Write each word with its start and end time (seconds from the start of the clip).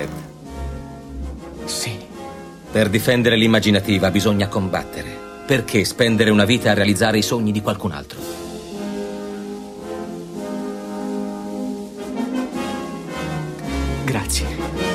Ed. 0.00 0.08
Sì. 1.64 1.96
Per 2.72 2.88
difendere 2.88 3.36
l'immaginativa 3.36 4.10
bisogna 4.10 4.48
combattere. 4.48 5.22
Perché 5.46 5.84
spendere 5.84 6.30
una 6.30 6.44
vita 6.44 6.70
a 6.70 6.74
realizzare 6.74 7.18
i 7.18 7.22
sogni 7.22 7.52
di 7.52 7.60
qualcun 7.60 7.92
altro? 7.92 8.18
Grazie. 14.04 14.93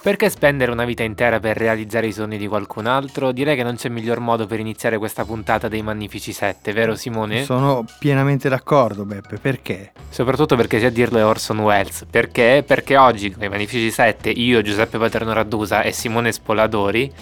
Perché 0.00 0.30
spendere 0.30 0.70
una 0.70 0.84
vita 0.84 1.02
intera 1.02 1.40
per 1.40 1.56
realizzare 1.56 2.06
i 2.06 2.12
sogni 2.12 2.38
di 2.38 2.46
qualcun 2.46 2.86
altro? 2.86 3.32
Direi 3.32 3.56
che 3.56 3.64
non 3.64 3.74
c'è 3.74 3.88
miglior 3.88 4.20
modo 4.20 4.46
per 4.46 4.60
iniziare 4.60 4.96
questa 4.96 5.24
puntata 5.24 5.66
dei 5.66 5.82
Magnifici 5.82 6.32
7, 6.32 6.72
vero 6.72 6.94
Simone? 6.94 7.42
Sono 7.42 7.84
pienamente 7.98 8.48
d'accordo, 8.48 9.04
Beppe, 9.04 9.38
perché? 9.38 9.92
Soprattutto 10.08 10.54
perché 10.54 10.78
c'è 10.78 10.86
a 10.86 10.90
dirlo 10.90 11.18
è 11.18 11.24
Orson 11.24 11.58
Welles. 11.58 12.06
Perché? 12.08 12.62
Perché 12.64 12.96
oggi, 12.96 13.34
nei 13.38 13.48
Magnifici 13.48 13.90
7, 13.90 14.30
io, 14.30 14.62
Giuseppe 14.62 14.98
Paterno 14.98 15.32
Raddusa 15.32 15.82
e 15.82 15.92
Simone 15.92 16.30
Spoladori 16.32 17.12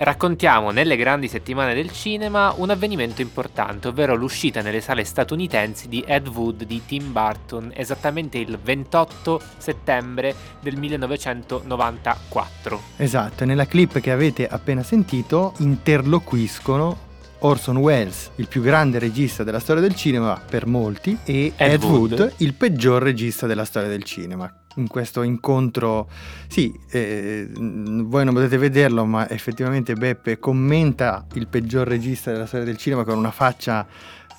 raccontiamo 0.00 0.70
nelle 0.70 0.96
grandi 0.96 1.28
settimane 1.28 1.74
del 1.74 1.92
cinema 1.92 2.54
un 2.56 2.70
avvenimento 2.70 3.20
importante, 3.20 3.88
ovvero 3.88 4.14
l'uscita 4.14 4.62
nelle 4.62 4.80
sale 4.80 5.04
statunitensi 5.04 5.88
di 5.88 6.02
Ed 6.06 6.26
Wood 6.28 6.64
di 6.64 6.82
Tim 6.86 7.12
Burton, 7.12 7.70
esattamente 7.74 8.38
il 8.38 8.58
28 8.58 9.40
settembre 9.58 10.34
del 10.60 10.76
1994. 10.76 12.80
Esatto, 12.96 13.44
nella 13.44 13.66
clip 13.66 14.00
che 14.00 14.10
avete 14.10 14.46
appena 14.46 14.82
sentito 14.82 15.52
Interloquiscono 15.58 17.08
Orson 17.40 17.76
Welles, 17.76 18.30
il 18.36 18.48
più 18.48 18.62
grande 18.62 18.98
regista 18.98 19.44
della 19.44 19.60
storia 19.60 19.82
del 19.82 19.94
cinema 19.94 20.40
per 20.48 20.66
molti, 20.66 21.18
e 21.24 21.52
Ed, 21.56 21.72
Ed 21.72 21.82
Wood, 21.82 22.18
Wood, 22.18 22.32
il 22.38 22.54
peggior 22.54 23.02
regista 23.02 23.46
della 23.46 23.64
storia 23.64 23.88
del 23.88 24.04
cinema 24.04 24.52
in 24.76 24.86
questo 24.88 25.22
incontro. 25.22 26.08
Sì, 26.48 26.78
eh, 26.90 27.48
voi 27.52 28.24
non 28.24 28.34
potete 28.34 28.58
vederlo, 28.58 29.04
ma 29.04 29.28
effettivamente 29.28 29.94
Beppe 29.94 30.38
commenta 30.38 31.26
il 31.34 31.46
peggior 31.48 31.86
regista 31.86 32.32
della 32.32 32.46
storia 32.46 32.66
del 32.66 32.76
cinema 32.76 33.04
con 33.04 33.18
una 33.18 33.30
faccia 33.30 33.86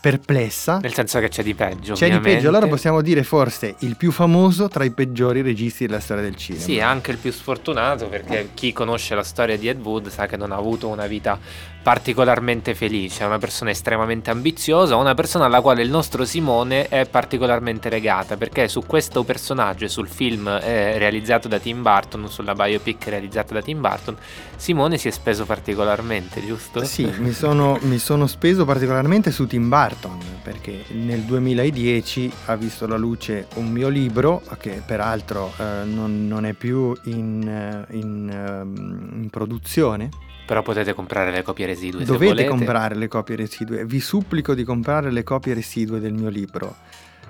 perplessa. 0.01 0.79
Nel 0.79 0.93
senso 0.93 1.19
che 1.19 1.29
c'è 1.29 1.43
di 1.43 1.53
peggio. 1.53 1.93
C'è 1.93 2.05
ovviamente. 2.05 2.29
di 2.29 2.35
peggio, 2.35 2.49
allora 2.49 2.67
possiamo 2.67 3.01
dire 3.01 3.23
forse 3.23 3.75
il 3.79 3.95
più 3.95 4.11
famoso 4.11 4.67
tra 4.67 4.83
i 4.83 4.91
peggiori 4.91 5.41
registi 5.41 5.85
della 5.85 5.99
storia 5.99 6.23
del 6.23 6.35
cinema. 6.35 6.63
Sì, 6.63 6.79
anche 6.79 7.11
il 7.11 7.17
più 7.17 7.31
sfortunato 7.31 8.07
perché 8.07 8.49
chi 8.55 8.73
conosce 8.73 9.13
la 9.13 9.23
storia 9.23 9.57
di 9.57 9.69
Ed 9.69 9.79
Wood 9.79 10.07
sa 10.07 10.25
che 10.25 10.37
non 10.37 10.51
ha 10.51 10.55
avuto 10.55 10.87
una 10.87 11.05
vita 11.05 11.37
particolarmente 11.81 12.75
felice, 12.75 13.23
è 13.23 13.25
una 13.25 13.39
persona 13.39 13.71
estremamente 13.71 14.29
ambiziosa, 14.29 14.95
una 14.95 15.15
persona 15.15 15.45
alla 15.45 15.61
quale 15.61 15.81
il 15.81 15.89
nostro 15.89 16.25
Simone 16.25 16.87
è 16.87 17.07
particolarmente 17.07 17.89
legata 17.89 18.37
perché 18.37 18.67
su 18.67 18.83
questo 18.85 19.23
personaggio 19.23 19.85
e 19.85 19.89
sul 19.89 20.07
film 20.07 20.47
eh, 20.47 20.97
realizzato 20.97 21.47
da 21.47 21.59
Tim 21.59 21.81
Burton, 21.81 22.29
sulla 22.29 22.53
biopic 22.53 23.07
realizzata 23.07 23.53
da 23.55 23.61
Tim 23.61 23.81
Burton, 23.81 24.15
Simone 24.55 24.97
si 24.97 25.07
è 25.07 25.11
speso 25.11 25.45
particolarmente, 25.45 26.45
giusto? 26.45 26.83
Sì, 26.83 27.11
mi 27.17 27.31
sono, 27.31 27.79
mi 27.81 27.97
sono 27.97 28.27
speso 28.27 28.63
particolarmente 28.63 29.31
su 29.31 29.47
Tim 29.47 29.67
Burton 29.67 30.19
perché 30.43 30.85
nel 30.89 31.21
2010 31.21 32.31
ha 32.45 32.55
visto 32.55 32.85
la 32.85 32.97
luce 32.97 33.47
un 33.55 33.71
mio 33.71 33.89
libro 33.89 34.41
che 34.59 34.81
peraltro 34.85 35.51
eh, 35.57 35.83
non, 35.85 36.27
non, 36.27 36.45
è 36.45 36.53
più 36.53 36.95
in, 37.05 37.47
eh, 37.47 37.95
in, 37.95 38.29
ehm, 38.29 39.21
in 39.21 39.29
produzione 39.29 40.09
però 40.51 40.63
potete 40.63 40.93
comprare 40.93 41.31
le 41.31 41.43
copie 41.43 41.65
residue. 41.65 42.03
Dovete 42.03 42.43
comprare 42.43 42.93
le 42.95 43.07
copie 43.07 43.37
residue. 43.37 43.85
Vi 43.85 44.01
supplico 44.01 44.53
di 44.53 44.65
comprare 44.65 45.09
le 45.09 45.23
copie 45.23 45.53
residue 45.53 46.01
del 46.01 46.11
mio 46.11 46.27
libro. 46.27 46.75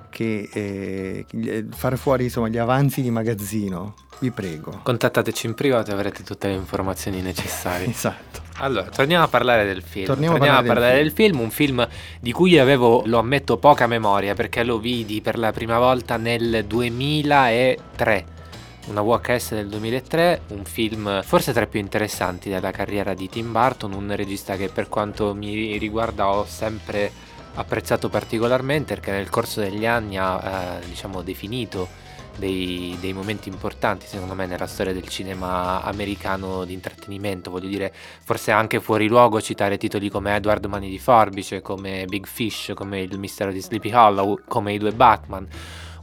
Che 0.09 0.49
eh, 0.51 1.65
fare 1.69 1.97
fuori 1.97 2.23
insomma, 2.23 2.47
gli 2.47 2.57
avanzi 2.57 3.03
di 3.03 3.11
magazzino. 3.11 3.93
Vi 4.17 4.31
prego. 4.31 4.79
Contattateci 4.81 5.45
in 5.45 5.53
privato 5.53 5.91
e 5.91 5.93
avrete 5.93 6.23
tutte 6.23 6.47
le 6.47 6.55
informazioni 6.55 7.21
necessarie. 7.21 7.85
esatto. 7.93 8.41
Allora, 8.57 8.89
torniamo 8.89 9.23
a 9.23 9.27
parlare 9.27 9.65
del 9.65 9.83
film. 9.83 10.07
Torniamo, 10.07 10.37
torniamo 10.37 10.57
a 10.57 10.63
parlare, 10.63 10.95
del, 10.95 11.11
film. 11.11 11.27
del, 11.27 11.35
film. 11.35 11.39
un 11.41 11.51
film 11.51 11.87
di 12.19 12.31
cui 12.31 12.57
avevo, 12.57 13.03
lo 13.05 13.19
ammetto, 13.19 13.57
poca 13.57 13.85
memoria 13.85 14.33
perché 14.33 14.63
lo 14.63 14.79
vidi 14.79 15.21
per 15.21 15.37
la 15.37 15.51
prima 15.51 15.77
volta 15.77 16.17
nel 16.17 16.65
2003 16.65 18.39
una 18.87 19.01
VHS 19.01 19.53
del 19.53 19.69
2003, 19.69 20.41
un 20.49 20.65
film 20.65 21.21
forse 21.23 21.53
tra 21.53 21.63
i 21.63 21.67
più 21.67 21.79
interessanti 21.79 22.49
della 22.49 22.71
carriera 22.71 23.13
di 23.13 23.29
Tim 23.29 23.51
Burton, 23.51 23.93
un 23.93 24.15
regista 24.15 24.55
che 24.55 24.69
per 24.69 24.89
quanto 24.89 25.33
mi 25.33 25.77
riguarda 25.77 26.29
ho 26.29 26.45
sempre 26.45 27.11
apprezzato 27.53 28.09
particolarmente 28.09 28.95
perché 28.95 29.11
nel 29.11 29.29
corso 29.29 29.59
degli 29.59 29.85
anni 29.85 30.17
ha 30.17 30.79
eh, 30.81 30.85
diciamo 30.85 31.21
definito 31.21 32.09
dei, 32.37 32.97
dei, 32.99 33.11
momenti 33.11 33.49
importanti 33.49 34.07
secondo 34.07 34.33
me 34.33 34.45
nella 34.45 34.65
storia 34.65 34.93
del 34.93 35.07
cinema 35.07 35.83
americano 35.83 36.63
di 36.63 36.73
intrattenimento. 36.73 37.51
Voglio 37.51 37.67
dire 37.67 37.93
forse 38.23 38.51
anche 38.51 38.79
fuori 38.79 39.07
luogo 39.07 39.41
citare 39.41 39.77
titoli 39.77 40.09
come 40.09 40.35
Edward 40.35 40.65
Mani 40.65 40.89
di 40.89 40.99
Forbice 40.99 41.61
come 41.61 42.05
Big 42.07 42.25
Fish 42.25 42.71
come 42.73 43.01
Il 43.01 43.19
mistero 43.19 43.51
di 43.51 43.61
Sleepy 43.61 43.93
Hollow 43.93 44.39
come 44.47 44.73
i 44.73 44.77
due 44.77 44.91
Batman 44.91 45.47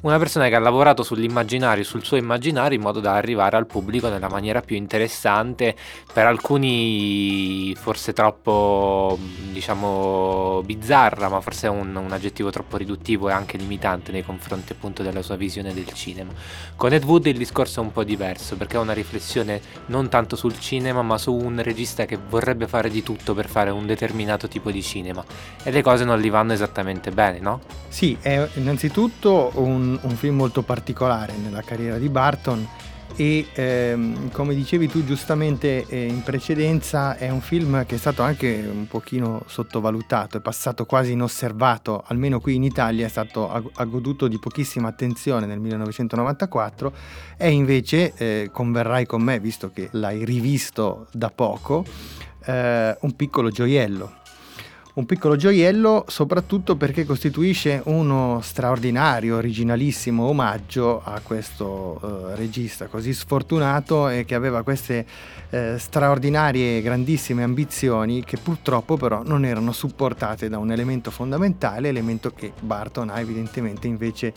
una 0.01 0.19
persona 0.19 0.49
che 0.49 0.55
ha 0.55 0.61
lavorato 0.61 1.03
sull'immaginario, 1.03 1.85
sul 1.85 2.05
suo 2.05 2.17
immaginario 2.17 2.77
in 2.77 2.83
modo 2.83 3.01
da 3.01 3.15
arrivare 3.15 3.57
al 3.57 3.67
pubblico 3.67 4.09
nella 4.09 4.29
maniera 4.29 4.61
più 4.61 4.77
interessante, 4.77 5.75
per 6.13 6.27
alcuni 6.27 7.75
forse 7.77 8.13
troppo 8.13 9.19
diciamo 9.51 10.63
bizzarra, 10.65 11.29
ma 11.29 11.41
forse 11.41 11.67
è 11.67 11.71
un, 11.71 11.95
un 11.95 12.13
aggettivo 12.13 12.51
troppo 12.51 12.77
riduttivo 12.77 13.29
e 13.29 13.33
anche 13.33 13.57
limitante 13.57 14.13
nei 14.13 14.25
confronti 14.25 14.73
appunto 14.73 15.03
della 15.03 15.23
sua 15.23 15.37
visione 15.37 15.75
del 15.75 15.93
cinema. 15.93 16.33
Con 16.77 16.93
Ed 16.93 17.05
Wood 17.05 17.27
il 17.27 17.39
discorso 17.39 17.81
è 17.81 17.83
un 17.83 17.93
po' 17.93 18.05
diverso 18.05 18.57
perché 18.57 18.77
è 18.77 18.81
una 18.81 18.93
riflessione 18.93 19.61
non 19.87 20.09
tanto 20.09 20.37
sul 20.37 20.59
cinema 20.59 21.03
ma 21.03 21.19
su 21.19 21.33
un 21.33 21.61
regista 21.63 22.05
che 22.05 22.19
vorrebbe 22.29 22.67
fare 22.69 22.91
di 22.91 23.03
tutto 23.03 23.35
per 23.35 23.49
fare 23.49 23.71
un 23.71 23.87
determinato 23.87 24.49
tipo 24.49 24.71
di 24.71 24.83
cinema 24.83 25.25
e 25.63 25.71
le 25.71 25.83
cose 25.83 26.05
non 26.05 26.19
gli 26.19 26.31
vanno 26.31 26.53
esattamente 26.53 27.11
bene, 27.11 27.39
no? 27.41 27.61
Sì, 27.89 28.17
è 28.21 28.49
innanzitutto 28.55 29.51
un 29.55 29.88
un, 30.03 30.17
film 30.17 30.37
molto 30.37 30.63
particolare 30.63 31.35
nella 31.37 31.63
carriera 31.63 31.99
di 31.99 32.09
Barton 32.09 32.67
e 33.17 33.47
ehm, 33.53 34.31
come 34.31 34.55
dicevi 34.55 34.87
tu 34.89 35.05
giustamente 35.05 35.87
eh, 35.89 36.07
in 36.07 36.23
precedenza 36.23 37.17
è 37.17 37.31
un 37.31 37.41
film 37.41 37.85
che 37.87 37.97
è 37.97 37.99
stato 37.99 38.23
anche 38.23 38.69
un 38.71 38.87
pochino 38.87 39.43
sottovalutato, 39.47 40.37
è 40.37 40.41
passato 40.41 40.85
quasi 40.85 41.13
inosservato, 41.13 42.05
almeno 42.07 42.39
qui 42.39 42.55
in 42.55 42.65
Italia 42.65 43.07
è 43.07 43.09
stato, 43.09 43.51
ha, 43.51 43.85
goduto 43.85 44.29
di 44.29 44.39
pochissima 44.39 44.89
attenzione 44.89 45.47
nel 45.47 45.59
1994 45.59 46.93
e 47.37 47.51
invece 47.51 48.13
eh, 48.17 48.51
converrai 48.53 49.07
con 49.07 49.23
me, 49.23 49.41
visto 49.41 49.71
che 49.73 49.89
l'hai 49.93 50.25
rivisto 50.25 51.09
da 51.11 51.31
poco, 51.31 51.85
eh, 52.45 52.97
un 53.01 53.17
piccolo 53.17 53.51
gioiello 53.51 54.19
un 54.99 55.07
piccolo 55.07 55.37
gioiello 55.37 56.05
soprattutto 56.09 56.75
perché 56.75 57.07
costituisce 57.07 57.81
uno 57.85 58.41
straordinario, 58.43 59.37
originalissimo 59.37 60.25
omaggio 60.25 61.01
a 61.05 61.21
questo 61.23 62.01
uh, 62.03 62.35
regista 62.35 62.87
così 62.87 63.15
sfortunato 63.15 64.09
e 64.09 64.25
che 64.25 64.35
aveva 64.35 64.65
queste 64.65 65.07
uh, 65.51 65.79
straordinarie, 65.79 66.83
grandissime 66.83 67.45
ambizioni 67.45 68.25
che 68.25 68.39
purtroppo 68.39 68.97
però 68.97 69.23
non 69.25 69.45
erano 69.45 69.71
supportate 69.71 70.49
da 70.49 70.59
un 70.59 70.73
elemento 70.73 71.13
fondamentale, 71.13 71.89
elemento 71.89 72.33
che 72.33 72.53
Barton 72.59 73.11
ha 73.11 73.21
evidentemente 73.21 73.87
invece 73.87 74.33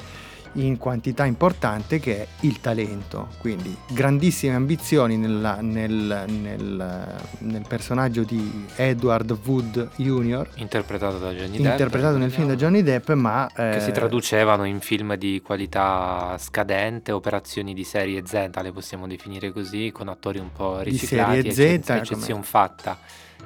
in 0.53 0.77
quantità 0.77 1.25
importante 1.25 1.99
che 1.99 2.21
è 2.21 2.27
il 2.41 2.59
talento. 2.59 3.29
Quindi 3.39 3.75
grandissime 3.89 4.55
ambizioni 4.55 5.17
nella, 5.17 5.57
nel, 5.61 6.25
nel, 6.27 7.15
nel, 7.39 7.65
personaggio 7.67 8.23
di 8.23 8.65
Edward 8.75 9.37
Wood 9.45 9.89
Jr. 9.95 10.47
Interpretato 10.55 11.17
da 11.17 11.31
Johnny 11.31 11.57
Depp. 11.57 11.71
Interpretato 11.71 12.17
nel 12.17 12.31
film 12.31 12.47
da 12.47 12.55
Johnny 12.55 12.83
Depp, 12.83 13.11
ma... 13.11 13.47
Eh, 13.47 13.71
che 13.73 13.79
si 13.79 13.91
traducevano 13.91 14.65
in 14.65 14.79
film 14.79 15.15
di 15.15 15.41
qualità 15.43 16.35
scadente, 16.37 17.11
operazioni 17.11 17.73
di 17.73 17.83
serie 17.83 18.23
Z, 18.25 18.49
le 18.61 18.71
possiamo 18.71 19.07
definire 19.07 19.51
così, 19.51 19.91
con 19.91 20.09
attori 20.09 20.39
un 20.39 20.51
po' 20.51 20.79
riciclati. 20.79 21.41
Di 21.41 21.51
serie 21.51 21.81
Z. 21.81 21.89
Eccezione 21.89 22.43
fatta 22.43 22.97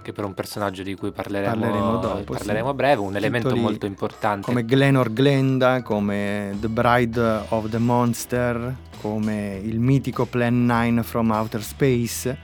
che 0.02 0.14
per 0.14 0.24
un 0.26 0.34
personaggio 0.34 0.84
di 0.84 0.96
cui 0.96 1.12
parleremo, 1.12 1.60
parleremo, 1.60 1.98
dopo, 1.98 2.34
parleremo 2.34 2.66
sì. 2.66 2.72
a 2.72 2.74
breve, 2.74 3.02
un 3.02 3.16
elemento 3.16 3.48
Titoli 3.48 3.66
molto 3.66 3.86
importante. 3.86 4.46
Come 4.46 4.66
Glenor 4.66 5.12
Glenda, 5.14 5.82
come 5.82 6.56
The 6.60 6.68
Bride 6.68 7.44
of 7.50 7.70
the 7.70 7.78
Monster, 7.80 8.76
come 9.02 9.60
il 9.64 9.80
mitico 9.80 10.26
Plan 10.26 10.66
9 10.66 11.04
from 11.04 11.32
Outer 11.32 11.64
Space 11.64 12.38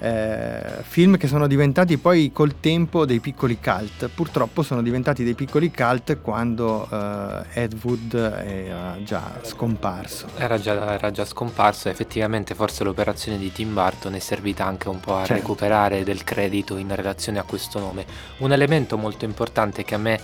eh, 0.00 0.82
film 0.82 1.16
che 1.18 1.28
sono 1.28 1.46
diventati 1.46 1.98
poi 1.98 2.32
col 2.32 2.58
tempo 2.58 3.04
dei 3.04 3.20
piccoli 3.20 3.58
cult. 3.60 4.08
Purtroppo 4.08 4.62
sono 4.62 4.82
diventati 4.82 5.22
dei 5.24 5.34
piccoli 5.34 5.70
cult 5.70 6.20
quando 6.20 6.88
eh, 6.90 7.62
Ed 7.62 7.76
Wood 7.82 8.14
era 8.14 8.96
già 9.04 9.40
scomparso. 9.42 10.26
Era 10.36 10.58
già, 10.58 10.94
era 10.94 11.10
già, 11.10 11.24
scomparso 11.24 11.88
effettivamente 11.88 12.54
forse 12.54 12.82
l'operazione 12.82 13.38
di 13.38 13.52
Tim 13.52 13.74
Burton 13.74 14.14
è 14.14 14.18
servita 14.18 14.64
anche 14.64 14.88
un 14.88 15.00
po' 15.00 15.16
a 15.16 15.24
certo. 15.24 15.34
recuperare 15.34 16.02
del 16.02 16.24
credito 16.24 16.76
in 16.76 16.94
relazione 16.94 17.38
a 17.38 17.42
questo 17.42 17.78
nome. 17.78 18.06
Un 18.38 18.52
elemento 18.52 18.96
molto 18.96 19.26
importante 19.26 19.84
che 19.84 19.94
a 19.94 19.98
me 19.98 20.20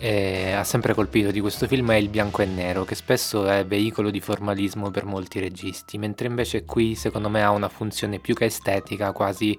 ha 0.00 0.64
sempre 0.64 0.94
colpito 0.94 1.30
di 1.30 1.40
questo 1.40 1.66
film 1.66 1.90
è 1.90 1.96
il 1.96 2.08
bianco 2.08 2.42
e 2.42 2.46
nero, 2.46 2.84
che 2.84 2.94
spesso 2.94 3.48
è 3.48 3.66
veicolo 3.66 4.10
di 4.10 4.20
formalismo 4.20 4.90
per 4.90 5.04
molti 5.04 5.40
registi, 5.40 5.98
mentre 5.98 6.28
invece 6.28 6.64
qui 6.64 6.94
secondo 6.94 7.28
me 7.28 7.42
ha 7.42 7.50
una 7.50 7.68
funzione 7.68 8.18
più 8.18 8.34
che 8.34 8.44
estetica, 8.44 9.12
quasi 9.12 9.58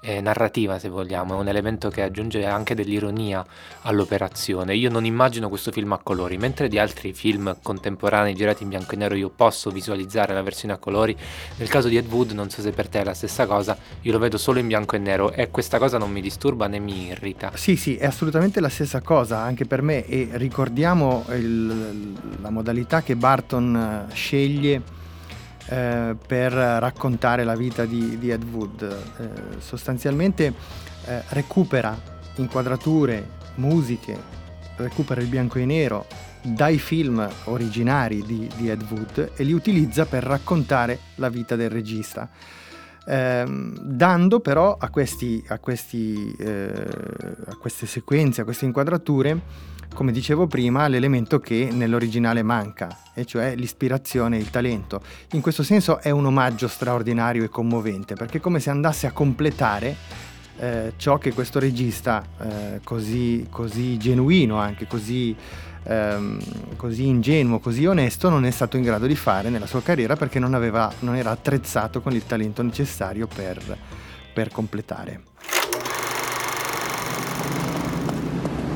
eh, 0.00 0.20
narrativa 0.20 0.78
se 0.78 0.88
vogliamo, 0.88 1.34
è 1.34 1.38
un 1.38 1.48
elemento 1.48 1.90
che 1.90 2.02
aggiunge 2.02 2.44
anche 2.46 2.74
dell'ironia 2.74 3.44
all'operazione. 3.82 4.74
Io 4.74 4.90
non 4.90 5.04
immagino 5.04 5.48
questo 5.48 5.70
film 5.70 5.92
a 5.92 6.00
colori, 6.02 6.38
mentre 6.38 6.68
di 6.68 6.78
altri 6.78 7.12
film 7.12 7.56
contemporanei 7.62 8.34
girati 8.34 8.62
in 8.62 8.70
bianco 8.70 8.94
e 8.94 8.96
nero 8.96 9.14
io 9.14 9.30
posso 9.30 9.70
visualizzare 9.70 10.34
la 10.34 10.42
versione 10.42 10.74
a 10.74 10.78
colori, 10.78 11.16
nel 11.56 11.68
caso 11.68 11.88
di 11.88 11.96
Ed 11.96 12.10
Wood 12.10 12.32
non 12.32 12.50
so 12.50 12.62
se 12.62 12.70
per 12.70 12.88
te 12.88 13.00
è 13.00 13.04
la 13.04 13.14
stessa 13.14 13.46
cosa, 13.46 13.76
io 14.02 14.12
lo 14.12 14.18
vedo 14.18 14.38
solo 14.38 14.58
in 14.58 14.66
bianco 14.66 14.96
e 14.96 14.98
nero 14.98 15.32
e 15.32 15.50
questa 15.50 15.78
cosa 15.78 15.98
non 15.98 16.10
mi 16.10 16.20
disturba 16.20 16.66
né 16.66 16.78
mi 16.78 17.08
irrita. 17.08 17.52
Sì, 17.54 17.76
sì, 17.76 17.96
è 17.96 18.06
assolutamente 18.06 18.60
la 18.60 18.68
stessa 18.68 19.00
cosa 19.00 19.38
anche 19.38 19.66
per 19.66 19.82
me 19.82 20.06
e 20.06 20.30
ricordiamo 20.32 21.24
il, 21.30 22.14
la 22.40 22.50
modalità 22.50 23.02
che 23.02 23.16
Barton 23.16 24.06
eh, 24.10 24.14
sceglie 24.14 24.98
eh, 25.70 26.16
per 26.26 26.52
raccontare 26.52 27.44
la 27.44 27.54
vita 27.54 27.84
di, 27.84 28.18
di 28.18 28.30
Ed 28.30 28.42
Wood. 28.42 28.82
Eh, 28.82 29.60
sostanzialmente 29.60 30.52
eh, 31.06 31.22
recupera 31.28 31.96
inquadrature, 32.36 33.26
musiche, 33.56 34.16
recupera 34.76 35.20
il 35.20 35.28
bianco 35.28 35.58
e 35.58 35.64
nero 35.64 36.06
dai 36.42 36.78
film 36.78 37.28
originari 37.44 38.22
di, 38.24 38.48
di 38.56 38.70
Ed 38.70 38.84
Wood 38.90 39.32
e 39.36 39.44
li 39.44 39.52
utilizza 39.52 40.06
per 40.06 40.24
raccontare 40.24 40.98
la 41.16 41.28
vita 41.28 41.54
del 41.54 41.70
regista. 41.70 42.28
Eh, 43.10 43.44
dando 43.82 44.38
però 44.38 44.76
a, 44.78 44.88
questi, 44.88 45.42
a, 45.48 45.58
questi, 45.58 46.32
eh, 46.38 46.70
a, 47.46 47.56
queste 47.56 47.86
sequenze, 47.86 48.42
a 48.42 48.44
queste 48.44 48.66
inquadrature, 48.66 49.40
come 49.92 50.12
dicevo 50.12 50.46
prima, 50.46 50.86
l'elemento 50.86 51.40
che 51.40 51.70
nell'originale 51.72 52.44
manca, 52.44 53.00
e 53.12 53.24
cioè 53.24 53.56
l'ispirazione 53.56 54.36
e 54.36 54.40
il 54.40 54.50
talento. 54.50 55.02
In 55.32 55.40
questo 55.40 55.64
senso 55.64 55.98
è 55.98 56.10
un 56.10 56.24
omaggio 56.24 56.68
straordinario 56.68 57.42
e 57.42 57.48
commovente, 57.48 58.14
perché 58.14 58.38
è 58.38 58.40
come 58.40 58.60
se 58.60 58.70
andasse 58.70 59.08
a 59.08 59.10
completare 59.10 59.96
eh, 60.60 60.92
ciò 60.96 61.16
che 61.16 61.32
questo 61.32 61.58
regista 61.58 62.22
eh, 62.38 62.80
così, 62.84 63.46
così, 63.50 63.96
genuino, 63.96 64.58
anche 64.58 64.86
così, 64.86 65.34
ehm, 65.84 66.76
così, 66.76 67.06
ingenuo, 67.06 67.60
così 67.60 67.86
onesto, 67.86 68.28
non 68.28 68.44
è 68.44 68.50
stato 68.50 68.76
in 68.76 68.82
grado 68.82 69.06
di 69.06 69.16
fare 69.16 69.48
nella 69.48 69.66
sua 69.66 69.80
carriera 69.80 70.16
perché 70.16 70.38
non, 70.38 70.52
aveva, 70.52 70.92
non 71.00 71.16
era 71.16 71.30
attrezzato 71.30 72.02
con 72.02 72.12
il 72.12 72.26
talento 72.26 72.62
necessario 72.62 73.26
per, 73.26 73.58
per 74.34 74.50
completare. 74.50 75.22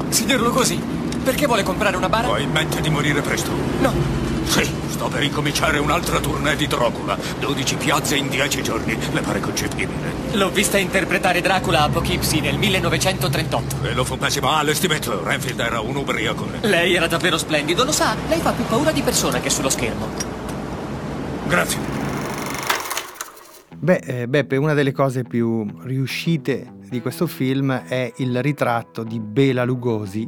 Signor 0.09 0.41
Lugosi, 0.41 0.81
perché 1.23 1.47
vuole 1.47 1.63
comprare 1.63 1.97
una 1.97 2.09
bara? 2.09 2.31
Ho 2.31 2.39
in 2.39 2.51
mente 2.51 2.81
di 2.81 2.89
morire 2.89 3.21
presto. 3.21 3.51
No. 3.81 4.34
Sì, 4.45 4.65
sto 4.89 5.09
per 5.09 5.23
incominciare 5.23 5.79
un'altra 5.79 6.21
tournée 6.21 6.57
di 6.57 6.67
Dracula. 6.67 7.19
12 7.41 7.77
piazze 7.77 8.17
in 8.17 8.29
10 8.29 8.63
giorni. 8.63 8.97
Le 9.13 9.21
pare 9.21 9.41
concepibile? 9.41 10.13
L'ho 10.33 10.51
vista 10.51 10.79
interpretare 10.79 11.41
Dracula 11.41 11.83
a 11.83 11.89
Poughkeepsie 11.89 12.41
nel 12.41 12.57
1938. 12.59 13.77
E 13.83 13.95
lo 13.95 14.05
fu 14.05 14.17
pessimo 14.17 14.51
allestimento. 14.51 15.23
Renfield 15.23 15.61
era 15.61 15.81
un 15.81 15.97
ubriaco. 15.97 16.47
Lei 16.61 16.95
era 16.95 17.07
davvero 17.07 17.39
splendido. 17.39 17.85
Lo 17.85 17.93
sa, 17.93 18.15
lei 18.29 18.41
fa 18.41 18.53
più 18.53 18.65
paura 18.65 18.93
di 18.93 19.03
persona 19.03 19.41
che 19.41 19.51
sullo 19.51 19.71
schermo. 19.71 20.09
Grazie. 21.47 22.03
Beh, 23.77 24.01
eh, 24.05 24.29
Beppe, 24.29 24.57
una 24.57 24.73
delle 24.73 24.93
cose 24.93 25.25
più 25.25 25.67
riuscite 25.83 26.73
di 26.89 27.03
questo 27.03 27.27
film 27.27 27.71
è 27.71 28.13
il 28.17 28.41
ritratto 28.41 29.03
di 29.03 29.19
Bela 29.21 29.65
Lugosi 29.65 30.27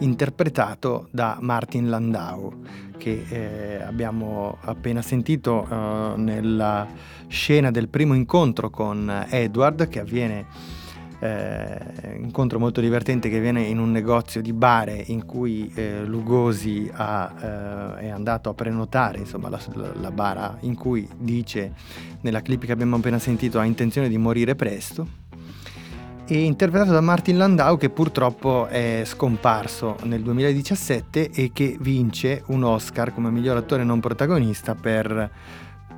interpretato 0.00 1.08
da 1.10 1.38
Martin 1.40 1.88
Landau 1.88 2.52
che 2.98 3.24
eh, 3.28 3.82
abbiamo 3.82 4.58
appena 4.60 5.00
sentito 5.00 5.66
eh, 5.66 6.18
nella 6.18 6.86
scena 7.28 7.70
del 7.70 7.88
primo 7.88 8.12
incontro 8.12 8.68
con 8.68 9.26
Edward 9.30 9.88
che 9.88 10.00
avviene 10.00 10.76
eh, 11.20 12.16
incontro 12.20 12.58
molto 12.58 12.80
divertente 12.80 13.28
che 13.28 13.38
avviene 13.38 13.62
in 13.62 13.78
un 13.78 13.90
negozio 13.90 14.40
di 14.40 14.52
bare 14.52 15.02
in 15.06 15.24
cui 15.24 15.70
eh, 15.74 16.04
Lugosi 16.04 16.88
ha, 16.92 17.94
eh, 17.98 18.00
è 18.02 18.08
andato 18.08 18.50
a 18.50 18.54
prenotare 18.54 19.18
insomma, 19.18 19.48
la, 19.48 19.60
la, 20.00 20.10
bara 20.10 20.56
in 20.60 20.74
cui 20.74 21.08
dice 21.16 21.72
nella 22.20 22.40
clip 22.40 22.64
che 22.64 22.72
abbiamo 22.72 22.96
appena 22.96 23.18
sentito 23.18 23.58
ha 23.58 23.64
intenzione 23.64 24.08
di 24.08 24.18
morire 24.18 24.54
presto 24.54 25.26
e 26.30 26.44
interpretato 26.44 26.92
da 26.92 27.00
Martin 27.00 27.38
Landau 27.38 27.78
che 27.78 27.88
purtroppo 27.88 28.66
è 28.66 29.02
scomparso 29.06 29.96
nel 30.02 30.20
2017 30.20 31.30
e 31.30 31.50
che 31.54 31.78
vince 31.80 32.42
un 32.48 32.64
Oscar 32.64 33.14
come 33.14 33.30
miglior 33.30 33.56
attore 33.56 33.82
non 33.82 33.98
protagonista 33.98 34.74
per 34.74 35.30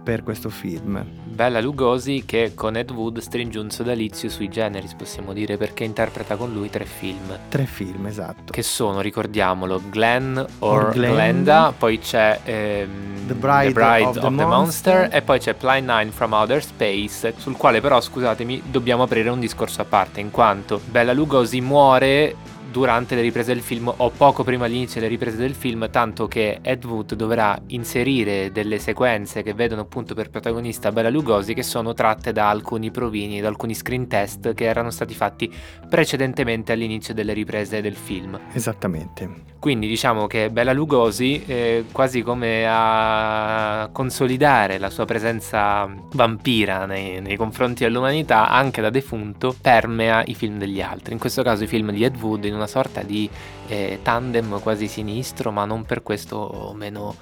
per 0.03 0.23
questo 0.23 0.51
film. 0.51 1.05
Bella 1.25 1.61
Lugosi 1.61 2.25
che 2.27 2.53
con 2.55 2.77
Ed 2.77 2.91
Wood 2.91 3.19
stringe 3.19 3.59
un 3.59 3.71
sodalizio 3.71 4.29
sui 4.29 4.49
generis, 4.49 4.95
possiamo 4.95 5.33
dire, 5.33 5.57
perché 5.57 5.85
interpreta 5.85 6.37
con 6.37 6.53
lui 6.53 6.71
tre 6.71 6.85
film. 6.85 7.39
Tre 7.49 7.65
film, 7.67 8.07
esatto. 8.07 8.53
Che 8.53 8.63
sono, 8.63 9.01
ricordiamolo, 9.01 9.81
Glenn 9.89 10.39
or, 10.39 10.47
or 10.59 10.93
Glenda, 10.93 11.73
poi 11.77 11.99
c'è 11.99 12.41
ehm, 12.45 13.27
The 13.27 13.35
Bride, 13.35 13.67
The 13.67 13.73
Bride 13.73 14.05
of, 14.05 14.17
of, 14.17 14.23
the, 14.23 14.31
Monster. 14.31 14.47
Monster 14.47 15.09
e 15.13 15.23
poi 15.23 15.39
c'è 15.39 15.55
Plan 15.55 15.85
9 15.85 16.11
from 16.11 16.33
Outer 16.33 16.63
Space, 16.63 17.35
sul 17.37 17.57
quale 17.57 17.81
però, 17.81 18.01
scusatemi, 18.01 18.65
dobbiamo 18.71 19.05
aprire 19.05 19.29
un 19.29 19.41
discorso 19.41 19.83
a 19.83 19.85
parte, 19.85 20.21
in 20.21 20.31
quanto 20.31 20.81
Bella 20.85 21.13
Lugosi 21.13 21.61
muore 21.61 22.35
durante 22.71 23.15
le 23.15 23.23
riprese 23.23 23.53
del 23.53 23.63
film 23.63 23.93
o 23.95 24.11
poco 24.11 24.45
prima 24.45 24.67
dell'inizio 24.67 25.01
delle 25.01 25.13
riprese 25.13 25.37
del 25.37 25.55
film, 25.55 25.91
tanto 25.91 26.29
che 26.29 26.59
Ed 26.63 26.85
Wood 26.85 27.15
dovrà 27.15 27.61
inserire 27.69 28.51
delle 28.53 28.79
sequenze 28.79 29.43
che 29.43 29.55
vedono 29.55 29.83
appunto 29.83 30.15
per 30.15 30.31
protagonista 30.31 30.93
Bella 30.93 31.11
Lugosi 31.11 31.55
che 31.55 31.63
sono 31.63 31.93
tratte 31.93 32.33
da 32.33 32.49
alcuni 32.49 32.91
provini, 32.91 33.41
da 33.41 33.49
alcuni 33.49 33.75
screen 33.75 34.07
test 34.09 34.55
che 34.55 34.65
erano 34.65 34.91
stati 34.91 35.15
fatti 35.15 35.53
precedentemente 35.89 36.73
all'inizio 36.73 37.15
delle 37.15 37.33
riprese 37.33 37.81
del 37.81 37.97
film. 37.97 38.39
Esattamente. 38.53 39.49
Quindi 39.61 39.89
diciamo 39.89 40.27
che 40.27 40.49
Bella 40.49 40.73
Lugosi, 40.73 41.45
eh, 41.45 41.85
quasi 41.93 42.23
come 42.23 42.65
a 42.67 43.91
consolidare 43.93 44.79
la 44.79 44.89
sua 44.89 45.05
presenza 45.05 45.87
vampira 46.13 46.87
nei, 46.87 47.21
nei 47.21 47.37
confronti 47.37 47.85
dell'umanità, 47.85 48.49
anche 48.49 48.81
da 48.81 48.89
defunto, 48.89 49.55
permea 49.61 50.23
i 50.25 50.35
film 50.35 50.57
degli 50.57 50.81
altri. 50.81 51.13
In 51.13 51.19
questo 51.19 51.43
caso 51.43 51.65
i 51.65 51.67
film 51.67 51.91
di 51.93 52.05
Ed 52.05 52.17
Wood 52.19 52.45
in 52.45 52.55
una 52.61 52.69
sorta 52.69 53.03
di 53.03 53.29
eh, 53.67 53.99
tandem 54.03 54.61
quasi 54.61 54.87
sinistro, 54.87 55.51
ma 55.51 55.65
non 55.65 55.85
per 55.85 56.03
questo 56.03 56.73
meno, 56.77 57.17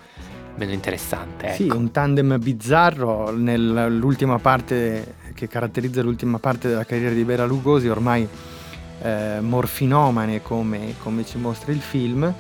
meno 0.56 0.72
interessante. 0.72 1.46
Ecco. 1.46 1.62
Sì, 1.62 1.68
un 1.68 1.90
tandem 1.90 2.38
bizzarro 2.38 3.30
nell'ultima 3.30 4.38
parte 4.38 5.14
che 5.34 5.46
caratterizza 5.46 6.02
l'ultima 6.02 6.38
parte 6.38 6.68
della 6.68 6.84
carriera 6.84 7.14
di 7.14 7.24
Bela 7.24 7.46
Lugosi, 7.46 7.88
ormai 7.88 8.28
eh, 9.02 9.38
morfinomane 9.40 10.42
come, 10.42 10.94
come, 10.98 11.24
ci 11.24 11.38
mostra 11.38 11.72
il 11.72 11.80
film. 11.80 12.32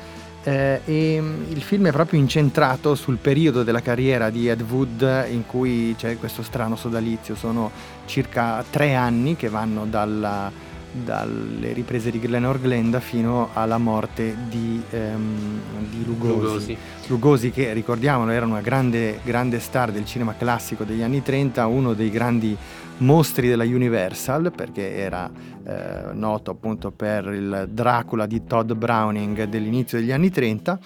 Eh, 0.42 0.80
e 0.84 1.18
mm, 1.20 1.50
il 1.50 1.62
film 1.62 1.86
è 1.86 1.92
proprio 1.92 2.18
incentrato 2.18 2.94
sul 2.94 3.18
periodo 3.18 3.62
della 3.62 3.82
carriera 3.82 4.30
di 4.30 4.48
Ed 4.48 4.62
Wood 4.68 5.26
in 5.30 5.46
cui 5.46 5.94
c'è 5.96 6.18
questo 6.18 6.42
strano 6.42 6.74
sodalizio. 6.74 7.36
Sono 7.36 7.70
circa 8.06 8.64
tre 8.68 8.94
anni 8.94 9.36
che 9.36 9.48
vanno 9.48 9.86
dalla, 9.86 10.50
dalle 10.92 11.72
riprese 11.72 12.10
di 12.10 12.18
Glenor 12.18 12.60
Glenda 12.60 13.00
fino 13.00 13.50
alla 13.52 13.78
morte 13.78 14.34
di, 14.48 14.82
ehm, 14.90 15.60
di 15.90 16.04
Lugosi. 16.04 16.34
Lugosi. 16.34 16.76
Lugosi. 17.06 17.50
che 17.50 17.72
ricordiamolo 17.72 18.30
era 18.30 18.46
una 18.46 18.60
grande, 18.60 19.20
grande 19.22 19.60
star 19.60 19.92
del 19.92 20.04
cinema 20.04 20.34
classico 20.34 20.84
degli 20.84 21.02
anni 21.02 21.22
30, 21.22 21.66
uno 21.66 21.92
dei 21.94 22.10
grandi 22.10 22.56
mostri 22.98 23.48
della 23.48 23.64
Universal 23.64 24.50
perché 24.54 24.96
era 24.96 25.30
eh, 25.64 26.12
noto 26.12 26.50
appunto 26.50 26.90
per 26.90 27.26
il 27.26 27.68
Dracula 27.70 28.26
di 28.26 28.44
Todd 28.44 28.72
Browning 28.72 29.44
dell'inizio 29.44 29.98
degli 29.98 30.12
anni 30.12 30.30
30 30.30 30.78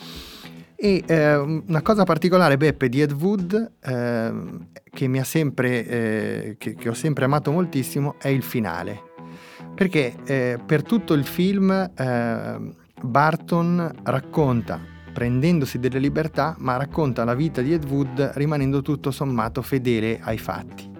e 0.74 1.02
eh, 1.06 1.36
una 1.36 1.80
cosa 1.80 2.04
particolare 2.04 2.56
Beppe 2.56 2.88
di 2.88 3.00
Ed 3.00 3.12
Wood 3.12 3.72
eh, 3.80 4.32
che 4.90 5.06
mi 5.06 5.20
ha 5.20 5.24
sempre 5.24 5.86
eh, 5.86 6.56
che, 6.58 6.74
che 6.74 6.88
ho 6.88 6.94
sempre 6.94 7.24
amato 7.24 7.50
moltissimo 7.50 8.16
è 8.18 8.28
il 8.28 8.42
finale 8.42 9.11
perché 9.74 10.14
eh, 10.24 10.58
per 10.64 10.82
tutto 10.82 11.14
il 11.14 11.24
film 11.24 11.70
eh, 11.70 12.74
Barton 13.02 13.90
racconta, 14.04 14.80
prendendosi 15.12 15.78
delle 15.78 15.98
libertà, 15.98 16.54
ma 16.58 16.76
racconta 16.76 17.24
la 17.24 17.34
vita 17.34 17.60
di 17.60 17.72
Ed 17.72 17.84
Wood 17.88 18.32
rimanendo 18.34 18.82
tutto 18.82 19.10
sommato 19.10 19.62
fedele 19.62 20.20
ai 20.22 20.38
fatti. 20.38 20.91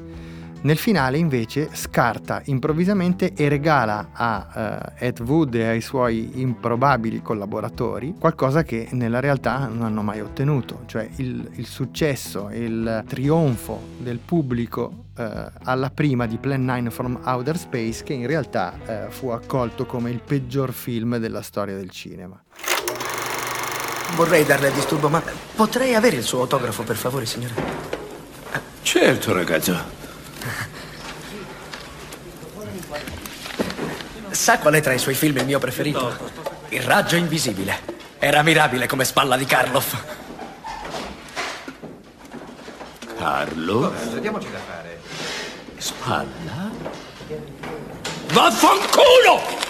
Nel 0.63 0.77
finale 0.77 1.19
invece 1.19 1.71
scarta 1.73 2.41
improvvisamente 2.45 3.33
e 3.35 3.49
regala 3.49 4.11
a 4.13 4.85
uh, 4.97 5.05
Ed 5.05 5.19
Wood 5.19 5.57
e 5.57 5.67
ai 5.67 5.81
suoi 5.81 6.41
improbabili 6.41 7.21
collaboratori 7.21 8.15
qualcosa 8.17 8.63
che 8.63 8.87
nella 8.93 9.19
realtà 9.19 9.67
non 9.67 9.83
hanno 9.83 10.03
mai 10.03 10.21
ottenuto, 10.21 10.83
cioè 10.87 11.09
il, 11.17 11.51
il 11.55 11.67
successo, 11.67 12.49
il 12.53 13.03
trionfo 13.09 13.81
del 13.99 14.19
pubblico 14.19 15.07
uh, 15.17 15.23
alla 15.65 15.91
prima 15.91 16.27
di 16.27 16.39
Plan 16.39 16.65
9 16.65 16.91
from 16.91 17.19
Outer 17.25 17.59
Space 17.59 18.05
che 18.05 18.13
in 18.13 18.29
realtà 18.29 18.75
uh, 18.87 19.11
fu 19.11 19.31
accolto 19.31 19.85
come 19.85 20.11
il 20.11 20.21
peggior 20.25 20.73
film 20.73 21.17
della 21.17 21.43
storia 21.43 21.75
del 21.75 21.91
cinema. 21.91 22.41
Vorrei 24.15 24.45
darle 24.45 24.69
il 24.69 24.75
disturbo, 24.75 25.09
ma 25.09 25.21
potrei 25.57 25.95
avere 25.95 26.17
il 26.17 26.23
suo 26.23 26.43
autografo 26.43 26.85
per 26.85 26.97
favore, 26.97 27.27
signora? 27.27 27.55
Certo, 28.83 29.33
ragazzo. 29.33 30.02
Sa 34.31 34.59
qual 34.59 34.75
è 34.75 34.81
tra 34.81 34.93
i 34.93 34.99
suoi 34.99 35.15
film 35.15 35.39
il 35.39 35.45
mio 35.45 35.59
preferito? 35.59 36.31
Il 36.71 36.83
raggio 36.83 37.17
invisibile. 37.17 37.81
Era 38.19 38.43
mirabile 38.43 38.87
come 38.87 39.05
spalla 39.05 39.37
di 39.37 39.45
Karloff. 39.45 39.95
Carlo? 43.19 43.93
Vediamoci 44.13 44.51
da 44.51 44.59
fare. 44.59 45.01
Spalla? 45.77 46.71
Vaffanculo! 48.33 49.61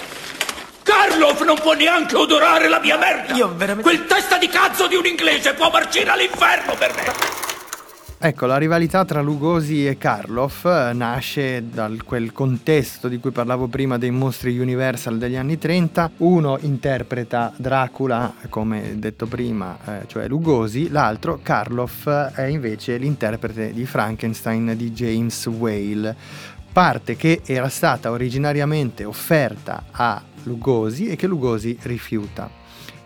Karloff 0.83 1.43
non 1.43 1.59
può 1.61 1.73
neanche 1.73 2.17
odorare 2.17 2.69
la 2.69 2.79
mia 2.81 2.97
merda! 2.97 3.35
Io 3.35 3.55
veramente... 3.55 3.83
Quel 3.83 4.07
testa 4.07 4.39
di 4.39 4.49
cazzo 4.49 4.87
di 4.87 4.97
un 4.97 5.07
inglese 5.07 5.55
può 5.55 5.71
marcire 5.71 6.11
all'inferno 6.11 6.75
per 6.75 6.95
me! 6.95 7.32
Ecco, 8.25 8.47
la 8.47 8.57
rivalità 8.57 9.05
tra 9.05 9.21
Lugosi 9.21 9.85
e 9.85 9.99
Karloff 9.99 10.65
eh, 10.65 10.93
nasce 10.93 11.69
da 11.69 11.91
quel 12.05 12.31
contesto 12.31 13.09
di 13.09 13.19
cui 13.19 13.33
parlavo 13.33 13.67
prima 13.67 13.99
dei 13.99 14.13
mostri 14.13 14.57
Universal 14.61 15.19
degli 15.19 15.35
anni 15.35 15.59
30. 15.59 16.13
Uno 16.19 16.57
interpreta 16.61 17.53
Dracula, 17.57 18.33
come 18.49 18.97
detto 19.01 19.27
prima, 19.27 19.77
eh, 19.85 20.07
cioè 20.07 20.29
Lugosi, 20.29 20.89
l'altro, 20.89 21.41
Karloff, 21.43 22.07
è 22.07 22.45
invece 22.45 22.97
l'interprete 22.97 23.73
di 23.73 23.85
Frankenstein 23.87 24.75
di 24.77 24.93
James 24.93 25.45
Whale, 25.47 26.15
parte 26.73 27.17
che 27.17 27.41
era 27.45 27.69
stata 27.69 28.13
originariamente 28.13 29.03
offerta 29.03 29.87
a 29.91 30.23
Lugosi 30.45 31.09
e 31.09 31.17
che 31.17 31.27
Lugosi 31.27 31.77
rifiuta 31.83 32.62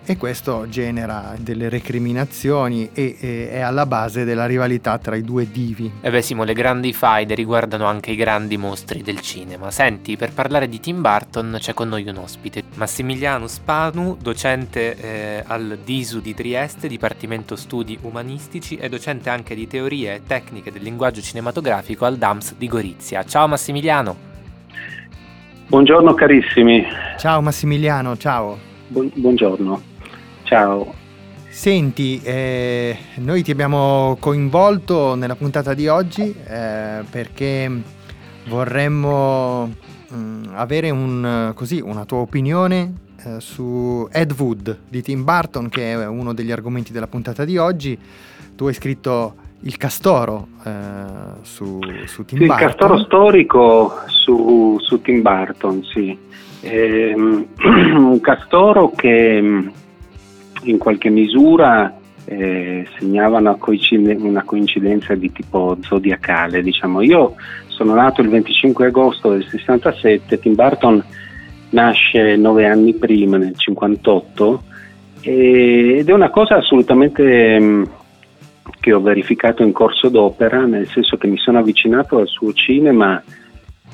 e 0.06 0.16
questo 0.16 0.68
genera 0.68 1.34
delle 1.38 1.68
recriminazioni 1.68 2.90
e, 2.92 3.16
e, 3.20 3.50
è 3.50 3.60
alla 3.60 3.86
base 3.86 4.24
della 4.24 4.46
rivalità 4.46 4.98
tra 4.98 5.16
i 5.16 5.22
due 5.22 5.50
divi. 5.50 5.90
E 6.00 6.10
beh 6.10 6.22
Simo, 6.22 6.44
le 6.44 6.52
grandi 6.52 6.92
faide 6.92 7.34
riguardano 7.34 7.86
anche 7.86 8.12
i 8.12 8.16
grandi 8.16 8.56
mostri 8.56 9.02
del 9.02 9.20
cinema. 9.20 9.70
Senti, 9.72 10.16
per 10.16 10.32
parlare 10.32 10.68
di 10.68 10.78
Tim 10.78 11.00
Burton 11.00 11.56
c'è 11.58 11.74
con 11.74 11.88
noi 11.88 12.06
un 12.08 12.18
ospite, 12.18 12.62
Massimiliano 12.76 13.48
Spanu, 13.48 14.16
docente 14.20 14.96
eh, 14.96 15.44
al 15.44 15.78
DISU 15.82 16.20
di 16.20 16.34
Trieste, 16.34 16.86
Dipartimento 16.86 17.56
Studi 17.56 17.98
Umanistici 18.02 18.76
e 18.76 18.88
docente 18.88 19.28
anche 19.28 19.56
di 19.56 19.66
teorie 19.66 20.14
e 20.14 20.20
tecniche 20.24 20.70
del 20.70 20.82
linguaggio 20.82 21.20
cinematografico 21.20 22.04
al 22.04 22.16
DAMS 22.16 22.54
di 22.56 22.68
Gorizia. 22.68 23.24
Ciao 23.24 23.48
Massimiliano! 23.48 24.34
Buongiorno 25.66 26.14
carissimi. 26.14 26.84
Ciao 27.18 27.40
Massimiliano, 27.40 28.16
ciao. 28.16 28.56
Bu- 28.86 29.10
buongiorno. 29.12 29.94
Ciao. 30.46 30.94
Senti, 31.48 32.20
eh, 32.22 32.96
noi 33.16 33.42
ti 33.42 33.50
abbiamo 33.50 34.16
coinvolto 34.20 35.16
nella 35.16 35.34
puntata 35.34 35.74
di 35.74 35.88
oggi 35.88 36.32
eh, 36.46 37.02
perché 37.10 37.68
vorremmo 38.46 39.66
mh, 39.66 40.16
mm, 40.16 40.44
avere 40.52 40.90
un, 40.90 41.50
così, 41.56 41.80
una 41.80 42.04
tua 42.04 42.18
opinione 42.18 42.92
eh, 43.24 43.40
su 43.40 44.06
Ed 44.12 44.34
Wood 44.38 44.78
di 44.88 45.02
Tim 45.02 45.24
Burton, 45.24 45.68
che 45.68 45.94
è 45.94 46.06
uno 46.06 46.32
degli 46.32 46.52
argomenti 46.52 46.92
della 46.92 47.08
puntata 47.08 47.44
di 47.44 47.58
oggi. 47.58 47.98
Tu 48.54 48.66
hai 48.66 48.74
scritto 48.74 49.34
il 49.62 49.76
castoro 49.76 50.46
eh, 50.64 50.70
su, 51.42 51.80
su, 52.04 52.24
Tim 52.24 52.38
sì, 52.38 52.46
Burton. 52.46 52.62
Il 52.62 52.66
castoro 52.66 52.98
storico 52.98 53.94
su, 54.06 54.76
su 54.78 55.00
Tim 55.00 55.22
Burton, 55.22 55.82
sì. 55.82 56.16
Ehm, 56.60 57.46
un 57.58 58.20
castoro 58.20 58.92
che 58.94 59.72
in 60.70 60.78
qualche 60.78 61.10
misura 61.10 61.94
eh, 62.26 62.86
segnava 62.98 63.38
una, 63.38 63.54
coinciden- 63.54 64.20
una, 64.20 64.42
coincidenza 64.42 65.14
di 65.14 65.30
tipo 65.32 65.76
zodiacale. 65.80 66.62
Diciamo. 66.62 67.00
Io 67.02 67.34
sono 67.68 67.94
nato 67.94 68.20
il 68.20 68.28
25 68.28 68.86
agosto 68.86 69.30
del 69.30 69.44
67, 69.44 70.38
Tim 70.38 70.54
Burton 70.54 71.04
nasce 71.70 72.36
nove 72.36 72.66
anni 72.66 72.94
prima, 72.94 73.36
nel 73.36 73.56
58, 73.56 74.62
e, 75.20 75.98
ed 75.98 76.08
è 76.08 76.12
una 76.12 76.30
cosa 76.30 76.56
assolutamente 76.56 77.58
mh, 77.58 77.64
mm, 77.64 77.82
che 78.80 78.92
ho 78.92 79.00
verificato 79.00 79.62
in 79.62 79.72
corso 79.72 80.08
d'opera, 80.08 80.64
nel 80.64 80.86
senso 80.88 81.16
che 81.16 81.26
mi 81.26 81.38
sono 81.38 81.58
avvicinato 81.58 82.18
al 82.18 82.28
suo 82.28 82.52
cinema 82.52 83.22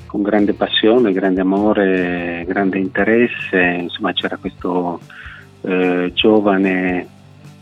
con 0.06 0.22
grande 0.22 0.52
passione, 0.52 1.12
grande 1.12 1.40
amore, 1.40 2.44
grande 2.46 2.78
interesse, 2.78 3.78
insomma 3.80 4.12
c'era 4.12 4.36
questo 4.36 5.00
eh, 5.62 6.10
giovane, 6.14 7.06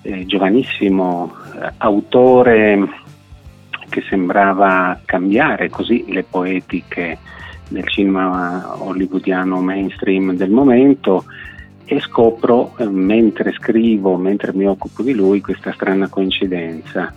eh, 0.03 0.27
giovanissimo 0.27 1.33
eh, 1.55 1.73
autore 1.79 2.89
che 3.89 4.03
sembrava 4.09 5.01
cambiare 5.05 5.69
così 5.69 6.05
le 6.09 6.23
poetiche 6.23 7.19
del 7.69 7.87
cinema 7.87 8.77
hollywoodiano 8.79 9.61
mainstream 9.61 10.35
del 10.35 10.51
momento 10.51 11.25
e 11.85 12.01
scopro 12.01 12.77
eh, 12.79 12.89
mentre 12.89 13.53
scrivo, 13.53 14.17
mentre 14.17 14.53
mi 14.55 14.67
occupo 14.67 15.03
di 15.03 15.13
lui, 15.13 15.41
questa 15.41 15.73
strana 15.73 16.09
coincidenza. 16.09 17.13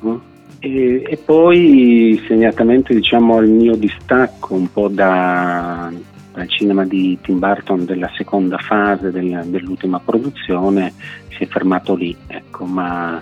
E, 0.59 1.03
e, 1.05 1.17
poi 1.17 2.21
segnatamente 2.27 2.93
diciamo 2.95 3.39
il 3.39 3.49
mio 3.49 3.75
distacco 3.75 4.55
un 4.55 4.71
po' 4.71 4.87
da, 4.87 5.91
dal 6.33 6.49
cinema 6.49 6.83
di 6.83 7.17
Tim 7.21 7.39
Burton 7.39 7.85
della 7.85 8.11
seconda 8.17 8.57
fase 8.57 9.11
del, 9.11 9.43
dell'ultima 9.45 9.99
produzione 9.99 10.93
si 11.29 11.43
è 11.43 11.47
fermato 11.47 11.95
lì, 11.95 12.15
ecco, 12.27 12.65
ma 12.65 13.21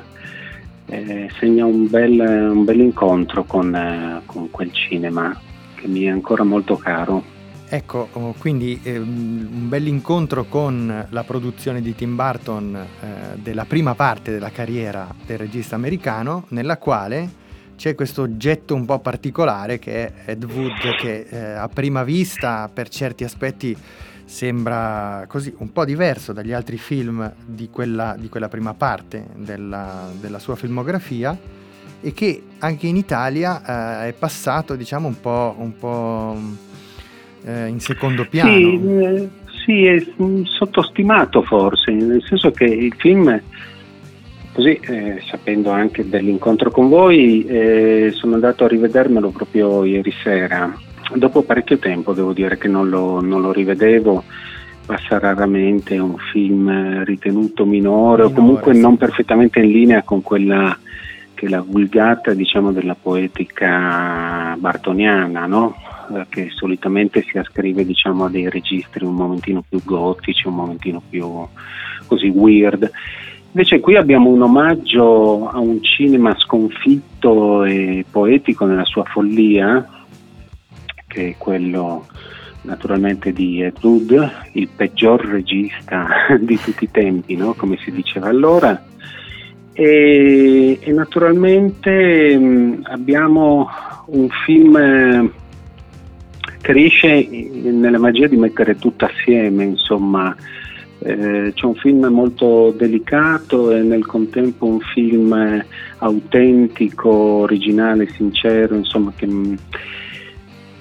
eh, 0.86 1.30
segna 1.40 1.66
un 1.66 1.88
bel, 1.90 2.20
un 2.20 2.64
bel 2.64 2.80
incontro 2.80 3.44
con, 3.44 3.74
eh, 3.76 4.22
con, 4.26 4.50
quel 4.50 4.72
cinema 4.72 5.38
che 5.76 5.88
mi 5.88 6.04
è 6.04 6.10
ancora 6.10 6.44
molto 6.44 6.78
caro. 6.78 7.40
Ecco, 7.74 8.34
quindi 8.38 8.82
eh, 8.84 8.98
un 8.98 9.70
bel 9.70 9.88
incontro 9.88 10.44
con 10.46 11.06
la 11.10 11.24
produzione 11.24 11.82
di 11.82 11.96
Tim 11.96 12.16
Burton 12.16 12.76
eh, 12.76 13.08
della 13.36 13.64
prima 13.64 13.96
parte 13.96 14.32
della 14.32 14.52
carriera 14.52 15.08
del 15.26 15.38
regista 15.38 15.76
americano, 15.76 16.46
nella 16.50 16.78
quale 16.78 17.40
c'è 17.82 17.96
questo 17.96 18.22
oggetto 18.22 18.76
un 18.76 18.86
po' 18.86 19.00
particolare 19.00 19.80
che 19.80 20.06
è 20.06 20.30
Ed 20.30 20.44
Wood 20.44 20.98
che 21.00 21.26
eh, 21.28 21.54
a 21.54 21.68
prima 21.68 22.04
vista 22.04 22.70
per 22.72 22.88
certi 22.90 23.24
aspetti 23.24 23.76
sembra 24.24 25.26
così 25.28 25.52
un 25.58 25.72
po' 25.72 25.84
diverso 25.84 26.32
dagli 26.32 26.52
altri 26.52 26.78
film 26.78 27.34
di 27.44 27.70
quella, 27.72 28.16
di 28.20 28.30
quella 28.30 28.50
prima 28.50 28.76
parte 28.76 29.26
della, 29.36 30.12
della, 30.20 30.38
sua 30.38 30.56
filmografia 30.56 31.36
e 32.02 32.14
che 32.14 32.44
anche 32.60 32.86
in 32.86 32.98
Italia 32.98 34.04
eh, 34.04 34.10
è 34.10 34.14
passato 34.14 34.76
diciamo 34.76 35.08
un 35.08 35.20
po', 35.20 35.56
un 35.58 35.76
po' 35.76 36.38
eh, 37.46 37.66
in 37.66 37.80
secondo 37.80 38.28
piano. 38.30 38.52
Sì, 38.52 38.80
eh, 38.86 39.30
sì, 39.66 39.86
è 39.86 40.06
sottostimato 40.44 41.42
forse, 41.42 41.92
nel 41.92 42.24
senso 42.28 42.52
che 42.52 42.66
il 42.66 42.94
film, 42.96 43.42
così 44.54 44.74
eh, 44.82 45.22
sapendo 45.30 45.72
anche 45.72 46.08
dell'incontro 46.08 46.72
con 46.72 46.90
voi, 46.90 47.46
eh, 47.46 48.12
sono 48.14 48.36
andato 48.36 48.66
a 48.66 48.68
rivedermelo 48.68 49.30
proprio 49.30 49.84
ieri 49.84 50.14
sera. 50.24 50.74
Dopo 51.14 51.44
parecchio 51.44 51.78
tempo 51.78 52.14
devo 52.14 52.34
dire 52.34 52.58
che 52.58 52.68
non 52.68 52.90
lo, 52.90 53.22
non 53.22 53.42
lo 53.42 53.52
rivedevo, 53.52 54.24
passa 54.86 55.20
raramente 55.20 55.98
un 55.98 56.16
film 56.32 57.04
ritenuto 57.04 57.66
minore, 57.66 58.24
minore 58.24 58.24
o 58.24 58.32
comunque 58.32 58.74
sì. 58.74 58.80
non 58.80 58.98
perfettamente 58.98 59.60
in 59.60 59.72
linea 59.72 60.04
con 60.04 60.22
quella 60.22 60.78
che 61.42 61.48
è 61.48 61.50
la 61.50 61.62
vulgata 61.62 62.34
diciamo, 62.34 62.72
della 62.72 62.96
poetica 62.96 64.56
bartoniana, 64.60 65.48
no? 65.48 65.76
Eh, 66.14 66.26
che 66.30 66.50
solitamente 66.52 67.24
si 67.24 67.38
ascrive 67.40 67.84
diciamo, 67.84 68.26
a 68.26 68.30
dei 68.30 68.48
registri 68.48 69.06
un 69.06 69.16
momentino 69.16 69.64
più 69.68 69.82
gotici, 69.84 70.48
un 70.48 70.56
momentino 70.56 71.02
più 71.10 71.48
così 72.06 72.28
weird. 72.28 72.92
Invece 73.54 73.82
qui 73.82 73.98
abbiamo 73.98 74.30
un 74.30 74.42
omaggio 74.44 75.50
a 75.50 75.60
un 75.60 75.84
cinema 75.84 76.34
sconfitto 76.38 77.66
e 77.66 78.06
poetico 78.10 78.64
nella 78.66 78.86
sua 78.86 79.04
follia, 79.04 79.86
che 81.06 81.30
è 81.32 81.36
quello 81.38 82.06
naturalmente 82.62 83.34
di 83.34 83.62
Ed 83.62 83.76
Wood, 83.82 84.32
il 84.54 84.70
peggior 84.74 85.26
regista 85.26 86.08
di 86.40 86.58
tutti 86.58 86.86
i 86.86 86.92
tempi, 86.92 87.36
no? 87.36 87.54
come 87.54 87.78
si 87.84 87.92
diceva 87.92 88.30
allora. 88.30 88.82
E, 89.74 90.80
e 90.80 90.92
naturalmente 90.94 92.38
mh, 92.38 92.84
abbiamo 92.84 93.70
un 94.08 94.30
film 94.46 95.30
che 96.62 96.72
riesce 96.72 97.28
nella 97.64 98.00
magia 98.00 98.28
di 98.28 98.38
mettere 98.38 98.78
tutto 98.78 99.04
assieme, 99.04 99.66
insomma. 99.66 100.34
Eh, 101.04 101.52
c'è 101.56 101.66
un 101.66 101.74
film 101.76 102.06
molto 102.06 102.72
delicato 102.78 103.72
e 103.72 103.82
nel 103.82 104.06
contempo 104.06 104.68
un 104.68 104.80
film 104.80 105.66
autentico, 105.98 107.10
originale, 107.10 108.08
sincero, 108.10 108.76
insomma, 108.76 109.12
che, 109.16 109.28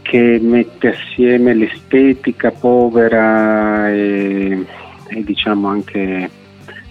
che 0.03 0.39
mette 0.43 0.89
assieme 0.89 1.55
l'estetica 1.55 2.51
povera 2.51 3.91
e, 3.91 4.67
e 5.09 5.25
diciamo 5.25 5.69
anche 5.69 6.31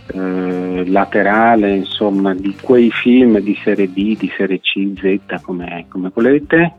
eh, 0.08 0.84
laterale, 0.88 1.76
insomma, 1.76 2.34
di 2.34 2.56
quei 2.60 2.90
film 2.90 3.40
di 3.40 3.56
serie 3.64 3.88
B, 3.88 4.18
di 4.18 4.32
serie 4.36 4.60
C, 4.60 4.92
Z, 4.96 5.42
come, 5.44 5.86
come 5.88 6.10
volete 6.12 6.74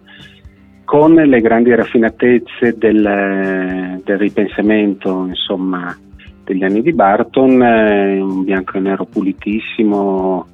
con 0.85 1.15
le 1.15 1.41
grandi 1.41 1.73
raffinatezze 1.73 2.77
del, 2.77 4.01
del 4.03 4.19
ripensamento 4.19 5.25
insomma, 5.25 5.97
degli 6.45 6.65
anni 6.65 6.83
di 6.83 6.93
Barton, 6.93 7.63
eh, 7.63 8.21
un 8.21 8.45
bianco 8.45 8.77
e 8.77 8.81
nero 8.81 9.05
pulitissimo 9.05 10.49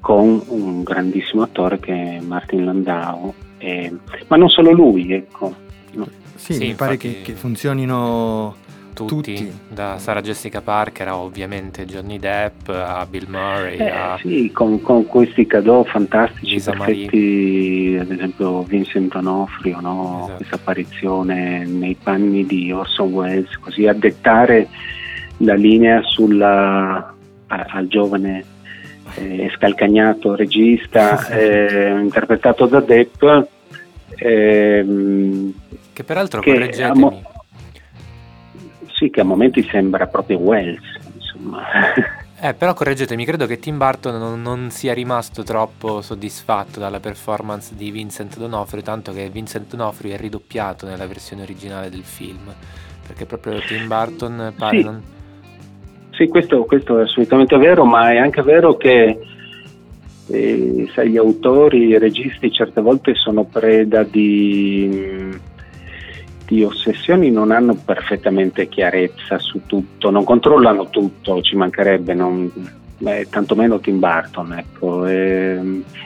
con 0.00 0.42
un 0.48 0.82
grandissimo 0.82 1.42
attore 1.42 1.78
che 1.78 1.92
è 1.92 2.20
Martin 2.20 2.64
Landau, 2.64 3.32
eh, 3.58 3.92
ma 4.26 4.36
non 4.36 4.48
solo 4.48 4.72
lui, 4.72 5.12
ecco. 5.12 5.54
No. 5.92 6.08
Sì, 6.34 6.54
sì, 6.54 6.66
mi 6.66 6.74
pare 6.74 6.96
che, 6.96 7.20
che 7.22 7.34
funzionino 7.34 8.56
tutti, 8.94 9.34
tutti, 9.34 9.52
da 9.68 9.98
Sara 9.98 10.20
Jessica 10.20 10.60
Parker 10.60 11.08
a 11.08 11.16
ovviamente 11.16 11.84
Johnny 11.86 12.18
Depp 12.18 12.68
a 12.68 13.06
Bill 13.08 13.26
Murray 13.28 13.78
eh, 13.78 13.88
a... 13.88 14.18
sì, 14.20 14.50
con, 14.52 14.80
con, 14.82 15.06
questi 15.06 15.46
cadeau 15.46 15.84
fantastici 15.84 16.54
Lisa 16.54 16.72
perfetti, 16.72 17.96
ad 17.98 18.10
esempio 18.10 18.62
Vincent 18.62 19.12
D'Onofrio 19.12 19.80
no? 19.80 20.18
esatto. 20.22 20.36
questa 20.36 20.56
apparizione 20.56 21.64
nei 21.64 21.96
panni 22.00 22.44
di 22.44 22.70
Orson 22.72 23.12
Welles 23.12 23.58
così 23.58 23.86
a 23.86 23.94
dettare 23.94 24.68
la 25.42 25.54
linea 25.54 26.02
sulla, 26.02 27.14
a, 27.46 27.66
al 27.68 27.86
giovane 27.88 28.44
eh, 29.14 29.50
scalcagnato 29.54 30.34
regista 30.34 31.26
eh, 31.30 31.98
interpretato 32.00 32.66
da 32.66 32.80
Depp 32.80 33.22
ehm, 34.16 35.52
che 35.92 36.04
peraltro 36.04 36.42
correggetemi 36.42 37.30
sì, 39.02 39.10
che 39.10 39.20
a 39.20 39.24
momenti 39.24 39.66
sembra 39.68 40.06
proprio 40.06 40.38
Wells, 40.38 40.84
insomma. 41.14 41.62
Eh, 42.44 42.54
però 42.54 42.74
correggetemi, 42.74 43.24
credo 43.24 43.46
che 43.46 43.60
Tim 43.60 43.78
Burton 43.78 44.18
non, 44.18 44.42
non, 44.42 44.72
sia 44.72 44.92
rimasto 44.92 45.44
troppo 45.44 46.02
soddisfatto 46.02 46.80
dalla 46.80 46.98
performance 46.98 47.72
di 47.76 47.92
Vincent 47.92 48.36
D'Onofrio, 48.36 48.82
tanto 48.82 49.12
che 49.12 49.30
Vincent 49.30 49.68
D'Onofrio 49.68 50.14
è 50.14 50.16
ridoppiato 50.16 50.84
nella 50.84 51.06
versione 51.06 51.42
originale 51.42 51.88
del 51.88 52.02
film, 52.02 52.52
perché 53.06 53.26
proprio 53.26 53.60
Tim 53.60 53.86
Burton 53.86 54.54
pare 54.58 54.76
sì. 54.76 54.82
non... 54.82 55.02
Sì, 56.22 56.28
questo, 56.28 56.62
questo, 56.66 57.00
è 57.00 57.02
assolutamente 57.02 57.56
vero, 57.56 57.84
ma 57.84 58.12
è 58.12 58.16
anche 58.16 58.42
vero 58.42 58.76
che 58.76 59.18
eh, 60.28 60.90
sai, 60.94 61.10
gli 61.10 61.16
autori, 61.16 61.88
i 61.88 61.98
registi 61.98 62.52
certe 62.52 62.80
volte 62.80 63.16
sono 63.16 63.42
preda 63.42 64.04
di 64.04 65.50
di 66.46 66.62
ossessioni 66.64 67.30
non 67.30 67.50
hanno 67.50 67.74
perfettamente 67.74 68.68
chiarezza 68.68 69.38
su 69.38 69.62
tutto, 69.64 70.10
non 70.10 70.22
controllano 70.22 70.90
tutto, 70.90 71.40
ci 71.40 71.56
mancherebbe, 71.56 72.14
non, 72.14 72.50
eh, 73.04 73.26
tantomeno 73.28 73.80
Tim 73.80 73.98
Burton. 73.98 74.52
Ecco. 74.52 75.06
E, 75.06 75.54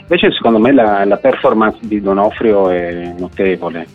invece 0.00 0.32
secondo 0.32 0.58
me 0.58 0.72
la, 0.72 1.04
la, 1.04 1.16
performance 1.18 1.80
di 1.82 2.00
Donofrio 2.00 2.70
è 2.70 3.12
notevole. 3.18 3.86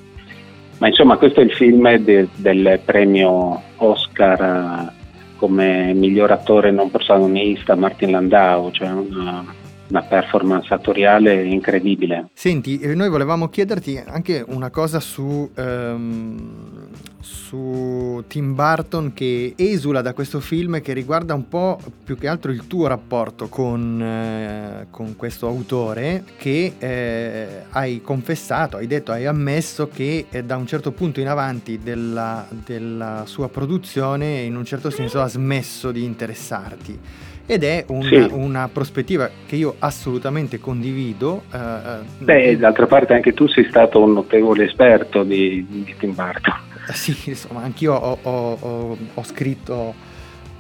Ma 0.78 0.88
insomma 0.88 1.18
questo 1.18 1.40
è 1.40 1.44
il 1.44 1.54
film 1.54 1.96
de, 1.96 2.28
del 2.36 2.80
premio 2.86 3.62
Oscar 3.78 5.00
come 5.42 5.92
miglior 5.96 6.30
attore 6.30 6.70
non 6.70 6.92
protagonista 6.92 7.74
Martin 7.74 8.12
Landau, 8.12 8.70
cioè 8.70 8.90
una, 8.92 9.44
una 9.88 10.02
performance 10.04 10.72
attoriale 10.72 11.44
incredibile. 11.48 12.30
Senti, 12.34 12.78
eh, 12.78 12.94
noi 12.94 13.10
volevamo 13.10 13.50
chiederti 13.50 14.00
anche 14.06 14.46
una 14.48 14.70
cosa 14.70 15.00
su, 15.00 15.50
um, 15.58 16.90
su 17.22 18.24
Tim 18.28 18.54
Burton 18.56 19.14
che 19.14 19.54
esula 19.56 20.02
da 20.02 20.14
questo 20.14 20.40
film 20.40 20.82
che 20.82 20.94
riguarda 20.94 21.34
un 21.34 21.48
po' 21.48 21.80
più 22.04 22.18
che 22.18 22.28
altro 22.28 22.52
il 22.52 22.68
tuo 22.68 22.88
rapporto 22.88 23.48
con, 23.48 24.02
eh, 24.02 24.88
con 24.90 25.16
questo 25.16 25.48
autore 25.48 26.24
che 26.38 26.74
eh, 26.78 27.48
hai 27.70 28.02
confessato, 28.02 28.78
hai 28.78 28.88
detto, 28.88 29.12
hai 29.12 29.26
ammesso 29.26 29.88
che 29.88 30.26
eh, 30.30 30.44
da 30.44 30.58
un 30.58 30.68
certo 30.68 30.92
punto 30.92 31.20
in 31.20 31.28
avanti 31.28 31.80
della, 31.82 32.46
della 32.50 33.24
sua 33.26 33.50
produzione 33.50 34.42
in 34.42 34.56
un 34.56 34.66
certo 34.66 34.90
senso 34.90 35.22
ha 35.22 35.28
smesso 35.28 35.92
di 35.92 36.04
interessarti 36.04 37.00
ed 37.46 37.64
è 37.64 37.84
una, 37.88 38.08
sì. 38.08 38.28
una, 38.32 38.70
prospettiva 38.72 39.30
che 39.46 39.58
io 39.58 39.76
assolutamente 39.80 40.60
condivido. 40.60 41.44
Eh, 41.52 41.58
eh, 41.58 41.98
Beh, 42.20 42.58
d'altra 42.58 42.86
parte 42.86 43.14
anche 43.14 43.34
tu 43.34 43.48
sei 43.48 43.66
stato 43.68 44.02
un 44.02 44.14
notevole 44.14 44.66
esperto 44.66 45.24
di, 45.24 45.66
di 45.68 45.94
Tim 45.98 46.14
Burton. 46.14 46.71
Sì, 46.94 47.16
insomma, 47.26 47.62
anch'io 47.62 47.94
ho, 47.94 48.18
ho, 48.22 48.58
ho, 48.60 48.98
ho 49.14 49.24
scritto 49.24 50.10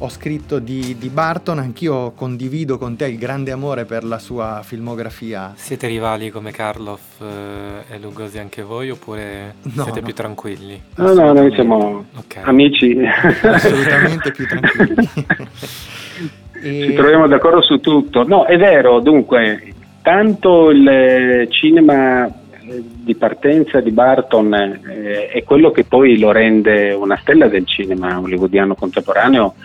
ho 0.03 0.09
scritto 0.09 0.57
di, 0.57 0.97
di, 0.97 1.09
Barton, 1.09 1.59
anch'io 1.59 2.11
condivido 2.13 2.79
con 2.79 2.95
te 2.95 3.05
il 3.05 3.19
grande 3.19 3.51
amore 3.51 3.85
per 3.85 4.03
la 4.03 4.17
sua 4.17 4.61
filmografia. 4.63 5.53
Siete 5.55 5.85
rivali 5.85 6.31
come 6.31 6.51
Karloff 6.51 7.21
eh, 7.21 7.93
e 7.93 7.99
Lugosi 7.99 8.39
anche 8.39 8.63
voi 8.63 8.89
oppure 8.89 9.53
no, 9.61 9.83
siete 9.83 9.99
no. 9.99 10.05
più 10.05 10.15
tranquilli? 10.15 10.81
No, 10.95 11.13
no, 11.13 11.33
noi 11.33 11.53
siamo 11.53 12.05
okay. 12.15 12.41
amici. 12.43 12.97
Assolutamente 13.43 14.31
più 14.31 14.47
tranquilli. 14.47 15.09
E... 16.63 16.85
Ci 16.89 16.93
troviamo 16.93 17.25
d'accordo 17.25 17.63
su 17.63 17.79
tutto. 17.79 18.23
No, 18.23 18.45
è 18.45 18.55
vero, 18.55 18.99
dunque, 18.99 19.73
tanto 20.03 20.69
il 20.69 21.47
cinema 21.49 22.31
di 22.63 23.15
partenza 23.15 23.79
di 23.79 23.91
Barton 23.91 24.53
eh, 24.53 25.27
è 25.29 25.43
quello 25.43 25.71
che 25.71 25.83
poi 25.83 26.19
lo 26.19 26.31
rende 26.31 26.93
una 26.93 27.17
stella 27.17 27.47
del 27.47 27.65
cinema 27.65 28.19
hollywoodiano 28.19 28.75
contemporaneo 28.75 29.55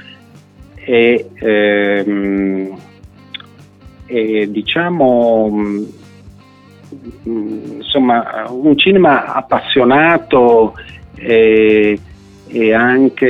e, 0.75 1.27
ehm, 1.35 2.79
diciamo 4.49 5.51
mm, 5.51 5.85
insomma 7.25 8.47
un 8.49 8.79
cinema 8.79 9.35
appassionato 9.35 10.75
e, 11.17 11.99
e 12.47 12.73
anche 12.73 13.29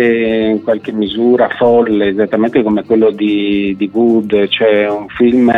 in 0.52 0.62
qualche 0.62 0.92
misura 0.92 1.48
folle, 1.48 2.08
esattamente 2.08 2.62
come 2.62 2.84
quello 2.84 3.10
di, 3.10 3.74
di 3.76 3.90
Wood, 3.92 4.48
cioè 4.48 4.88
un 4.90 5.08
film, 5.08 5.50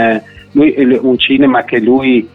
lui, 0.53 0.75
un 1.01 1.19
cinema 1.19 1.65
che 1.65 1.81
lui 1.81 2.29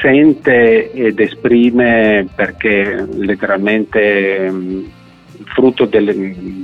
sente 0.00 0.90
ed 0.92 1.18
esprime 1.18 2.26
perché 2.34 3.06
letteralmente 3.12 4.50
mh, 4.50 4.90
frutto 5.54 5.84
delle, 5.84 6.14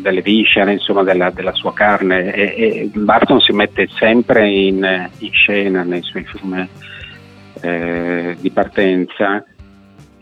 delle 0.03 0.23
viscere, 0.23 0.73
insomma, 0.73 1.03
della, 1.03 1.31
della, 1.31 1.53
sua 1.53 1.73
carne. 1.73 2.33
E, 2.33 2.43
e, 2.57 2.91
Barton 2.93 3.41
si 3.41 3.53
mette 3.53 3.89
sempre 3.99 4.49
in, 4.49 5.09
in 5.19 5.33
scena 5.33 5.83
nei 5.83 6.03
suoi 6.03 6.25
film 6.25 6.69
eh, 7.61 8.37
di 8.41 8.51
partenza. 8.51 9.45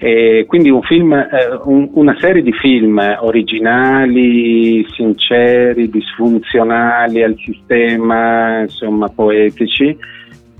E 0.00 0.44
quindi 0.46 0.70
un 0.70 0.82
film, 0.82 1.12
eh, 1.12 1.28
un, 1.64 1.90
una 1.94 2.16
serie 2.20 2.42
di 2.42 2.52
film 2.52 3.00
originali, 3.20 4.86
sinceri, 4.94 5.90
disfunzionali 5.90 7.22
al 7.22 7.36
sistema, 7.36 8.60
insomma 8.60 9.08
poetici, 9.08 9.96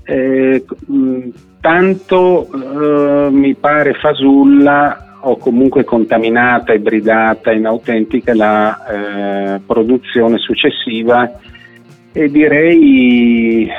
eh, 0.03 0.65
tanto 1.59 2.47
eh, 2.51 3.29
mi 3.31 3.55
pare 3.55 3.93
fasulla 3.93 5.17
o 5.21 5.37
comunque 5.37 5.83
contaminata, 5.83 6.73
ibridata, 6.73 7.51
inautentica 7.51 8.33
la 8.33 9.55
eh, 9.55 9.59
produzione 9.65 10.37
successiva 10.37 11.29
e 12.11 12.29
direi 12.29 13.69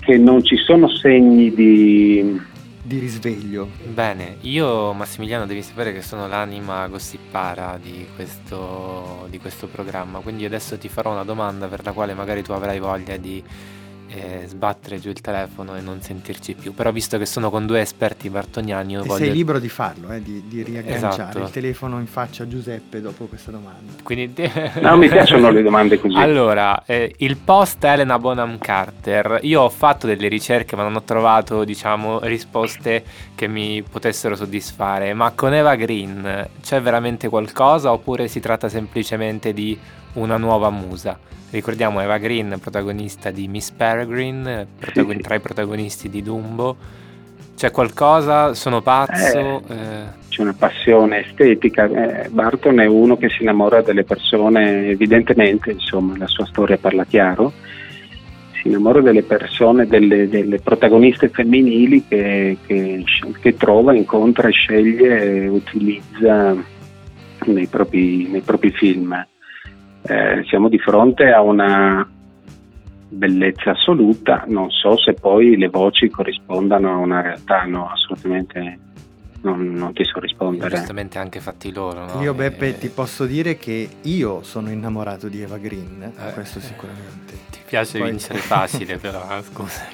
che 0.00 0.18
non 0.18 0.44
ci 0.44 0.56
sono 0.56 0.88
segni 0.88 1.52
di, 1.54 2.38
di 2.82 2.98
risveglio. 2.98 3.68
Bene, 3.92 4.36
io 4.42 4.92
Massimiliano 4.92 5.46
devi 5.46 5.62
sapere 5.62 5.92
che 5.92 6.02
sono 6.02 6.28
l'anima 6.28 6.86
gossipara 6.88 7.78
di 7.82 8.06
questo, 8.14 9.26
di 9.30 9.38
questo 9.38 9.66
programma, 9.66 10.18
quindi 10.20 10.44
adesso 10.44 10.76
ti 10.76 10.88
farò 10.88 11.12
una 11.12 11.24
domanda 11.24 11.66
per 11.66 11.80
la 11.84 11.92
quale 11.92 12.12
magari 12.14 12.42
tu 12.42 12.52
avrai 12.52 12.78
voglia 12.78 13.16
di 13.16 13.42
eh, 14.12 14.44
sbattere 14.46 14.98
giù 14.98 15.08
il 15.08 15.20
telefono 15.20 15.76
e 15.76 15.80
non 15.80 16.00
sentirci 16.02 16.54
più. 16.54 16.74
Però 16.74 16.90
visto 16.90 17.18
che 17.18 17.26
sono 17.26 17.50
con 17.50 17.66
due 17.66 17.80
esperti 17.80 18.28
bartoniani, 18.28 18.92
io 18.92 19.02
e 19.02 19.06
voglio... 19.06 19.24
sei 19.24 19.32
libero 19.32 19.58
di 19.58 19.68
farlo, 19.68 20.10
eh, 20.12 20.22
di, 20.22 20.42
di 20.46 20.62
riagganciare 20.62 21.12
Esatto. 21.12 21.38
il 21.38 21.50
telefono 21.50 21.98
in 21.98 22.06
faccia 22.06 22.42
a 22.42 22.48
Giuseppe 22.48 23.00
dopo 23.00 23.26
questa 23.26 23.50
domanda. 23.50 23.92
Quindi... 24.02 24.48
No, 24.80 24.96
mi 24.96 25.08
piacciono 25.08 25.50
le 25.50 25.62
domande 25.62 25.98
così. 25.98 26.16
Allora, 26.16 26.84
eh, 26.86 27.14
il 27.18 27.36
post 27.36 27.82
Elena 27.84 28.18
Bonham 28.18 28.58
Carter, 28.58 29.40
io 29.42 29.62
ho 29.62 29.68
fatto 29.68 30.06
delle 30.06 30.28
ricerche 30.28 30.74
ma 30.74 30.82
non 30.82 30.96
ho 30.96 31.02
trovato, 31.02 31.64
diciamo, 31.64 32.20
risposte 32.20 33.04
che 33.34 33.46
mi 33.46 33.82
potessero 33.82 34.34
soddisfare, 34.36 35.12
ma 35.14 35.32
con 35.32 35.54
Eva 35.54 35.74
Green 35.74 36.48
c'è 36.62 36.80
veramente 36.80 37.28
qualcosa 37.28 37.92
oppure 37.92 38.28
si 38.28 38.40
tratta 38.40 38.68
semplicemente 38.68 39.52
di 39.52 39.78
una 40.14 40.36
nuova 40.36 40.70
musa? 40.70 41.18
Ricordiamo 41.50 42.00
Eva 42.00 42.18
Green, 42.18 42.58
protagonista 42.60 43.30
di 43.30 43.48
Miss 43.48 43.70
Peregrine, 43.72 44.66
protagon- 44.78 45.20
tra 45.20 45.34
i 45.34 45.40
protagonisti 45.40 46.08
di 46.08 46.22
Dumbo. 46.22 46.76
C'è 47.56 47.72
qualcosa? 47.72 48.54
Sono 48.54 48.80
pazzo? 48.82 49.62
Eh, 49.68 50.18
C'è 50.28 50.42
una 50.42 50.54
passione 50.56 51.26
estetica. 51.26 51.86
Eh, 52.24 52.28
Barton 52.28 52.78
è 52.80 52.86
uno 52.86 53.16
che 53.16 53.28
si 53.30 53.42
innamora 53.42 53.82
delle 53.82 54.04
persone, 54.04 54.86
evidentemente, 54.90 55.72
insomma, 55.72 56.16
la 56.16 56.28
sua 56.28 56.46
storia 56.46 56.78
parla 56.78 57.04
chiaro. 57.04 57.52
Si 58.62 58.68
innamora 58.68 59.00
delle 59.00 59.22
persone, 59.24 59.86
delle, 59.86 60.28
delle 60.28 60.60
protagoniste 60.60 61.30
femminili 61.30 62.04
che, 62.06 62.58
che- 62.64 63.02
che 63.40 63.56
trova, 63.56 63.92
incontra, 63.94 64.48
sceglie 64.50 65.42
e 65.42 65.48
utilizza 65.48 66.54
nei 67.46 67.66
propri, 67.66 68.28
nei 68.28 68.40
propri 68.42 68.70
film. 68.70 69.26
Eh, 70.02 70.44
siamo 70.48 70.68
di 70.68 70.78
fronte 70.78 71.30
a 71.30 71.40
una 71.42 72.08
bellezza 73.12 73.70
assoluta, 73.72 74.44
non 74.46 74.70
so 74.70 74.96
se 74.96 75.14
poi 75.14 75.56
le 75.56 75.68
voci 75.68 76.08
corrispondano 76.08 76.90
a 76.92 76.96
una 76.96 77.20
realtà, 77.20 77.64
no, 77.64 77.88
assolutamente 77.90 78.78
non, 79.42 79.72
non 79.72 79.92
ti 79.92 80.04
so 80.04 80.20
rispondere. 80.20 80.74
giustamente 80.76 81.18
anche 81.18 81.40
fatti 81.40 81.72
loro, 81.72 82.04
no? 82.06 82.22
Io 82.22 82.32
Eh, 82.32 82.34
Beppe 82.34 82.78
ti 82.78 82.88
posso 82.88 83.24
dire 83.26 83.56
che 83.56 83.88
io 84.02 84.42
sono 84.42 84.70
innamorato 84.70 85.28
di 85.28 85.40
Eva 85.42 85.58
Green, 85.58 86.02
Eh, 86.02 86.32
questo 86.34 86.60
sicuramente. 86.60 87.49
Piace 87.70 87.98
Poi- 88.00 88.10
vincere 88.10 88.40
facile 88.40 88.96
però, 89.00 89.22
eh, 89.30 89.42
scusa. 89.42 89.86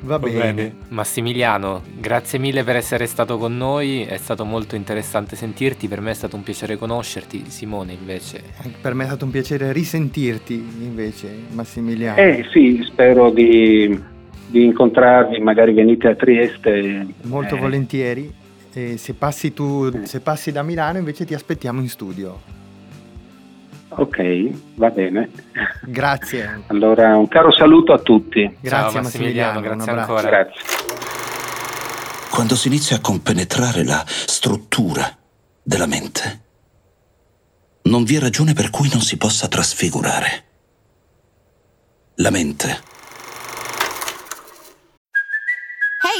Va 0.00 0.18
bene. 0.18 0.74
Massimiliano, 0.88 1.82
grazie 1.96 2.40
mille 2.40 2.64
per 2.64 2.74
essere 2.74 3.06
stato 3.06 3.38
con 3.38 3.56
noi, 3.56 4.02
è 4.02 4.16
stato 4.16 4.44
molto 4.44 4.74
interessante 4.74 5.36
sentirti, 5.36 5.86
per 5.86 6.00
me 6.00 6.10
è 6.10 6.14
stato 6.14 6.34
un 6.34 6.42
piacere 6.42 6.76
conoscerti. 6.76 7.44
Simone 7.48 7.92
invece... 7.92 8.42
Per 8.80 8.94
me 8.94 9.04
è 9.04 9.06
stato 9.06 9.24
un 9.26 9.30
piacere 9.30 9.72
risentirti 9.72 10.54
invece, 10.80 11.28
Massimiliano. 11.52 12.18
Eh 12.20 12.44
sì, 12.52 12.82
spero 12.84 13.30
di, 13.30 13.96
di 14.48 14.64
incontrarvi, 14.64 15.38
magari 15.38 15.72
venite 15.72 16.08
a 16.08 16.14
Trieste. 16.16 17.06
Molto 17.22 17.54
Eh, 17.54 17.58
volentieri. 17.60 18.34
E 18.72 18.96
se 18.96 19.14
passi 19.14 19.52
tu, 19.54 20.04
se 20.04 20.18
passi 20.18 20.50
da 20.50 20.64
Milano 20.64 20.98
invece 20.98 21.24
ti 21.24 21.32
aspettiamo 21.32 21.80
in 21.80 21.88
studio. 21.88 22.40
Ok, 23.96 24.50
va 24.74 24.90
bene. 24.90 25.30
Grazie. 25.82 26.64
Allora 26.66 27.16
un 27.16 27.28
caro 27.28 27.52
saluto 27.52 27.92
a 27.92 27.98
tutti. 27.98 28.42
Grazie 28.60 28.68
Ciao, 28.68 29.02
Massimiliano, 29.02 29.60
Massimiliano, 29.60 29.60
grazie 29.60 29.92
ancora. 29.92 30.28
Grazie. 30.28 30.60
Quando 32.30 32.56
si 32.56 32.68
inizia 32.68 32.96
a 32.96 33.00
compenetrare 33.00 33.84
la 33.84 34.02
struttura 34.06 35.16
della 35.62 35.86
mente, 35.86 36.42
non 37.82 38.02
vi 38.02 38.16
è 38.16 38.18
ragione 38.18 38.52
per 38.52 38.70
cui 38.70 38.88
non 38.90 39.00
si 39.00 39.16
possa 39.16 39.46
trasfigurare. 39.46 40.42
La 42.16 42.30
mente 42.30 42.92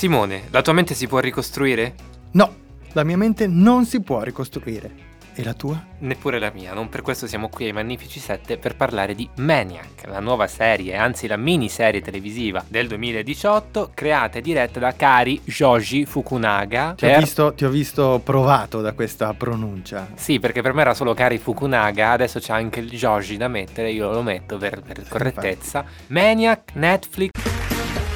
Simone, 0.00 0.44
la 0.48 0.62
tua 0.62 0.72
mente 0.72 0.94
si 0.94 1.06
può 1.06 1.18
ricostruire? 1.18 1.92
No, 2.30 2.54
la 2.92 3.04
mia 3.04 3.18
mente 3.18 3.46
non 3.46 3.84
si 3.84 4.00
può 4.00 4.22
ricostruire. 4.22 4.90
E 5.34 5.44
la 5.44 5.52
tua? 5.52 5.78
Neppure 5.98 6.38
la 6.38 6.50
mia, 6.54 6.72
non 6.72 6.88
per 6.88 7.02
questo 7.02 7.26
siamo 7.26 7.50
qui 7.50 7.66
ai 7.66 7.72
Magnifici 7.72 8.18
7 8.18 8.56
per 8.56 8.76
parlare 8.76 9.14
di 9.14 9.28
Maniac, 9.36 10.06
la 10.06 10.20
nuova 10.20 10.46
serie, 10.46 10.96
anzi 10.96 11.26
la 11.26 11.36
miniserie 11.36 12.00
televisiva 12.00 12.64
del 12.66 12.88
2018, 12.88 13.90
creata 13.92 14.38
e 14.38 14.40
diretta 14.40 14.80
da 14.80 14.94
Kari 14.94 15.42
Joji 15.44 16.06
Fukunaga. 16.06 16.94
Ti 16.96 17.04
ho, 17.04 17.08
per- 17.08 17.18
visto, 17.18 17.52
ti 17.52 17.66
ho 17.66 17.68
visto 17.68 18.22
provato 18.24 18.80
da 18.80 18.94
questa 18.94 19.34
pronuncia. 19.34 20.08
Sì, 20.14 20.40
perché 20.40 20.62
per 20.62 20.72
me 20.72 20.80
era 20.80 20.94
solo 20.94 21.12
Kari 21.12 21.36
Fukunaga, 21.36 22.12
adesso 22.12 22.38
c'è 22.38 22.54
anche 22.54 22.80
il 22.80 22.88
Joji 22.88 23.36
da 23.36 23.48
mettere, 23.48 23.90
io 23.90 24.10
lo 24.10 24.22
metto 24.22 24.56
per, 24.56 24.80
per 24.80 25.06
correttezza. 25.06 25.84
Maniac, 26.06 26.70
Netflix. 26.72 27.49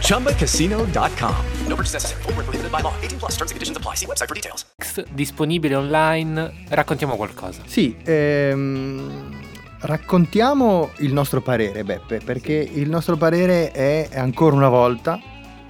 ChumbaCasino.com. 0.00 1.34
No 1.66 1.74
purchase 1.74 1.92
necessary. 1.94 2.22
Void 2.22 2.36
where 2.36 2.44
prohibited 2.44 2.70
by 2.70 2.80
law. 2.80 2.94
18 3.00 3.18
plus 3.18 3.36
terms 3.36 3.50
and 3.50 3.56
conditions 3.56 3.76
apply. 3.76 3.96
See 3.96 4.06
website 4.06 4.28
for 4.28 4.34
details. 4.34 4.64
disponibile 5.12 5.74
online. 5.74 6.64
Raccontiamo 6.68 7.16
qualcosa. 7.16 7.62
Sì, 7.66 7.96
ehm, 8.04 9.40
raccontiamo 9.80 10.90
il 10.98 11.12
nostro 11.12 11.40
parere, 11.40 11.84
Beppe, 11.84 12.20
perché 12.24 12.52
il 12.54 12.88
nostro 12.88 13.16
parere 13.16 13.70
è 13.72 14.08
ancora 14.14 14.54
una 14.56 14.68
volta 14.68 15.20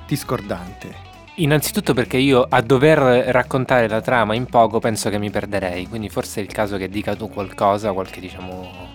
discordante. 0.06 1.02
Innanzitutto 1.36 1.94
perché 1.94 2.16
io 2.16 2.46
a 2.48 2.60
dover 2.60 2.98
raccontare 3.32 3.88
la 3.88 4.00
trama 4.00 4.34
in 4.34 4.46
poco 4.46 4.78
penso 4.78 5.10
che 5.10 5.18
mi 5.18 5.30
perderei, 5.30 5.88
quindi 5.88 6.08
forse 6.08 6.40
è 6.40 6.44
il 6.44 6.52
caso 6.52 6.76
che 6.76 6.88
dica 6.88 7.16
tu 7.16 7.28
qualcosa, 7.28 7.92
qualche 7.92 8.20
diciamo 8.20 8.92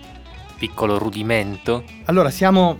piccolo 0.56 0.96
rudimento. 0.96 1.84
Allora, 2.04 2.30
siamo 2.30 2.76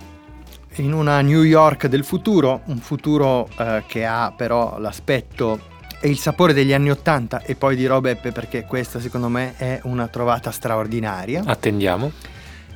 in 0.81 0.93
una 0.93 1.21
New 1.21 1.43
York 1.43 1.87
del 1.87 2.05
futuro, 2.05 2.63
un 2.67 2.79
futuro 2.79 3.49
eh, 3.59 3.85
che 3.87 4.05
ha 4.05 4.33
però 4.35 4.79
l'aspetto 4.79 5.69
e 6.01 6.09
il 6.09 6.19
sapore 6.19 6.53
degli 6.53 6.73
anni 6.73 6.91
Ottanta 6.91 7.43
e 7.43 7.55
poi 7.55 7.77
dirò 7.77 8.01
Beppe 8.01 8.33
perché 8.33 8.65
questa 8.65 9.01
secondo 9.01 9.29
me 9.29 9.55
è 9.57 9.81
una 9.85 10.09
trovata 10.09 10.51
straordinaria. 10.51 11.43
Attendiamo. 11.45 12.11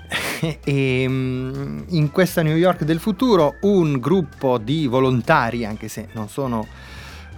e 0.62 1.04
mm, 1.08 1.80
in 1.88 2.10
questa 2.10 2.42
New 2.42 2.56
York 2.56 2.84
del 2.84 3.00
futuro 3.00 3.56
un 3.62 3.98
gruppo 3.98 4.58
di 4.58 4.86
volontari, 4.86 5.64
anche 5.64 5.88
se 5.88 6.08
non 6.12 6.28
sono 6.28 6.66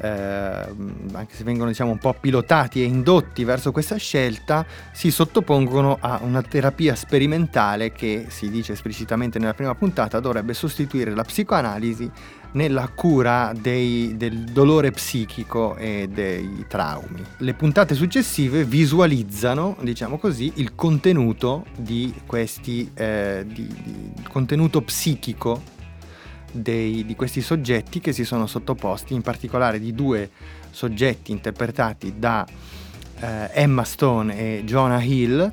eh, 0.01 0.09
anche 0.09 1.35
se 1.35 1.45
vengono 1.45 1.71
diciamo 1.71 1.93
un 1.93 1.99
po' 1.99 2.15
pilotati 2.19 2.83
e 2.83 2.85
indotti 2.85 3.45
verso 3.45 3.73
questa 3.73 3.97
scelta, 3.97 4.65
si 4.93 5.11
sottopongono 5.11 5.99
a 6.01 6.21
una 6.23 6.43
terapia 6.43 6.95
sperimentale 6.95 7.93
che 7.93 8.27
si 8.29 8.51
dice 8.51 8.73
esplicitamente 8.73 9.39
nella 9.39 9.55
prima 9.55 9.75
puntata 9.75 10.21
dovrebbe 10.21 10.55
sostituire 10.55 11.15
la 11.15 11.25
psicoanalisi 11.25 12.11
nella 12.53 12.89
cura 12.89 13.53
dei, 13.59 14.17
del 14.17 14.45
dolore 14.45 14.91
psichico 14.91 15.77
e 15.77 16.09
dei 16.11 16.65
traumi. 16.69 17.23
Le 17.39 17.55
puntate 17.55 17.95
successive 17.95 18.65
visualizzano, 18.65 19.77
diciamo 19.81 20.19
così, 20.19 20.53
il 20.57 20.75
contenuto 20.75 21.67
di 21.77 22.15
questi 22.25 22.91
eh, 22.95 23.45
di, 23.47 23.67
di 23.67 24.23
contenuto 24.29 24.81
psichico 24.81 25.75
dei, 26.53 27.05
di 27.05 27.15
questi 27.15 27.41
soggetti 27.41 28.01
che 28.01 28.13
si 28.13 28.25
sono 28.25 28.47
sottoposti, 28.47 29.15
in 29.15 29.23
particolare 29.23 29.79
di 29.79 29.95
due 29.95 30.31
soggetti 30.71 31.33
interpretati 31.33 32.15
da 32.19 32.47
eh, 33.21 33.51
Emma 33.53 33.85
Stone 33.85 34.39
e 34.39 34.65
Jonah 34.65 35.03
Hill, 35.03 35.53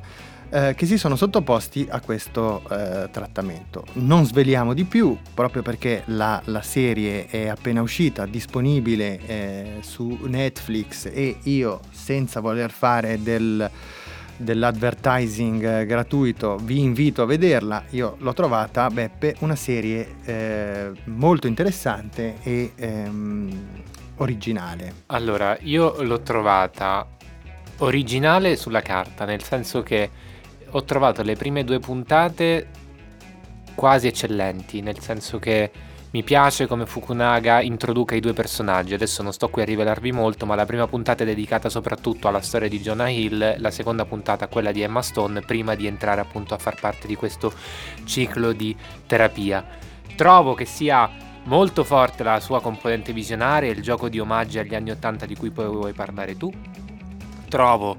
eh, 0.49 0.75
che 0.75 0.85
si 0.85 0.97
sono 0.97 1.15
sottoposti 1.15 1.87
a 1.89 1.99
questo 1.99 2.61
eh, 2.69 3.09
trattamento. 3.11 3.85
Non 3.93 4.25
sveliamo 4.25 4.73
di 4.73 4.83
più, 4.83 5.17
proprio 5.33 5.61
perché 5.63 6.03
la, 6.05 6.41
la 6.45 6.61
serie 6.61 7.25
è 7.25 7.47
appena 7.47 7.81
uscita, 7.81 8.25
disponibile 8.25 9.19
eh, 9.25 9.65
su 9.81 10.19
Netflix 10.25 11.09
e 11.11 11.37
io, 11.43 11.79
senza 11.89 12.39
voler 12.39 12.69
fare 12.69 13.21
del 13.23 13.69
dell'advertising 14.37 15.63
eh, 15.63 15.85
gratuito, 15.85 16.57
vi 16.57 16.79
invito 16.79 17.21
a 17.21 17.25
vederla. 17.25 17.83
Io 17.91 18.15
l'ho 18.19 18.33
trovata, 18.33 18.89
Beppe, 18.89 19.35
una 19.39 19.55
serie 19.55 20.15
eh, 20.25 20.91
molto 21.05 21.47
interessante 21.47 22.37
e 22.41 22.71
ehm, 22.75 23.67
originale. 24.17 24.93
Allora, 25.07 25.57
io 25.61 26.01
l'ho 26.01 26.21
trovata 26.21 27.07
originale 27.77 28.55
sulla 28.55 28.81
carta, 28.81 29.25
nel 29.25 29.43
senso 29.43 29.81
che 29.83 30.09
ho 30.69 30.83
trovato 30.83 31.21
le 31.21 31.35
prime 31.35 31.63
due 31.63 31.79
puntate 31.79 32.67
quasi 33.75 34.07
eccellenti, 34.07 34.81
nel 34.81 34.99
senso 34.99 35.39
che 35.39 35.71
mi 36.13 36.21
piace 36.21 36.67
come 36.67 36.85
Fukunaga 36.85 37.59
introduca 37.61 38.13
i 38.13 38.19
due 38.19 38.33
personaggi, 38.33 38.93
adesso 38.93 39.23
non 39.23 39.33
sto 39.33 39.49
qui 39.49 39.63
a 39.63 39.65
rivelarvi 39.65 40.11
molto, 40.11 40.45
ma 40.45 40.53
la 40.53 40.65
prima 40.65 40.85
puntata 40.85 41.23
è 41.23 41.25
dedicata 41.25 41.69
soprattutto 41.69 42.27
alla 42.27 42.41
storia 42.41 42.69
di 42.69 42.79
Jonah 42.79 43.09
Hill, 43.09 43.55
la 43.59 43.71
seconda 43.71 44.05
puntata 44.05 44.45
a 44.45 44.47
quella 44.47 44.71
di 44.71 44.81
Emma 44.81 45.01
Stone, 45.01 45.41
prima 45.41 45.73
di 45.73 45.87
entrare 45.87 46.21
appunto 46.21 46.53
a 46.53 46.59
far 46.59 46.79
parte 46.79 47.07
di 47.07 47.15
questo 47.15 47.51
ciclo 48.03 48.51
di 48.51 48.75
terapia. 49.07 49.65
Trovo 50.15 50.53
che 50.53 50.65
sia 50.65 51.09
molto 51.45 51.83
forte 51.83 52.21
la 52.21 52.39
sua 52.39 52.61
componente 52.61 53.11
visionaria, 53.11 53.71
il 53.71 53.81
gioco 53.81 54.07
di 54.07 54.19
omaggi 54.19 54.59
agli 54.59 54.75
anni 54.75 54.91
Ottanta 54.91 55.25
di 55.25 55.35
cui 55.35 55.49
poi 55.49 55.65
vuoi 55.65 55.93
parlare 55.93 56.37
tu. 56.37 56.53
Trovo 57.49 57.97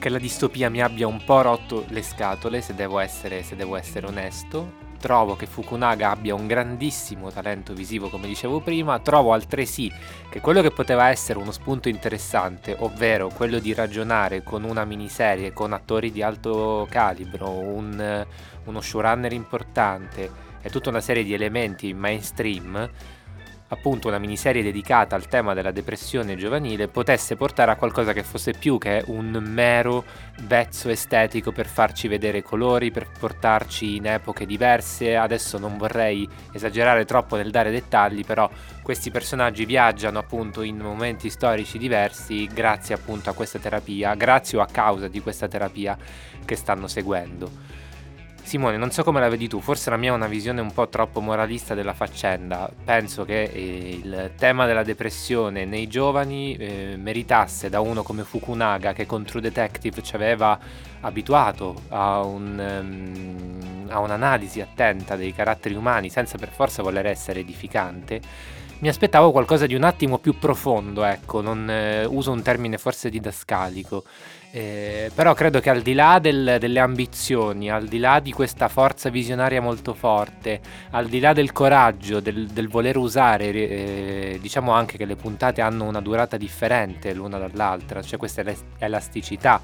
che 0.00 0.08
la 0.08 0.18
distopia 0.18 0.68
mi 0.68 0.82
abbia 0.82 1.06
un 1.06 1.22
po' 1.24 1.42
rotto 1.42 1.84
le 1.90 2.02
scatole, 2.02 2.60
se 2.60 2.74
devo 2.74 2.98
essere, 2.98 3.44
se 3.44 3.54
devo 3.54 3.76
essere 3.76 4.08
onesto 4.08 4.85
trovo 4.96 5.36
che 5.36 5.46
Fukunaga 5.46 6.10
abbia 6.10 6.34
un 6.34 6.46
grandissimo 6.46 7.30
talento 7.30 7.72
visivo, 7.72 8.08
come 8.08 8.26
dicevo 8.26 8.60
prima, 8.60 8.98
trovo 8.98 9.32
altresì 9.32 9.92
che 10.28 10.40
quello 10.40 10.62
che 10.62 10.70
poteva 10.70 11.08
essere 11.08 11.38
uno 11.38 11.52
spunto 11.52 11.88
interessante, 11.88 12.76
ovvero 12.78 13.28
quello 13.28 13.58
di 13.58 13.72
ragionare 13.74 14.42
con 14.42 14.64
una 14.64 14.84
miniserie 14.84 15.52
con 15.52 15.72
attori 15.72 16.10
di 16.10 16.22
alto 16.22 16.86
calibro, 16.90 17.50
un, 17.50 18.26
uno 18.64 18.80
showrunner 18.80 19.32
importante 19.32 20.44
e 20.60 20.70
tutta 20.70 20.88
una 20.90 21.00
serie 21.00 21.22
di 21.22 21.32
elementi 21.32 21.94
mainstream, 21.94 22.90
appunto 23.68 24.08
una 24.08 24.18
miniserie 24.18 24.62
dedicata 24.62 25.16
al 25.16 25.26
tema 25.26 25.54
della 25.54 25.72
depressione 25.72 26.36
giovanile 26.36 26.88
potesse 26.88 27.34
portare 27.36 27.72
a 27.72 27.76
qualcosa 27.76 28.12
che 28.12 28.22
fosse 28.22 28.52
più 28.52 28.78
che 28.78 29.02
un 29.06 29.42
mero 29.44 30.04
vezzo 30.42 30.88
estetico 30.88 31.50
per 31.50 31.66
farci 31.66 32.06
vedere 32.06 32.42
colori, 32.42 32.90
per 32.90 33.08
portarci 33.18 33.96
in 33.96 34.06
epoche 34.06 34.46
diverse. 34.46 35.16
Adesso 35.16 35.58
non 35.58 35.76
vorrei 35.76 36.28
esagerare 36.52 37.04
troppo 37.04 37.36
nel 37.36 37.50
dare 37.50 37.70
dettagli, 37.70 38.24
però 38.24 38.48
questi 38.82 39.10
personaggi 39.10 39.64
viaggiano 39.64 40.18
appunto 40.18 40.62
in 40.62 40.78
momenti 40.78 41.28
storici 41.28 41.78
diversi 41.78 42.46
grazie 42.46 42.94
appunto 42.94 43.30
a 43.30 43.32
questa 43.32 43.58
terapia, 43.58 44.14
grazie 44.14 44.58
o 44.58 44.60
a 44.60 44.66
causa 44.66 45.08
di 45.08 45.20
questa 45.20 45.48
terapia 45.48 45.96
che 46.44 46.54
stanno 46.54 46.86
seguendo. 46.86 47.75
Simone, 48.46 48.76
non 48.76 48.92
so 48.92 49.02
come 49.02 49.18
la 49.18 49.28
vedi 49.28 49.48
tu, 49.48 49.60
forse 49.60 49.90
la 49.90 49.96
mia 49.96 50.12
è 50.12 50.14
una 50.14 50.28
visione 50.28 50.60
un 50.60 50.72
po' 50.72 50.88
troppo 50.88 51.20
moralista 51.20 51.74
della 51.74 51.94
faccenda. 51.94 52.70
Penso 52.84 53.24
che 53.24 53.42
eh, 53.42 54.00
il 54.00 54.30
tema 54.38 54.66
della 54.66 54.84
depressione 54.84 55.64
nei 55.64 55.88
giovani 55.88 56.54
eh, 56.54 56.94
meritasse 56.96 57.68
da 57.68 57.80
uno 57.80 58.04
come 58.04 58.22
Fukunaga, 58.22 58.92
che 58.92 59.04
con 59.04 59.24
True 59.24 59.42
Detective 59.42 60.00
ci 60.00 60.14
aveva 60.14 60.56
abituato 61.00 61.74
a, 61.88 62.20
un, 62.20 62.56
um, 62.56 63.90
a 63.90 63.98
un'analisi 63.98 64.60
attenta 64.60 65.16
dei 65.16 65.34
caratteri 65.34 65.74
umani 65.74 66.08
senza 66.08 66.38
per 66.38 66.50
forza 66.50 66.84
voler 66.84 67.06
essere 67.06 67.40
edificante. 67.40 68.20
Mi 68.78 68.88
aspettavo 68.88 69.32
qualcosa 69.32 69.66
di 69.66 69.74
un 69.74 69.84
attimo 69.84 70.18
più 70.18 70.38
profondo, 70.38 71.02
ecco, 71.02 71.40
non 71.40 71.68
eh, 71.68 72.04
uso 72.04 72.30
un 72.30 72.42
termine 72.42 72.78
forse 72.78 73.08
didascalico. 73.08 74.04
Eh, 74.56 75.10
però 75.14 75.34
credo 75.34 75.60
che 75.60 75.68
al 75.68 75.82
di 75.82 75.92
là 75.92 76.18
del, 76.18 76.56
delle 76.58 76.80
ambizioni, 76.80 77.70
al 77.70 77.88
di 77.88 77.98
là 77.98 78.20
di 78.20 78.32
questa 78.32 78.68
forza 78.68 79.10
visionaria 79.10 79.60
molto 79.60 79.92
forte, 79.92 80.62
al 80.92 81.08
di 81.08 81.20
là 81.20 81.34
del 81.34 81.52
coraggio, 81.52 82.20
del, 82.20 82.46
del 82.46 82.66
voler 82.66 82.96
usare, 82.96 83.50
eh, 83.50 84.38
diciamo 84.40 84.72
anche 84.72 84.96
che 84.96 85.04
le 85.04 85.14
puntate 85.14 85.60
hanno 85.60 85.84
una 85.84 86.00
durata 86.00 86.38
differente 86.38 87.12
l'una 87.12 87.36
dall'altra, 87.36 88.00
c'è 88.00 88.16
questa 88.16 88.42
elasticità 88.78 89.60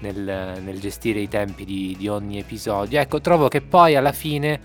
nel, 0.00 0.62
nel 0.62 0.80
gestire 0.80 1.20
i 1.20 1.28
tempi 1.28 1.66
di, 1.66 1.94
di 1.98 2.08
ogni 2.08 2.38
episodio. 2.38 3.00
Ecco, 3.00 3.20
trovo 3.20 3.48
che 3.48 3.60
poi 3.60 3.96
alla 3.96 4.12
fine 4.12 4.60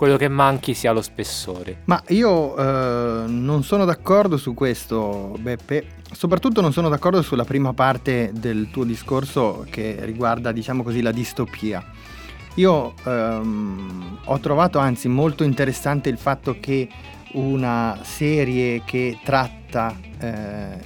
quello 0.00 0.16
che 0.16 0.28
manchi 0.28 0.72
sia 0.72 0.92
lo 0.92 1.02
spessore. 1.02 1.82
Ma 1.84 2.02
io 2.08 2.56
eh, 2.56 3.24
non 3.26 3.62
sono 3.62 3.84
d'accordo 3.84 4.38
su 4.38 4.54
questo, 4.54 5.36
Beppe. 5.38 5.88
Soprattutto 6.10 6.62
non 6.62 6.72
sono 6.72 6.88
d'accordo 6.88 7.20
sulla 7.20 7.44
prima 7.44 7.74
parte 7.74 8.30
del 8.32 8.70
tuo 8.70 8.84
discorso 8.84 9.66
che 9.68 9.98
riguarda, 10.00 10.52
diciamo 10.52 10.82
così, 10.82 11.02
la 11.02 11.12
distopia. 11.12 11.84
Io 12.54 12.94
ehm, 13.04 14.20
ho 14.24 14.38
trovato 14.38 14.78
anzi 14.78 15.06
molto 15.06 15.44
interessante 15.44 16.08
il 16.08 16.16
fatto 16.16 16.56
che 16.58 16.88
una 17.32 17.98
serie 18.00 18.82
che 18.86 19.18
tratta 19.22 19.94
eh, 20.18 20.78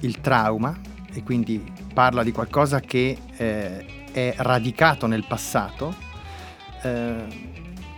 il 0.00 0.22
trauma 0.22 0.74
e 1.12 1.22
quindi 1.22 1.62
parla 1.92 2.22
di 2.22 2.32
qualcosa 2.32 2.80
che 2.80 3.18
eh, 3.36 3.84
è 4.10 4.34
radicato 4.38 5.06
nel 5.06 5.26
passato, 5.28 5.94
eh, 6.80 7.52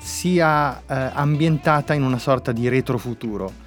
sia 0.06 0.82
eh, 0.86 1.10
ambientata 1.14 1.92
in 1.92 2.04
una 2.04 2.18
sorta 2.18 2.52
di 2.52 2.68
retrofuturo. 2.68 3.64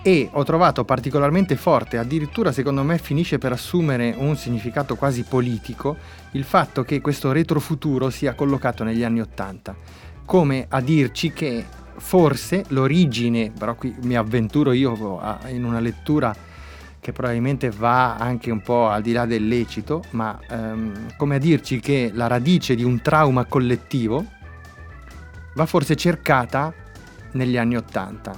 E 0.00 0.28
ho 0.32 0.42
trovato 0.42 0.84
particolarmente 0.84 1.56
forte, 1.56 1.98
addirittura 1.98 2.52
secondo 2.52 2.82
me 2.82 2.96
finisce 2.96 3.36
per 3.36 3.52
assumere 3.52 4.14
un 4.16 4.34
significato 4.36 4.96
quasi 4.96 5.24
politico, 5.24 5.96
il 6.32 6.44
fatto 6.44 6.84
che 6.84 7.02
questo 7.02 7.32
retrofuturo 7.32 8.08
sia 8.08 8.34
collocato 8.34 8.82
negli 8.82 9.04
anni 9.04 9.20
Ottanta, 9.20 9.76
come 10.24 10.66
a 10.68 10.80
dirci 10.80 11.32
che 11.32 11.64
forse 11.96 12.64
l'origine, 12.68 13.52
però 13.56 13.74
qui 13.74 13.94
mi 14.02 14.16
avventuro 14.16 14.72
io 14.72 15.20
in 15.48 15.64
una 15.64 15.80
lettura 15.80 16.34
che 16.98 17.12
probabilmente 17.12 17.70
va 17.70 18.16
anche 18.16 18.50
un 18.50 18.62
po' 18.62 18.88
al 18.88 19.02
di 19.02 19.12
là 19.12 19.26
del 19.26 19.46
lecito, 19.46 20.02
ma 20.12 20.38
ehm, 20.48 21.16
come 21.18 21.34
a 21.34 21.38
dirci 21.38 21.78
che 21.78 22.10
la 22.14 22.26
radice 22.26 22.74
di 22.74 22.82
un 22.82 23.02
trauma 23.02 23.44
collettivo 23.44 24.24
va 25.54 25.66
forse 25.66 25.96
cercata 25.96 26.72
negli 27.32 27.56
anni 27.56 27.76
Ottanta. 27.76 28.34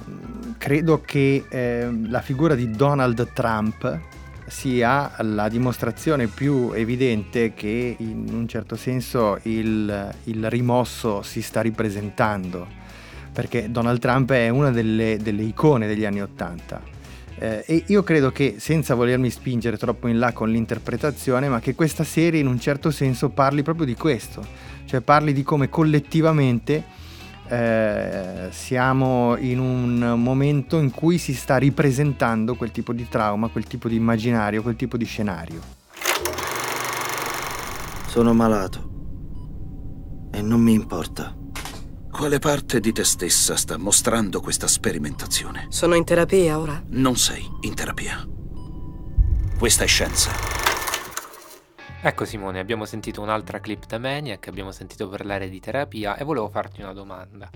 Credo 0.57 1.01
che 1.01 1.45
eh, 1.47 1.99
la 2.07 2.21
figura 2.21 2.55
di 2.55 2.71
Donald 2.71 3.31
Trump 3.33 3.99
sia 4.47 5.11
la 5.19 5.49
dimostrazione 5.49 6.27
più 6.27 6.71
evidente 6.71 7.53
che 7.53 7.95
in 7.99 8.29
un 8.31 8.47
certo 8.47 8.75
senso 8.75 9.39
il, 9.43 10.15
il 10.23 10.49
rimosso 10.49 11.21
si 11.21 11.41
sta 11.41 11.61
ripresentando, 11.61 12.65
perché 13.33 13.69
Donald 13.69 13.99
Trump 13.99 14.31
è 14.31 14.49
una 14.49 14.71
delle, 14.71 15.17
delle 15.21 15.43
icone 15.43 15.85
degli 15.85 16.05
anni 16.05 16.21
Ottanta. 16.21 16.81
Eh, 17.39 17.63
e 17.67 17.83
io 17.87 18.01
credo 18.03 18.31
che, 18.31 18.55
senza 18.57 18.95
volermi 18.95 19.29
spingere 19.29 19.77
troppo 19.77 20.07
in 20.07 20.17
là 20.17 20.31
con 20.31 20.49
l'interpretazione, 20.49 21.49
ma 21.49 21.59
che 21.59 21.75
questa 21.75 22.03
serie 22.03 22.39
in 22.39 22.47
un 22.47 22.59
certo 22.59 22.89
senso 22.89 23.29
parli 23.29 23.61
proprio 23.61 23.85
di 23.85 23.95
questo, 23.95 24.43
cioè 24.85 25.01
parli 25.01 25.33
di 25.33 25.43
come 25.43 25.69
collettivamente 25.69 26.83
eh, 27.49 28.47
siamo 28.51 29.37
in 29.37 29.59
un 29.59 30.13
momento 30.17 30.77
in 30.77 30.91
cui 30.91 31.17
si 31.17 31.33
sta 31.33 31.57
ripresentando 31.57 32.55
quel 32.55 32.71
tipo 32.71 32.93
di 32.93 33.07
trauma, 33.07 33.47
quel 33.47 33.65
tipo 33.65 33.87
di 33.87 33.95
immaginario, 33.95 34.61
quel 34.61 34.75
tipo 34.75 34.97
di 34.97 35.05
scenario. 35.05 35.61
Sono 38.07 38.33
malato 38.33 38.89
e 40.31 40.41
non 40.41 40.61
mi 40.61 40.73
importa. 40.73 41.35
Quale 42.11 42.39
parte 42.39 42.79
di 42.79 42.91
te 42.91 43.03
stessa 43.03 43.55
sta 43.55 43.77
mostrando 43.77 44.41
questa 44.41 44.67
sperimentazione? 44.67 45.67
Sono 45.69 45.93
in 45.95 46.03
terapia 46.03 46.57
ora? 46.57 46.81
Non 46.87 47.15
sei 47.15 47.47
in 47.61 47.75
terapia. 47.75 48.27
Questa 49.57 49.83
è 49.83 49.87
scienza. 49.87 50.76
Ecco 51.99 52.25
Simone, 52.25 52.59
abbiamo 52.59 52.85
sentito 52.85 53.21
un'altra 53.21 53.59
clip 53.59 53.87
da 53.87 53.97
Maniac, 53.97 54.47
abbiamo 54.47 54.71
sentito 54.71 55.09
parlare 55.09 55.49
di 55.49 55.59
terapia 55.59 56.15
e 56.15 56.23
volevo 56.23 56.47
farti 56.47 56.81
una 56.81 56.93
domanda. 56.93 57.49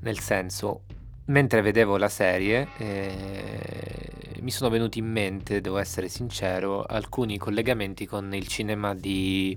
Nel 0.00 0.18
senso, 0.20 0.84
mentre 1.26 1.60
vedevo 1.60 1.98
la 1.98 2.08
serie 2.08 2.68
eh, 2.78 4.38
mi 4.40 4.50
sono 4.50 4.70
venuti 4.70 4.98
in 5.00 5.10
mente, 5.10 5.60
devo 5.60 5.76
essere 5.76 6.08
sincero, 6.08 6.82
alcuni 6.82 7.36
collegamenti 7.36 8.06
con 8.06 8.34
il 8.34 8.48
cinema 8.48 8.94
di 8.94 9.56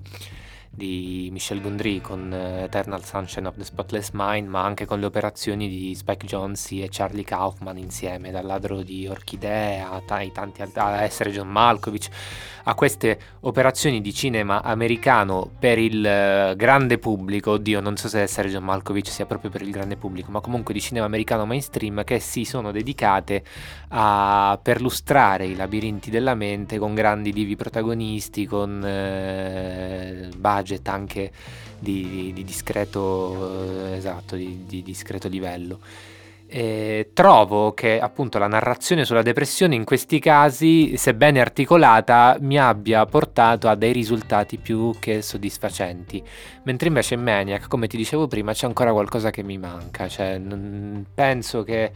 di 0.77 1.29
Michel 1.31 1.59
Gondry 1.59 2.01
con 2.01 2.31
uh, 2.31 2.65
Eternal 2.65 3.03
Sunshine 3.03 3.47
of 3.47 3.55
the 3.57 3.63
Spotless 3.63 4.11
Mind, 4.13 4.47
ma 4.47 4.63
anche 4.63 4.85
con 4.85 4.99
le 4.99 5.07
operazioni 5.07 5.67
di 5.67 5.95
Spike 5.95 6.27
Jonze 6.27 6.83
e 6.83 6.89
Charlie 6.91 7.23
Kaufman 7.23 7.79
insieme, 7.79 8.29
dal 8.29 8.45
ladro 8.45 8.83
di 8.83 9.07
orchidee 9.07 9.81
a, 9.81 9.99
t- 10.05 10.31
tanti 10.31 10.61
altri, 10.61 10.79
a 10.79 11.01
essere 11.01 11.31
John 11.31 11.47
Malkovich, 11.47 12.09
a 12.65 12.75
queste 12.75 13.19
operazioni 13.39 14.01
di 14.01 14.13
cinema 14.13 14.61
americano 14.61 15.49
per 15.57 15.79
il 15.79 15.97
uh, 15.97 16.55
grande 16.55 16.99
pubblico, 16.99 17.51
oddio 17.51 17.79
non 17.79 17.97
so 17.97 18.07
se 18.07 18.21
essere 18.21 18.49
John 18.49 18.63
Malkovich 18.63 19.07
sia 19.07 19.25
proprio 19.25 19.49
per 19.49 19.63
il 19.63 19.71
grande 19.71 19.97
pubblico, 19.97 20.29
ma 20.29 20.41
comunque 20.41 20.75
di 20.75 20.81
cinema 20.81 21.07
americano 21.07 21.47
mainstream 21.47 22.03
che 22.03 22.19
si 22.19 22.45
sono 22.45 22.71
dedicate 22.71 23.43
a 23.89 24.59
perlustrare 24.61 25.47
i 25.47 25.55
labirinti 25.55 26.11
della 26.11 26.35
mente 26.35 26.77
con 26.77 26.93
grandi 26.93 27.33
divi 27.33 27.55
protagonisti, 27.55 28.45
con 28.45 28.79
budget 30.37 30.65
anche 30.91 31.31
di, 31.79 32.31
di 32.33 32.43
discreto, 32.43 33.93
esatto, 33.93 34.35
di, 34.35 34.65
di 34.65 34.83
discreto 34.83 35.27
livello. 35.27 35.79
E 36.49 37.09
trovo 37.13 37.73
che 37.73 37.99
appunto 37.99 38.37
la 38.37 38.47
narrazione 38.47 39.03
sulla 39.03 39.21
depressione 39.21 39.75
in 39.75 39.83
questi 39.83 40.19
casi, 40.19 40.95
sebbene 40.95 41.41
articolata, 41.41 42.37
mi 42.39 42.57
abbia 42.57 43.05
portato 43.05 43.67
a 43.67 43.75
dei 43.75 43.91
risultati 43.91 44.57
più 44.57 44.93
che 44.97 45.21
soddisfacenti. 45.21 46.23
Mentre 46.63 46.87
invece 46.87 47.15
in 47.15 47.23
Maniac, 47.23 47.67
come 47.67 47.87
ti 47.87 47.97
dicevo 47.97 48.27
prima, 48.27 48.53
c'è 48.53 48.65
ancora 48.65 48.93
qualcosa 48.93 49.29
che 49.29 49.43
mi 49.43 49.57
manca. 49.57 50.07
Cioè, 50.07 50.37
non, 50.37 51.05
penso 51.13 51.63
che 51.63 51.91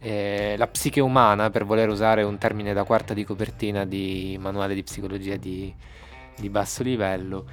eh, 0.00 0.54
la 0.58 0.66
psiche 0.66 1.00
umana, 1.00 1.48
per 1.48 1.64
voler 1.64 1.88
usare 1.88 2.22
un 2.24 2.36
termine 2.36 2.74
da 2.74 2.84
quarta 2.84 3.14
di 3.14 3.24
copertina 3.24 3.86
di 3.86 4.36
manuale 4.38 4.74
di 4.74 4.82
psicologia 4.82 5.36
di, 5.36 5.72
di 6.36 6.50
basso 6.50 6.82
livello, 6.82 7.46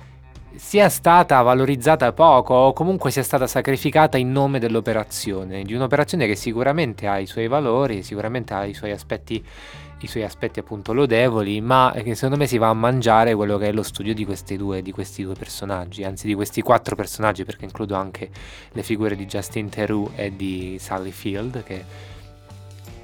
sia 0.55 0.89
stata 0.89 1.41
valorizzata 1.41 2.11
poco 2.13 2.53
o 2.53 2.73
comunque 2.73 3.11
sia 3.11 3.23
stata 3.23 3.47
sacrificata 3.47 4.17
in 4.17 4.31
nome 4.31 4.59
dell'operazione, 4.59 5.63
di 5.63 5.73
un'operazione 5.73 6.27
che 6.27 6.35
sicuramente 6.35 7.07
ha 7.07 7.19
i 7.19 7.25
suoi 7.25 7.47
valori, 7.47 8.03
sicuramente 8.03 8.53
ha 8.53 8.65
i 8.65 8.73
suoi 8.73 8.91
aspetti, 8.91 9.43
i 9.99 10.07
suoi 10.07 10.23
aspetti 10.23 10.59
appunto 10.59 10.93
lodevoli, 10.93 11.61
ma 11.61 11.93
che 11.95 12.15
secondo 12.15 12.37
me 12.37 12.47
si 12.47 12.57
va 12.57 12.69
a 12.69 12.73
mangiare 12.73 13.33
quello 13.35 13.57
che 13.57 13.67
è 13.67 13.71
lo 13.71 13.83
studio 13.83 14.13
di 14.13 14.25
questi 14.25 14.57
due, 14.57 14.81
di 14.81 14.91
questi 14.91 15.23
due 15.23 15.35
personaggi, 15.35 16.03
anzi 16.03 16.27
di 16.27 16.33
questi 16.33 16.61
quattro 16.61 16.95
personaggi, 16.95 17.45
perché 17.45 17.65
includo 17.65 17.95
anche 17.95 18.29
le 18.71 18.83
figure 18.83 19.15
di 19.15 19.25
Justin 19.25 19.69
Theroux 19.69 20.11
e 20.15 20.35
di 20.35 20.77
Sally 20.79 21.11
Field 21.11 21.63
che 21.63 21.85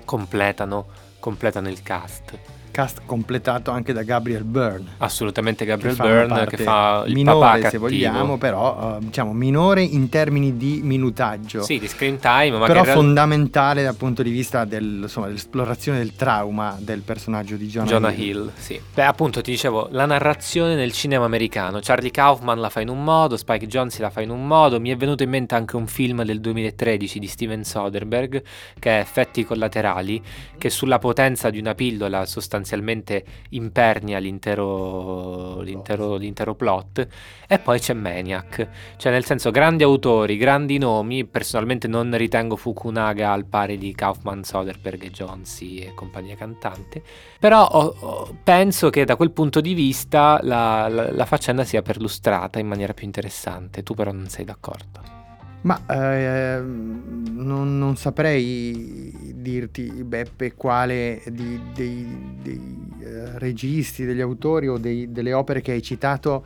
completano, 0.03 0.85
completano 1.19 1.69
il 1.69 1.81
cast 1.81 2.56
cast 2.71 3.01
completato 3.05 3.71
anche 3.71 3.93
da 3.93 4.03
Gabriel 4.03 4.43
Byrne. 4.43 4.85
Assolutamente 4.97 5.65
Gabriel 5.65 5.95
che 5.95 6.01
Byrne 6.01 6.45
che 6.45 6.57
fa 6.57 7.03
il 7.05 7.13
minore, 7.13 7.39
papà 7.39 7.55
se 7.55 7.61
cattivo. 7.61 7.87
vogliamo, 7.87 8.37
però 8.37 8.97
uh, 8.97 9.03
diciamo 9.03 9.33
minore 9.33 9.81
in 9.81 10.09
termini 10.09 10.57
di 10.57 10.81
minutaggio. 10.83 11.63
Sì, 11.63 11.79
di 11.79 11.87
screen 11.87 12.19
time, 12.19 12.57
ma 12.57 12.65
però 12.65 12.83
che 12.83 12.91
fondamentale 12.91 13.83
dal 13.83 13.95
punto 13.95 14.23
di 14.23 14.29
vista 14.29 14.65
del, 14.65 14.99
insomma, 15.03 15.27
dell'esplorazione 15.27 15.97
del 15.97 16.15
trauma 16.15 16.77
del 16.79 17.01
personaggio 17.01 17.55
di 17.55 17.67
Jonah, 17.67 17.87
Jonah 17.87 18.11
Hill. 18.11 18.27
Hill. 18.27 18.51
Sì. 18.55 18.79
Beh, 18.93 19.03
appunto 19.03 19.41
ti 19.41 19.51
dicevo, 19.51 19.87
la 19.91 20.05
narrazione 20.05 20.75
nel 20.75 20.91
cinema 20.91 21.25
americano. 21.25 21.79
Charlie 21.81 22.11
Kaufman 22.11 22.59
la 22.59 22.69
fa 22.69 22.81
in 22.81 22.89
un 22.89 23.03
modo, 23.03 23.37
Spike 23.37 23.67
Jonze 23.67 24.01
la 24.01 24.09
fa 24.09 24.21
in 24.21 24.29
un 24.29 24.45
modo. 24.45 24.79
Mi 24.79 24.89
è 24.89 24.97
venuto 24.97 25.23
in 25.23 25.29
mente 25.29 25.55
anche 25.55 25.75
un 25.75 25.87
film 25.87 26.23
del 26.23 26.39
2013 26.39 27.19
di 27.19 27.27
Steven 27.27 27.63
Soderbergh 27.63 28.43
che 28.79 28.97
è 28.97 28.99
Effetti 28.99 29.45
collaterali, 29.45 30.21
che 30.57 30.69
sulla 30.69 30.99
potenza 30.99 31.49
di 31.49 31.59
una 31.59 31.73
pillola 31.73 32.25
sostanzialmente 32.57 33.23
impernia 33.49 34.17
l'intero, 34.19 35.61
l'intero, 35.61 36.15
l'intero 36.15 36.55
plot. 36.55 37.07
E 37.47 37.59
poi 37.59 37.79
c'è 37.79 37.93
Maniac, 37.93 38.67
cioè 38.97 39.11
nel 39.11 39.25
senso 39.25 39.51
grandi 39.51 39.83
autori, 39.83 40.37
grandi 40.37 40.77
nomi. 40.77 41.25
Personalmente 41.25 41.87
non 41.87 42.15
ritengo 42.17 42.55
Fukunaga 42.55 43.31
al 43.31 43.45
pari 43.45 43.77
di 43.77 43.93
Kaufman, 43.93 44.43
Soderbergh 44.43 45.03
e 45.03 45.11
Jonsi 45.11 45.79
e 45.79 45.93
compagnia 45.93 46.35
cantante. 46.35 47.01
Però 47.39 47.63
ho, 47.65 47.95
ho, 47.99 48.37
penso 48.43 48.89
che 48.89 49.05
da 49.05 49.15
quel 49.15 49.31
punto 49.31 49.61
di 49.61 49.73
vista 49.73 50.39
la, 50.41 50.87
la, 50.89 51.11
la 51.11 51.25
faccenda 51.25 51.63
sia 51.63 51.81
perlustrata 51.81 52.59
in 52.59 52.67
maniera 52.67 52.93
più 52.93 53.05
interessante. 53.05 53.83
Tu 53.83 53.93
però 53.93 54.11
non 54.11 54.27
sei 54.27 54.45
d'accordo. 54.45 55.16
Ma 55.61 55.81
eh, 55.89 56.61
non, 56.61 57.77
non, 57.77 57.97
saprei 57.97 59.33
dirti, 59.35 60.03
Beppe, 60.03 60.53
quale 60.53 61.21
di, 61.27 61.59
dei, 61.73 62.37
dei 62.41 62.87
eh, 62.99 63.37
registi, 63.39 64.05
degli 64.05 64.21
autori 64.21 64.67
o 64.67 64.77
dei, 64.77 65.11
delle 65.11 65.33
opere 65.33 65.61
che 65.61 65.71
hai 65.71 65.81
citato 65.81 66.45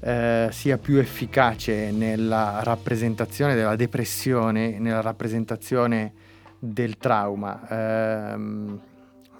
eh, 0.00 0.48
sia 0.50 0.78
più 0.78 0.96
efficace 0.96 1.90
nella 1.90 2.60
rappresentazione 2.62 3.54
della 3.54 3.76
depressione, 3.76 4.78
nella 4.78 5.00
rappresentazione 5.00 6.12
del 6.58 6.96
trauma. 6.98 8.32
Ehm, 8.32 8.80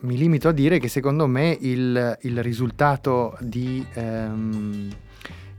mi 0.01 0.17
limito 0.17 0.49
a 0.49 0.53
dire 0.53 0.79
che 0.79 0.89
secondo 0.89 1.27
me 1.27 1.57
il, 1.61 2.19
il 2.23 2.43
risultato 2.43 3.37
di... 3.41 3.87
Ehm, 3.95 4.91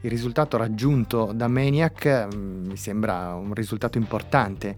il 0.03 0.09
risultato 0.09 0.57
raggiunto 0.57 1.31
da 1.33 1.47
Maniac 1.47 2.27
mm, 2.33 2.67
mi 2.67 2.77
sembra 2.77 3.33
un 3.35 3.53
risultato 3.53 3.97
importante 3.97 4.75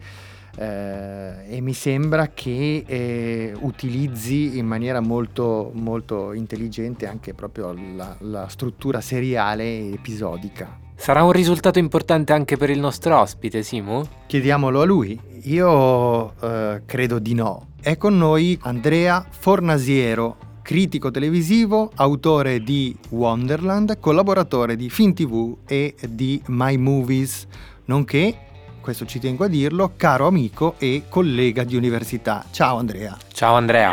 eh, 0.58 1.56
e 1.56 1.62
mi 1.62 1.74
sembra 1.74 2.30
che 2.30 2.84
eh, 2.86 3.54
utilizzi 3.60 4.58
in 4.58 4.66
maniera 4.66 5.00
molto, 5.00 5.72
molto 5.74 6.34
intelligente 6.34 7.08
anche 7.08 7.34
proprio 7.34 7.74
la, 7.96 8.16
la 8.20 8.48
struttura 8.48 9.02
seriale 9.02 9.92
episodica. 9.92 10.80
Sarà 10.96 11.24
un 11.24 11.34
risultato 11.34 11.78
importante 11.78 12.32
anche 12.32 12.56
per 12.56 12.70
il 12.70 12.80
nostro 12.80 13.20
ospite, 13.20 13.64
Simo? 13.64 14.08
Chiediamolo 14.28 14.82
a 14.82 14.86
lui. 14.86 15.20
Io 15.44 16.34
eh, 16.40 16.82
credo 16.86 17.20
di 17.20 17.34
no. 17.34 17.68
È 17.82 17.98
con 17.98 18.18
noi 18.18 18.58
Andrea 18.62 19.24
Fornasiero, 19.30 20.38
critico 20.66 21.12
televisivo, 21.12 21.92
autore 21.96 22.60
di 22.60 22.98
Wonderland, 23.12 24.00
collaboratore 24.00 24.76
di 24.76 24.90
FinTV 24.90 25.58
e 25.68 25.94
di 26.10 26.42
My 26.48 26.76
Movies, 26.76 27.48
nonché, 27.86 28.36
questo 28.82 29.06
ci 29.06 29.20
tengo 29.20 29.44
a 29.44 29.48
dirlo, 29.48 29.94
caro 29.96 30.26
amico 30.26 30.74
e 30.80 31.04
collega 31.08 31.64
di 31.64 31.76
università. 31.76 32.44
Ciao 32.50 32.78
Andrea. 32.78 33.16
Ciao 33.32 33.54
Andrea. 33.54 33.92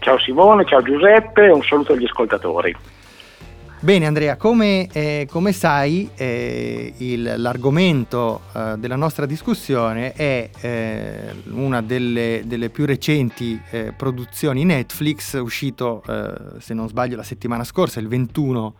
Ciao 0.00 0.18
Simone, 0.18 0.64
ciao 0.64 0.82
Giuseppe 0.82 1.44
e 1.44 1.52
un 1.52 1.62
saluto 1.62 1.92
agli 1.92 2.04
ascoltatori. 2.04 2.74
Bene 3.82 4.06
Andrea, 4.06 4.36
come, 4.36 4.86
eh, 4.92 5.26
come 5.28 5.50
sai 5.50 6.08
eh, 6.14 6.94
il, 6.98 7.34
l'argomento 7.38 8.42
eh, 8.54 8.76
della 8.78 8.94
nostra 8.94 9.26
discussione 9.26 10.12
è 10.12 10.50
eh, 10.60 11.34
una 11.50 11.82
delle, 11.82 12.44
delle, 12.46 12.70
più 12.70 12.86
recenti 12.86 13.60
eh, 13.70 13.92
produzioni 13.92 14.64
Netflix, 14.64 15.36
uscito 15.40 16.00
eh, 16.06 16.60
se 16.60 16.74
non 16.74 16.86
sbaglio 16.86 17.16
la 17.16 17.24
settimana 17.24 17.64
scorsa, 17.64 17.98
il 17.98 18.06
21 18.06 18.76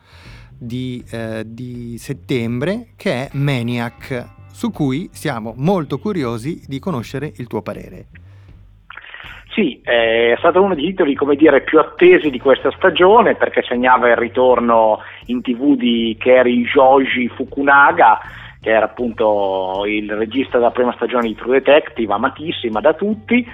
di, 0.56 1.04
di 1.46 1.96
settembre, 1.98 2.92
che 2.94 3.26
è 3.26 3.30
Maniac, 3.32 4.28
su 4.52 4.70
cui 4.70 5.10
siamo 5.12 5.52
molto 5.56 5.98
curiosi 5.98 6.62
di 6.68 6.78
conoscere 6.78 7.32
il 7.38 7.48
tuo 7.48 7.60
parere. 7.60 8.06
Sì, 9.52 9.78
è 9.82 10.34
stato 10.38 10.62
uno 10.62 10.74
dei 10.74 10.86
titoli 10.86 11.14
dire, 11.36 11.60
più 11.60 11.78
attesi 11.78 12.30
di 12.30 12.40
questa 12.40 12.70
stagione 12.70 13.34
perché 13.34 13.62
segnava 13.62 14.08
il 14.08 14.16
ritorno 14.16 15.00
in 15.26 15.42
tv 15.42 15.76
di 15.76 16.16
Kerry 16.18 16.64
Joji 16.64 17.28
Fukunaga, 17.28 18.18
che 18.62 18.70
era 18.70 18.86
appunto 18.86 19.82
il 19.86 20.10
regista 20.10 20.56
della 20.56 20.70
prima 20.70 20.94
stagione 20.94 21.28
di 21.28 21.34
True 21.34 21.60
Detective, 21.60 22.14
amatissima 22.14 22.80
da 22.80 22.94
tutti. 22.94 23.46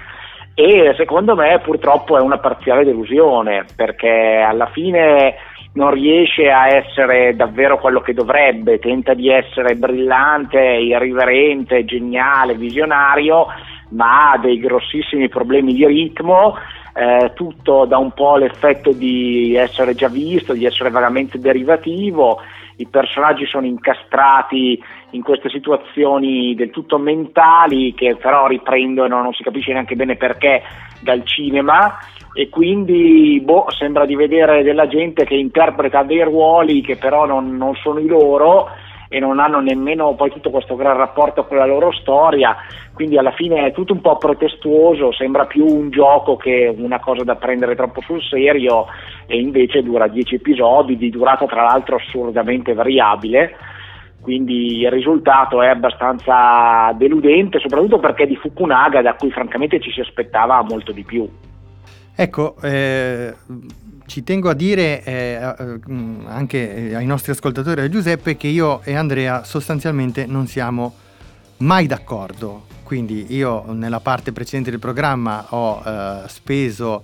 E 0.53 0.93
secondo 0.95 1.35
me 1.35 1.59
purtroppo 1.59 2.17
è 2.17 2.21
una 2.21 2.37
parziale 2.37 2.85
delusione 2.85 3.65
perché 3.75 4.41
alla 4.45 4.67
fine 4.67 5.35
non 5.73 5.91
riesce 5.91 6.49
a 6.49 6.67
essere 6.67 7.35
davvero 7.35 7.77
quello 7.77 7.99
che 7.99 8.13
dovrebbe, 8.13 8.79
tenta 8.79 9.13
di 9.13 9.29
essere 9.29 9.75
brillante, 9.75 10.59
irriverente, 10.59 11.85
geniale, 11.85 12.55
visionario, 12.55 13.47
ma 13.89 14.31
ha 14.31 14.37
dei 14.37 14.59
grossissimi 14.59 15.29
problemi 15.29 15.73
di 15.73 15.85
ritmo, 15.85 16.55
eh, 16.93 17.31
tutto 17.33 17.85
da 17.85 17.97
un 17.97 18.11
po' 18.11 18.37
l'effetto 18.37 18.91
di 18.91 19.55
essere 19.55 19.95
già 19.95 20.07
visto, 20.07 20.53
di 20.53 20.65
essere 20.65 20.89
veramente 20.89 21.39
derivativo, 21.39 22.39
i 22.77 22.87
personaggi 22.87 23.45
sono 23.45 23.65
incastrati 23.65 24.81
in 25.11 25.21
queste 25.21 25.49
situazioni 25.49 26.55
del 26.55 26.69
tutto 26.69 26.97
mentali 26.97 27.93
che 27.93 28.15
però 28.15 28.47
riprendono, 28.47 29.21
non 29.21 29.33
si 29.33 29.43
capisce 29.43 29.73
neanche 29.73 29.95
bene 29.95 30.15
perché, 30.15 30.61
dal 31.01 31.25
cinema. 31.25 31.97
E 32.33 32.47
quindi 32.47 33.41
boh, 33.43 33.65
sembra 33.71 34.05
di 34.05 34.15
vedere 34.15 34.63
della 34.63 34.87
gente 34.87 35.25
che 35.25 35.35
interpreta 35.35 36.03
dei 36.03 36.23
ruoli 36.23 36.81
che 36.81 36.95
però 36.95 37.25
non, 37.25 37.57
non 37.57 37.75
sono 37.75 37.99
i 37.99 38.05
loro 38.05 38.69
e 39.09 39.19
non 39.19 39.39
hanno 39.39 39.59
nemmeno 39.59 40.13
poi 40.13 40.29
tutto 40.29 40.51
questo 40.51 40.75
gran 40.75 40.95
rapporto 40.95 41.45
con 41.45 41.57
la 41.57 41.65
loro 41.65 41.91
storia, 41.91 42.55
quindi 42.93 43.17
alla 43.17 43.31
fine 43.31 43.65
è 43.65 43.71
tutto 43.71 43.93
un 43.93 44.01
po' 44.01 44.17
pretestuoso, 44.17 45.11
sembra 45.11 45.45
più 45.45 45.65
un 45.65 45.89
gioco 45.89 46.37
che 46.37 46.73
una 46.77 46.99
cosa 46.99 47.23
da 47.23 47.35
prendere 47.35 47.75
troppo 47.75 48.01
sul 48.01 48.21
serio 48.21 48.85
e 49.25 49.39
invece 49.39 49.81
dura 49.81 50.07
10 50.07 50.35
episodi 50.35 50.95
di 50.95 51.09
durata 51.09 51.45
tra 51.47 51.63
l'altro 51.63 51.95
assurdamente 51.95 52.73
variabile. 52.73 53.55
Quindi 54.21 54.79
il 54.79 54.91
risultato 54.91 55.61
è 55.61 55.67
abbastanza 55.69 56.91
deludente, 56.95 57.59
soprattutto 57.59 57.99
perché 57.99 58.23
è 58.23 58.27
di 58.27 58.35
Fukunaga, 58.35 59.01
da 59.01 59.13
cui 59.13 59.31
francamente 59.31 59.79
ci 59.79 59.91
si 59.91 60.01
aspettava 60.01 60.61
molto 60.61 60.91
di 60.91 61.03
più. 61.03 61.27
Ecco, 62.15 62.55
eh, 62.61 63.33
ci 64.09 64.23
tengo 64.23 64.49
a 64.49 64.55
dire 64.55 65.03
eh, 65.03 65.13
eh 65.13 65.79
anche 66.25 66.95
ai 66.95 67.05
nostri 67.05 67.31
ascoltatori, 67.31 67.81
a 67.81 67.89
Giuseppe, 67.89 68.35
che 68.35 68.47
io 68.47 68.81
e 68.83 68.95
Andrea 68.95 69.43
sostanzialmente 69.43 70.25
non 70.25 70.47
siamo 70.47 70.95
mai 71.57 71.85
d'accordo. 71.85 72.65
Quindi 72.83 73.27
io 73.29 73.71
nella 73.71 73.99
parte 73.99 74.31
precedente 74.31 74.71
del 74.71 74.79
programma 74.79 75.45
ho 75.49 75.81
eh, 75.85 76.27
speso 76.27 77.01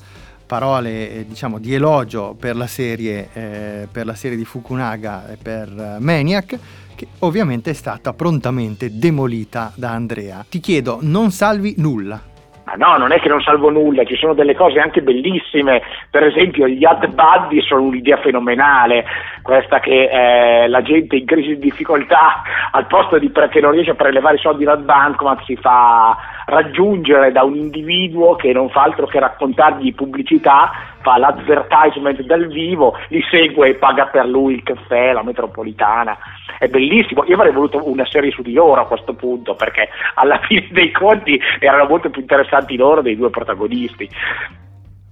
parole 0.48 1.12
eh, 1.12 1.26
diciamo, 1.28 1.60
di 1.60 1.76
elogio 1.76 2.36
per 2.38 2.56
la, 2.56 2.68
serie, 2.68 3.30
eh, 3.34 3.88
per 3.92 4.08
la 4.08 4.16
serie 4.16 4.36
di 4.36 4.46
Fukunaga 4.46 5.30
e 5.30 5.38
per 5.38 5.70
eh, 5.70 6.00
Maniac 6.00 6.58
che 6.96 7.08
ovviamente 7.20 7.72
è 7.72 7.74
stata 7.74 8.14
prontamente 8.14 8.98
demolita 8.98 9.72
da 9.76 9.92
Andrea. 9.92 10.44
Ti 10.48 10.60
chiedo, 10.60 11.00
non 11.02 11.32
salvi 11.32 11.76
nulla. 11.78 12.34
Ma 12.66 12.74
no, 12.78 12.98
non 12.98 13.12
è 13.12 13.20
che 13.20 13.30
non 13.30 13.42
salvo 13.42 13.70
nulla, 13.70 14.04
ci 14.06 14.16
sono 14.16 14.34
delle 14.34 14.56
cose 14.56 14.80
anche 14.80 15.04
bellissime, 15.04 15.84
per 16.10 16.24
esempio 16.24 16.68
gli 16.68 16.84
ad 16.84 17.06
buddy 17.08 17.62
sono 17.62 17.84
un'idea 17.84 18.18
fenomenale, 18.18 19.06
questa 19.44 19.80
che 19.80 20.10
eh, 20.10 20.68
la 20.68 20.82
gente 20.82 21.16
in 21.16 21.26
crisi 21.26 21.50
di 21.50 21.60
difficoltà 21.60 22.42
al 22.72 22.88
posto 22.88 23.20
di 23.20 23.32
che 23.52 23.62
non 23.62 23.72
riesce 23.72 23.92
a 23.92 23.96
prelevare 23.96 24.38
i 24.38 24.40
soldi 24.40 24.64
dal 24.64 24.82
bancomat 24.82 25.44
si 25.44 25.56
fa 25.56 26.18
raggiungere 26.48 27.32
da 27.32 27.44
un 27.44 27.56
individuo 27.56 28.36
che 28.36 28.52
non 28.52 28.70
fa 28.70 28.82
altro 28.82 29.06
che 29.06 29.20
raccontargli 29.20 29.94
pubblicità, 29.94 30.72
fa 31.06 31.20
l'advertisement 31.20 32.20
dal 32.24 32.48
vivo, 32.48 32.96
li 33.10 33.24
segue 33.30 33.70
e 33.70 33.76
paga 33.76 34.08
per 34.08 34.26
lui 34.26 34.56
il 34.56 34.64
caffè, 34.64 35.14
la 35.14 35.22
metropolitana. 35.22 36.18
È 36.58 36.68
bellissimo. 36.68 37.24
Io 37.26 37.36
avrei 37.36 37.54
voluto 37.54 37.88
una 37.88 38.08
serie 38.08 38.32
su 38.32 38.42
di 38.42 38.54
loro 38.54 38.82
a 38.82 38.88
questo 38.88 39.14
punto, 39.14 39.54
perché 39.54 39.90
alla 40.16 40.40
fine 40.50 40.68
dei 40.72 40.92
conti 40.92 41.40
erano 41.60 41.86
molto 41.86 42.10
più 42.10 42.22
interessanti 42.22 42.76
loro 42.76 43.04
dei 43.04 43.16
due 43.16 43.30
protagonisti. 43.30 44.10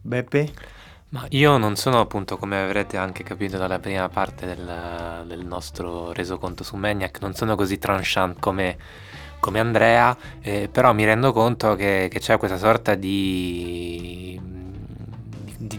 Beppe? 0.01 0.47
Ma 1.09 1.27
io 1.29 1.57
non 1.57 1.75
sono 1.75 1.99
appunto, 1.99 2.37
come 2.37 2.59
avrete 2.59 2.97
anche 2.97 3.21
capito 3.21 3.59
dalla 3.59 3.77
prima 3.77 4.09
parte 4.09 4.47
del, 4.47 5.25
del 5.27 5.45
nostro 5.45 6.11
resoconto 6.11 6.63
su 6.63 6.75
Maniac, 6.75 7.21
non 7.21 7.33
sono 7.33 7.55
così 7.55 7.77
tranchant 7.77 8.39
come 8.39 8.77
come 9.43 9.59
Andrea, 9.59 10.15
eh, 10.41 10.69
però 10.71 10.93
mi 10.93 11.03
rendo 11.03 11.33
conto 11.33 11.75
che, 11.75 12.07
che 12.09 12.19
c'è 12.19 12.37
questa 12.37 12.55
sorta 12.55 12.95
di, 12.95 14.39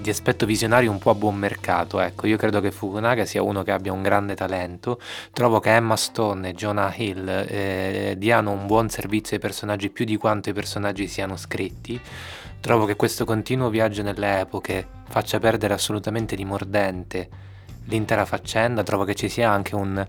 di, 0.04 0.10
aspetto 0.10 0.44
visionario 0.44 0.90
un 0.90 0.98
po' 0.98 1.10
a 1.10 1.14
buon 1.14 1.36
mercato. 1.36 1.98
Ecco, 1.98 2.26
io 2.26 2.36
credo 2.36 2.60
che 2.60 2.70
Fukunaga 2.70 3.24
sia 3.24 3.42
uno 3.42 3.62
che 3.62 3.72
abbia 3.72 3.92
un 3.92 4.02
grande 4.02 4.34
talento. 4.34 5.00
Trovo 5.32 5.60
che 5.60 5.74
Emma 5.74 5.96
Stone 5.96 6.50
e 6.50 6.54
Jonah 6.54 6.94
Hill 6.94 7.26
eh, 7.26 8.14
diano 8.18 8.50
un 8.50 8.66
buon 8.66 8.90
servizio 8.90 9.36
ai 9.36 9.42
personaggi 9.42 9.88
più 9.88 10.04
di 10.04 10.16
quanto 10.16 10.50
i 10.50 10.52
personaggi 10.52 11.08
siano 11.08 11.36
scritti. 11.36 11.98
Trovo 12.60 12.84
che 12.84 12.96
questo 12.96 13.24
continuo 13.24 13.70
viaggio 13.70 14.02
nelle 14.02 14.40
epoche 14.40 14.86
faccia 15.08 15.38
perdere 15.38 15.72
assolutamente 15.72 16.36
di 16.36 16.44
mordente 16.44 17.28
l'intera 17.86 18.24
faccenda, 18.24 18.82
trovo 18.82 19.04
che 19.04 19.14
ci 19.14 19.28
sia 19.28 19.50
anche 19.50 19.74
un, 19.74 20.06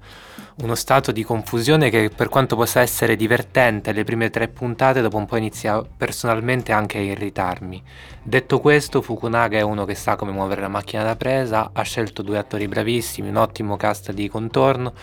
uno 0.58 0.76
stato 0.76 1.12
di 1.12 1.24
confusione 1.24 1.90
che 1.90 2.10
per 2.16 2.30
quanto 2.30 2.56
possa 2.56 2.80
essere 2.80 3.18
divertente 3.18 3.92
le 3.92 4.06
prime 4.06 4.30
tre 4.30 4.48
puntate, 4.48 5.02
dopo 5.02 5.18
un 5.18 5.26
po' 5.26 5.36
inizia 5.36 5.84
personalmente 5.84 6.72
anche 6.72 6.98
a 6.98 7.02
irritarmi. 7.02 7.84
Detto 8.24 8.62
questo, 8.62 9.02
Fukunaga 9.02 9.58
è 9.58 9.62
uno 9.62 9.84
che 9.84 9.96
sa 9.96 10.16
come 10.16 10.32
muovere 10.32 10.62
la 10.62 10.70
macchina 10.70 11.04
da 11.04 11.18
presa, 11.18 11.72
ha 11.74 11.82
scelto 11.82 12.22
due 12.22 12.38
attori 12.38 12.70
bravissimi, 12.70 13.28
un 13.28 13.36
ottimo 13.36 13.76
cast 13.76 14.14
di 14.14 14.30
contorno. 14.30 14.94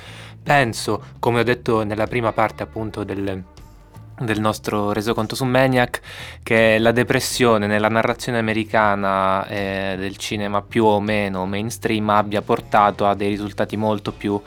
Penso, 0.43 1.03
come 1.19 1.41
ho 1.41 1.45
detto 1.45 1.85
nella 1.85 2.07
prima 2.07 2.33
parte 2.33 2.63
appunto 2.63 3.05
del, 3.05 3.45
del 4.21 4.41
nostro 4.41 4.93
resoconto 4.93 5.37
su 5.37 5.45
Maniac 5.45 6.01
che 6.43 6.79
la 6.79 6.93
depressione 6.93 7.67
nella 7.67 7.89
narrazione 7.89 8.39
americana 8.39 9.47
eh, 9.47 9.97
del 9.99 10.17
cinema 10.17 10.63
più 10.63 10.87
o 10.87 10.99
meno 10.99 11.45
mainstream 11.45 12.09
abbia 12.09 12.41
portato 12.41 13.07
a 13.07 13.15
dei 13.15 13.29
risultati 13.29 13.77
molto 13.77 14.13
più, 14.13 14.41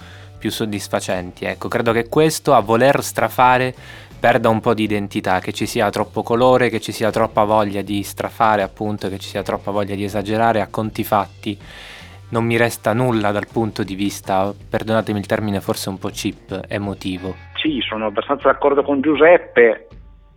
più 0.46 0.52
soddisfacenti. 0.52 1.46
Ecco, 1.46 1.68
credo 1.68 1.92
che 1.92 2.08
questo 2.08 2.54
a 2.54 2.60
voler 2.60 3.02
strafare 3.02 3.74
perda 4.20 4.50
un 4.50 4.60
po' 4.60 4.76
di 4.76 4.84
identità, 4.84 5.40
che 5.40 5.52
ci 5.52 5.66
sia 5.66 5.90
troppo 5.90 6.22
colore, 6.22 6.70
che 6.70 6.80
ci 6.80 6.92
sia 6.92 7.10
troppa 7.10 7.46
voglia 7.46 7.82
di 7.82 8.04
strafare 8.04 8.62
appunto, 8.62 9.10
che 9.10 9.18
ci 9.18 9.28
sia 9.28 9.42
troppa 9.42 9.72
voglia 9.72 9.96
di 9.96 10.04
esagerare 10.04 10.62
a 10.62 10.68
conti 10.68 11.04
fatti 11.04 11.58
non 12.28 12.44
mi 12.44 12.58
resta 12.58 12.92
nulla 12.92 13.32
dal 13.32 13.48
punto 13.52 13.84
di 13.84 13.94
vista, 13.94 14.52
perdonatemi 14.70 15.20
il 15.20 15.26
termine 15.28 15.62
forse 15.62 15.90
un 15.90 16.00
po' 16.00 16.10
cheap, 16.10 16.66
emotivo. 16.68 17.36
Sì, 17.56 17.80
sono 17.88 18.08
abbastanza 18.08 18.50
d'accordo 18.50 18.82
con 18.84 19.00
Giuseppe, 19.00 19.88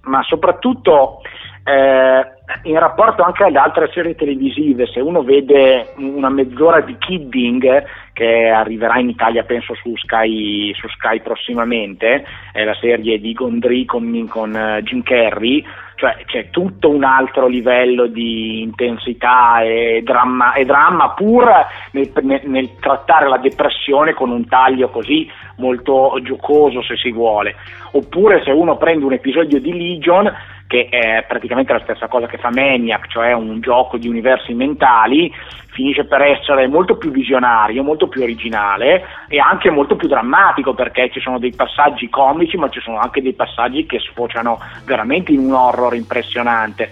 ma 0.03 0.23
soprattutto 0.23 1.23
eh, 1.65 2.38
in 2.63 2.79
rapporto 2.79 3.23
anche 3.23 3.45
alle 3.45 3.59
altre 3.59 3.91
serie 3.93 4.15
televisive, 4.15 4.87
se 4.87 5.01
uno 5.01 5.23
vede 5.23 5.93
una 5.97 6.31
mezz'ora 6.31 6.81
di 6.81 6.97
Kidding 6.99 7.85
che 8.13 8.49
arriverà 8.49 8.99
in 8.99 9.11
Italia 9.11 9.45
penso 9.45 9.75
su 9.75 9.95
Sky, 9.97 10.75
su 10.75 10.89
Sky 10.89 11.21
prossimamente, 11.21 12.25
è 12.53 12.65
la 12.65 12.75
serie 12.81 13.21
di 13.21 13.33
Gondry 13.33 13.85
con, 13.85 14.27
con 14.29 14.53
uh, 14.53 14.83
Jim 14.83 15.03
Carrey, 15.03 15.65
cioè 15.95 16.17
c'è 16.27 16.51
tutto 16.51 16.89
un 16.89 17.05
altro 17.05 17.47
livello 17.47 18.07
di 18.07 18.63
intensità 18.63 19.61
e 19.63 20.01
dramma, 20.03 20.55
e 20.55 20.65
dramma 20.65 21.11
pur 21.11 21.49
nel, 21.93 22.11
nel, 22.23 22.41
nel, 22.45 22.79
trattare 22.81 23.29
la 23.29 23.39
depressione 23.39 24.15
con 24.15 24.31
un 24.31 24.47
taglio 24.49 24.89
così 24.89 25.31
molto 25.57 26.19
giocoso 26.23 26.83
se 26.83 26.97
si 26.97 27.13
vuole. 27.13 27.57
Oppure 27.93 28.43
se 28.43 28.51
uno 28.53 28.77
prende 28.77 29.05
un 29.05 29.13
episodio 29.13 29.61
di 29.61 29.77
Legion 29.77 30.33
che 30.69 30.87
è 30.91 31.25
praticamente 31.27 31.73
la 31.73 31.81
stessa 31.81 32.09
cosa 32.09 32.27
che 32.27 32.37
fa 32.37 32.51
Maniac, 32.53 33.09
cioè 33.09 33.33
un 33.33 33.59
gioco 33.61 33.97
di 33.97 34.07
universi 34.07 34.53
mentali, 34.53 35.33
finisce 35.71 36.05
per 36.05 36.21
essere 36.21 36.69
molto 36.69 36.97
più 36.99 37.11
visionario, 37.11 37.83
molto 37.83 38.07
più 38.07 38.23
originale 38.23 39.03
e 39.29 39.39
anche 39.39 39.71
molto 39.71 39.97
più 39.97 40.09
drammatico 40.09 40.75
perché 40.75 41.11
ci 41.11 41.21
sono 41.21 41.39
dei 41.39 41.55
passaggi 41.55 42.11
comici 42.11 42.59
ma 42.59 42.69
ci 42.69 42.81
sono 42.81 42.99
anche 42.99 43.23
dei 43.23 43.33
passaggi 43.33 43.87
che 43.87 43.99
sfociano 43.99 44.59
veramente 44.85 45.33
in 45.33 45.41
un 45.41 45.53
horror 45.55 45.95
impressionante. 45.95 46.91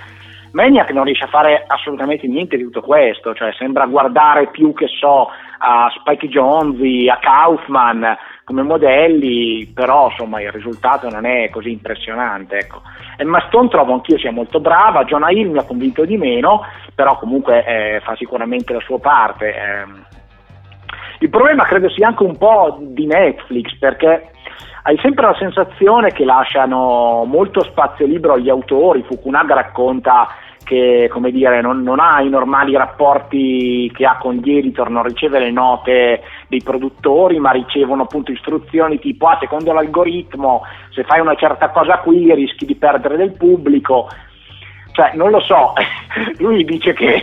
Maniac 0.53 0.91
non 0.93 1.05
riesce 1.05 1.25
a 1.25 1.29
fare 1.29 1.65
assolutamente 1.67 2.27
niente 2.27 2.57
di 2.57 2.63
tutto 2.63 2.81
questo, 2.81 3.35
cioè 3.35 3.53
sembra 3.59 3.85
guardare 3.85 4.49
più 4.49 4.73
che 4.73 4.87
so 4.87 5.29
a 5.59 5.93
Spike 5.95 6.29
Jonze, 6.29 7.11
a 7.11 7.19
Kaufman 7.19 8.17
come 8.47 8.63
modelli, 8.63 9.67
però 9.75 10.09
insomma 10.09 10.41
il 10.41 10.53
risultato 10.53 11.09
non 11.09 11.27
è 11.27 11.51
così 11.51 11.73
impressionante. 11.73 12.59
Ecco. 12.59 12.81
Emma 13.17 13.43
Stone 13.49 13.69
trovo 13.69 13.93
anch'io 13.93 14.19
sia 14.19 14.31
molto 14.31 14.61
brava, 14.61 15.03
Jonah 15.03 15.33
Hill 15.33 15.51
mi 15.51 15.59
ha 15.59 15.65
convinto 15.65 16.05
di 16.05 16.17
meno, 16.17 16.63
però 16.95 17.19
comunque 17.19 17.65
eh, 17.65 18.01
fa 18.05 18.15
sicuramente 18.15 18.73
la 18.73 18.79
sua 18.79 19.01
parte. 19.01 19.49
Eh. 19.49 19.85
Il 21.19 21.29
problema 21.29 21.65
credo 21.65 21.91
sia 21.91 22.07
anche 22.07 22.23
un 22.23 22.39
po' 22.39 22.79
di 22.81 23.07
Netflix, 23.07 23.77
perché 23.81 24.31
hai 24.85 24.97
sempre 24.99 25.27
la 25.27 25.35
sensazione 25.35 26.13
che 26.13 26.25
lasciano 26.25 27.25
molto 27.25 27.65
spazio 27.65 28.07
libero 28.07 28.35
agli 28.35 28.49
autori, 28.49 29.03
Fukunaga 29.03 29.55
racconta 29.55 30.29
che 30.67 31.09
come 31.13 31.31
dire, 31.31 31.61
non, 31.61 31.83
non, 31.83 32.01
ha 32.01 32.21
i 32.21 32.29
normali 32.29 32.77
rapporti 32.77 33.91
che 33.95 34.05
ha 34.05 34.19
con 34.19 34.35
gli 34.35 34.57
editor, 34.57 34.91
non 34.91 35.05
riceve 35.05 35.39
le 35.39 35.53
note 35.53 36.23
dei 36.49 36.61
produttori, 36.61 37.39
ma 37.39 37.53
ricevono 37.53 38.03
appunto 38.03 38.33
istruzioni 38.33 38.99
tipo 38.99 39.29
ah, 39.29 39.39
secondo 39.41 39.73
l'algoritmo 39.73 40.63
se 40.91 41.05
fai 41.05 41.21
una 41.21 41.37
certa 41.37 41.71
cosa 41.71 41.99
qui 41.99 42.35
rischi 42.35 42.67
di 42.67 42.75
perdere 42.75 43.17
del 43.17 43.37
pubblico. 43.37 44.09
Cioè, 44.91 45.13
non 45.15 45.31
lo 45.31 45.41
so, 45.41 45.75
lui 46.39 46.65
dice 46.65 46.93
che 46.95 47.23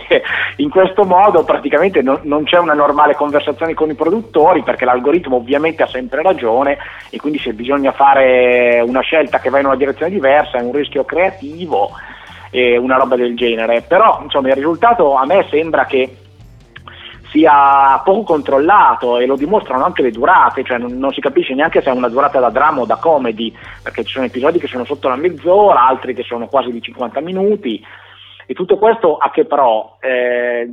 in 0.56 0.70
questo 0.70 1.04
modo 1.04 1.44
praticamente 1.44 2.00
non, 2.00 2.20
non 2.22 2.44
c'è 2.44 2.58
una 2.58 2.72
normale 2.72 3.14
conversazione 3.14 3.74
con 3.74 3.90
i 3.90 3.94
produttori 3.94 4.62
perché 4.62 4.86
l'algoritmo 4.86 5.36
ovviamente 5.36 5.82
ha 5.82 5.88
sempre 5.88 6.22
ragione 6.22 6.78
e 7.10 7.18
quindi 7.18 7.38
se 7.40 7.52
bisogna 7.52 7.92
fare 7.92 8.82
una 8.86 9.00
scelta 9.00 9.38
che 9.38 9.50
va 9.50 9.58
in 9.58 9.66
una 9.66 9.76
direzione 9.76 10.12
diversa 10.12 10.58
è 10.58 10.62
un 10.62 10.72
rischio 10.72 11.04
creativo 11.04 11.90
e 12.54 12.76
una 12.76 12.96
roba 12.96 13.16
del 13.16 13.34
genere. 13.34 13.82
Però 13.82 14.20
insomma 14.22 14.48
il 14.48 14.54
risultato 14.54 15.14
a 15.14 15.26
me 15.26 15.44
sembra 15.50 15.86
che 15.86 16.18
sia 17.32 18.00
poco 18.04 18.22
controllato 18.22 19.18
e 19.18 19.26
lo 19.26 19.34
dimostrano 19.34 19.84
anche 19.84 20.02
le 20.02 20.12
durate, 20.12 20.62
cioè 20.62 20.78
non, 20.78 20.96
non, 20.98 21.10
si 21.10 21.20
capisce 21.20 21.52
neanche 21.52 21.82
se 21.82 21.90
è 21.90 21.92
una 21.92 22.08
durata 22.08 22.38
da 22.38 22.50
dramma 22.50 22.82
o 22.82 22.86
da 22.86 22.94
comedy, 22.94 23.52
perché 23.82 24.04
ci 24.04 24.12
sono 24.12 24.26
episodi 24.26 24.60
che 24.60 24.68
sono 24.68 24.84
sotto 24.84 25.08
la 25.08 25.16
mezz'ora, 25.16 25.84
altri 25.84 26.14
che 26.14 26.22
sono 26.22 26.46
quasi 26.46 26.70
di 26.70 26.80
50 26.80 27.20
minuti 27.20 27.84
E 28.46 28.54
tutto 28.54 28.78
questo 28.78 29.16
a 29.16 29.32
che 29.32 29.46
però? 29.46 29.96
Eh, 30.00 30.68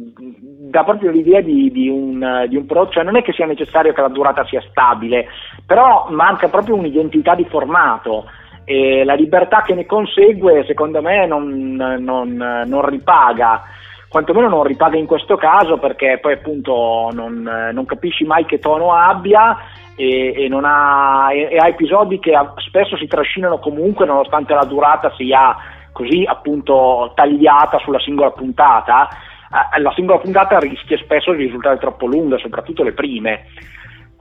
dà 0.69 0.83
proprio 0.83 1.09
l'idea 1.09 1.41
di, 1.41 1.71
di, 1.71 1.89
un, 1.89 2.45
di 2.47 2.57
un 2.57 2.67
prodotto, 2.67 2.91
cioè 2.91 3.03
non 3.03 3.17
è 3.17 3.23
che 3.23 3.33
sia 3.33 3.47
necessario 3.47 3.91
che 3.91 4.01
la 4.01 4.09
durata 4.09 4.45
sia 4.45 4.61
stabile, 4.69 5.29
però 5.65 6.05
manca 6.11 6.47
proprio 6.47 6.75
un'identità 6.75 7.33
di 7.33 7.45
formato 7.45 8.25
e 8.63 9.03
la 9.03 9.13
libertà 9.13 9.61
che 9.61 9.73
ne 9.73 9.85
consegue 9.85 10.63
secondo 10.65 11.01
me 11.01 11.25
non, 11.25 11.75
non, 11.75 12.63
non 12.65 12.85
ripaga 12.85 13.63
quantomeno 14.07 14.49
non 14.49 14.63
ripaga 14.63 14.97
in 14.97 15.05
questo 15.05 15.37
caso 15.37 15.77
perché 15.77 16.19
poi 16.21 16.33
appunto 16.33 17.09
non, 17.13 17.69
non 17.73 17.85
capisci 17.85 18.23
mai 18.25 18.45
che 18.45 18.59
tono 18.59 18.93
abbia 18.93 19.57
e, 19.95 20.33
e, 20.35 20.49
ha, 20.63 21.29
e, 21.33 21.47
e, 21.51 21.57
ha, 21.57 21.67
episodi 21.67 22.19
che 22.19 22.33
spesso 22.67 22.97
si 22.97 23.07
trascinano 23.07 23.59
comunque 23.59 24.05
nonostante 24.05 24.53
la 24.53 24.65
durata 24.65 25.13
sia 25.15 25.55
così 25.91 26.23
appunto 26.25 27.11
tagliata 27.15 27.77
sulla 27.79 27.99
singola 27.99 28.31
puntata, 28.31 29.07
eh, 29.07 29.79
la 29.79 29.91
singola 29.93 30.19
puntata 30.19 30.57
rischia 30.59 30.97
spesso 30.97 31.33
di 31.33 31.43
risultare 31.43 31.77
troppo 31.77 32.05
lunga, 32.07 32.37
soprattutto 32.37 32.83
le 32.83 32.93
prime. 32.93 33.45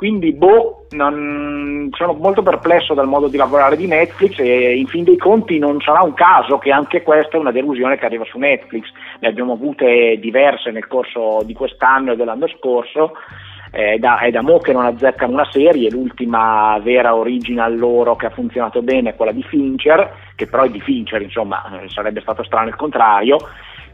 Quindi, 0.00 0.32
boh, 0.32 0.86
non, 0.92 1.90
sono 1.92 2.14
molto 2.14 2.40
perplesso 2.42 2.94
dal 2.94 3.06
modo 3.06 3.28
di 3.28 3.36
lavorare 3.36 3.76
di 3.76 3.86
Netflix 3.86 4.38
e 4.38 4.74
in 4.74 4.86
fin 4.86 5.04
dei 5.04 5.18
conti 5.18 5.58
non 5.58 5.78
sarà 5.82 6.00
un 6.00 6.14
caso 6.14 6.56
che 6.56 6.70
anche 6.70 7.02
questa 7.02 7.36
è 7.36 7.38
una 7.38 7.52
delusione 7.52 7.98
che 7.98 8.06
arriva 8.06 8.24
su 8.24 8.38
Netflix. 8.38 8.90
Ne 9.18 9.28
abbiamo 9.28 9.52
avute 9.52 10.16
diverse 10.18 10.70
nel 10.70 10.86
corso 10.86 11.42
di 11.44 11.52
quest'anno 11.52 12.12
e 12.12 12.16
dell'anno 12.16 12.48
scorso. 12.48 13.12
È 13.70 13.98
da, 13.98 14.20
è 14.20 14.30
da 14.30 14.40
mo' 14.40 14.60
che 14.60 14.72
non 14.72 14.86
azzeccano 14.86 15.34
una 15.34 15.48
serie, 15.50 15.90
l'ultima 15.90 16.80
vera 16.82 17.14
original 17.14 17.76
loro 17.76 18.16
che 18.16 18.24
ha 18.24 18.30
funzionato 18.30 18.80
bene 18.80 19.10
è 19.10 19.14
quella 19.14 19.32
di 19.32 19.42
Fincher, 19.42 20.14
che 20.34 20.46
però 20.46 20.62
è 20.62 20.70
di 20.70 20.80
Fincher, 20.80 21.20
insomma, 21.20 21.82
eh, 21.82 21.90
sarebbe 21.90 22.22
stato 22.22 22.42
strano 22.42 22.68
il 22.68 22.74
contrario 22.74 23.36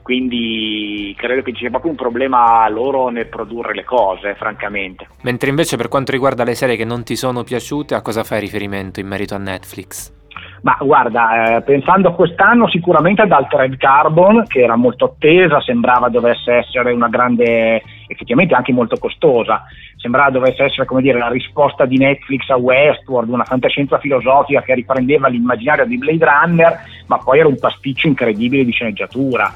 quindi 0.07 1.13
credo 1.19 1.43
che 1.43 1.51
ci 1.51 1.63
sia 1.63 1.71
proprio 1.71 1.91
un 1.91 1.97
problema 1.97 2.69
loro 2.69 3.09
nel 3.09 3.27
produrre 3.27 3.75
le 3.75 3.83
cose, 3.83 4.37
francamente. 4.37 5.09
Mentre 5.23 5.51
invece 5.51 5.77
per 5.77 5.89
quanto 5.89 6.13
riguarda 6.13 6.45
le 6.45 6.55
serie 6.55 6.77
che 6.77 6.85
non 6.85 7.03
ti 7.03 7.17
sono 7.17 7.43
piaciute, 7.43 7.97
a 7.97 8.03
cosa 8.03 8.23
fai 8.23 8.39
riferimento 8.39 9.01
in 9.01 9.09
merito 9.09 9.35
a 9.35 9.39
Netflix? 9.39 10.15
Ma 10.63 10.77
guarda, 10.81 11.57
eh, 11.57 11.63
pensando 11.63 12.11
a 12.11 12.15
quest'anno 12.15 12.69
sicuramente 12.69 13.23
ad 13.23 13.33
Altered 13.33 13.77
Carbon, 13.79 14.45
che 14.47 14.61
era 14.61 14.77
molto 14.77 15.07
attesa, 15.07 15.61
sembrava 15.61 16.09
dovesse 16.09 16.53
essere 16.53 16.93
una 16.93 17.09
grande, 17.09 17.83
effettivamente 18.07 18.55
anche 18.55 18.73
molto 18.73 18.99
costosa, 18.99 19.65
sembrava 19.97 20.31
dovesse 20.31 20.63
essere 20.63 20.87
come 20.87 21.03
dire 21.03 21.19
la 21.19 21.31
risposta 21.31 21.85
di 21.85 21.99
Netflix 21.99 22.49
a 22.51 22.57
Westworld, 22.57 23.29
una 23.29 23.43
fantascienza 23.43 23.99
filosofica 23.99 24.63
che 24.63 24.75
riprendeva 24.75 25.27
l'immaginario 25.27 25.85
di 25.85 25.99
Blade 25.99 26.25
Runner, 26.25 26.79
ma 27.09 27.19
poi 27.19 27.41
era 27.41 27.49
un 27.49 27.59
pasticcio 27.59 28.07
incredibile 28.07 28.65
di 28.65 28.71
sceneggiatura 28.71 29.53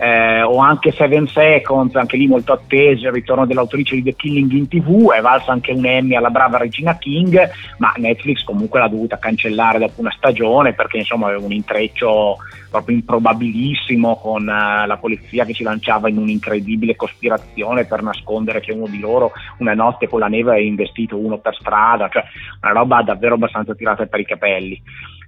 eh, 0.00 0.42
o 0.42 0.58
anche 0.58 0.92
Seven 0.92 1.26
Seconds, 1.26 1.96
anche 1.96 2.16
lì 2.16 2.28
molto 2.28 2.52
atteso, 2.52 3.06
il 3.06 3.12
ritorno 3.12 3.46
dell'autrice 3.46 3.96
di 3.96 4.04
The 4.04 4.14
Killing 4.14 4.52
in 4.52 4.68
tv, 4.68 5.10
è 5.10 5.20
valsa 5.20 5.50
anche 5.50 5.72
un 5.72 5.84
Emmy 5.84 6.14
alla 6.14 6.30
brava 6.30 6.56
Regina 6.56 6.96
King, 6.96 7.50
ma 7.78 7.92
Netflix 7.96 8.44
comunque 8.44 8.78
l'ha 8.78 8.88
dovuta 8.88 9.18
cancellare 9.18 9.80
dopo 9.80 10.00
una 10.00 10.14
stagione 10.16 10.72
perché 10.72 10.98
insomma 10.98 11.26
aveva 11.26 11.44
un 11.44 11.52
intreccio 11.52 12.36
proprio 12.70 12.96
improbabilissimo 12.96 14.16
con 14.16 14.42
uh, 14.42 14.86
la 14.86 14.98
polizia 15.00 15.44
che 15.44 15.54
si 15.54 15.62
lanciava 15.62 16.08
in 16.08 16.18
un'incredibile 16.18 16.96
cospirazione 16.96 17.86
per 17.86 18.02
nascondere 18.02 18.60
che 18.60 18.72
uno 18.72 18.86
di 18.86 19.00
loro 19.00 19.32
una 19.58 19.74
notte 19.74 20.06
con 20.06 20.20
la 20.20 20.28
neve 20.28 20.50
aveva 20.50 20.66
investito 20.66 21.16
uno 21.16 21.38
per 21.38 21.56
strada, 21.56 22.08
cioè 22.08 22.22
una 22.62 22.72
roba 22.72 23.02
davvero 23.02 23.34
abbastanza 23.34 23.74
tirata 23.74 24.06
per 24.06 24.20
i 24.20 24.26
capelli. 24.26 24.80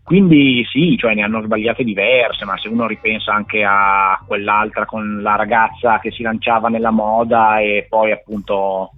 Quindi 0.03 0.65
sì, 0.69 0.97
cioè 0.97 1.15
ne 1.15 1.23
hanno 1.23 1.43
sbagliate 1.43 1.85
diverse, 1.85 2.45
ma 2.45 2.59
se 2.59 2.69
uno 2.69 2.87
ripensa 2.87 3.33
anche 3.33 3.63
a 3.65 4.21
quell'altra 4.27 4.85
con 4.85 5.23
la 5.23 5.37
ragazza 5.37 6.01
che 6.01 6.11
si 6.11 6.23
lanciava 6.23 6.69
nella 6.69 6.91
moda 6.91 7.61
e 7.61 7.87
poi 7.89 8.11
appunto 8.11 8.93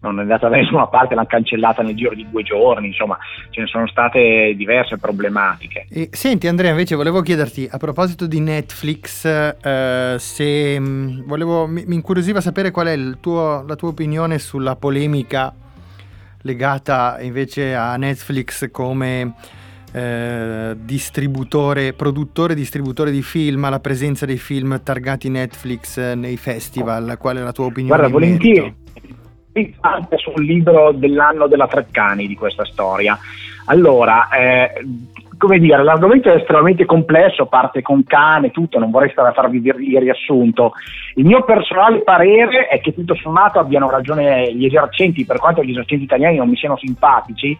non 0.00 0.18
è 0.18 0.22
andata 0.22 0.48
da 0.48 0.56
nessuna 0.56 0.86
parte, 0.86 1.14
l'hanno 1.14 1.26
cancellata 1.26 1.82
nel 1.82 1.94
giro 1.94 2.14
di 2.14 2.26
due 2.30 2.42
giorni, 2.42 2.88
insomma 2.88 3.18
ce 3.50 3.60
ne 3.60 3.66
sono 3.66 3.86
state 3.86 4.54
diverse 4.56 4.98
problematiche. 4.98 5.86
E, 5.88 6.08
senti 6.12 6.46
Andrea, 6.46 6.70
invece 6.70 6.94
volevo 6.94 7.20
chiederti 7.22 7.68
a 7.70 7.78
proposito 7.78 8.26
di 8.26 8.40
Netflix, 8.40 9.24
eh, 9.24 10.16
se 10.18 10.78
mh, 10.78 10.84
mm, 10.84 11.26
volevo, 11.26 11.66
mi, 11.66 11.84
mi, 11.86 11.94
incuriosiva 11.94 12.40
sapere 12.40 12.70
qual 12.70 12.86
è 12.86 12.96
tuo, 13.20 13.64
la 13.66 13.76
tua 13.76 13.88
opinione 13.88 14.38
sulla 14.38 14.76
polemica 14.76 15.52
legata 16.42 17.18
invece 17.20 17.74
a 17.74 17.96
Netflix 17.96 18.70
come 18.70 19.34
eh, 19.96 20.76
distributore, 20.76 21.94
produttore 21.94 22.54
distributore 22.54 23.10
di 23.10 23.22
film, 23.22 23.64
alla 23.64 23.80
presenza 23.80 24.26
dei 24.26 24.36
film 24.36 24.82
targati 24.82 25.30
Netflix 25.30 25.96
eh, 25.96 26.14
nei 26.14 26.36
festival. 26.36 27.16
Qual 27.18 27.38
è 27.38 27.40
la 27.40 27.52
tua 27.52 27.66
opinione? 27.66 27.96
Guarda, 27.96 28.12
volentieri. 28.12 28.74
Anche 29.80 30.18
sul 30.18 30.44
libro 30.44 30.92
dell'anno 30.92 31.46
della 31.46 31.66
Treccani 31.66 32.26
di 32.26 32.34
questa 32.34 32.66
storia. 32.66 33.18
Allora, 33.68 34.28
eh, 34.28 34.84
come 35.38 35.58
dire, 35.58 35.82
l'argomento 35.82 36.30
è 36.30 36.36
estremamente 36.36 36.84
complesso, 36.84 37.46
parte 37.46 37.80
con 37.80 38.04
cane, 38.04 38.50
tutto, 38.50 38.78
non 38.78 38.90
vorrei 38.90 39.10
stare 39.12 39.30
a 39.30 39.32
farvi 39.32 39.62
il 39.64 39.98
riassunto. 39.98 40.72
Il 41.14 41.24
mio 41.24 41.42
personale 41.42 42.02
parere 42.02 42.68
è 42.68 42.80
che 42.80 42.92
tutto 42.92 43.14
sommato 43.14 43.58
abbiano 43.58 43.88
ragione 43.88 44.54
gli 44.54 44.66
esercenti, 44.66 45.24
per 45.24 45.38
quanto 45.38 45.64
gli 45.64 45.70
esercenti 45.70 46.04
italiani 46.04 46.36
non 46.36 46.50
mi 46.50 46.56
siano 46.56 46.76
simpatici, 46.76 47.56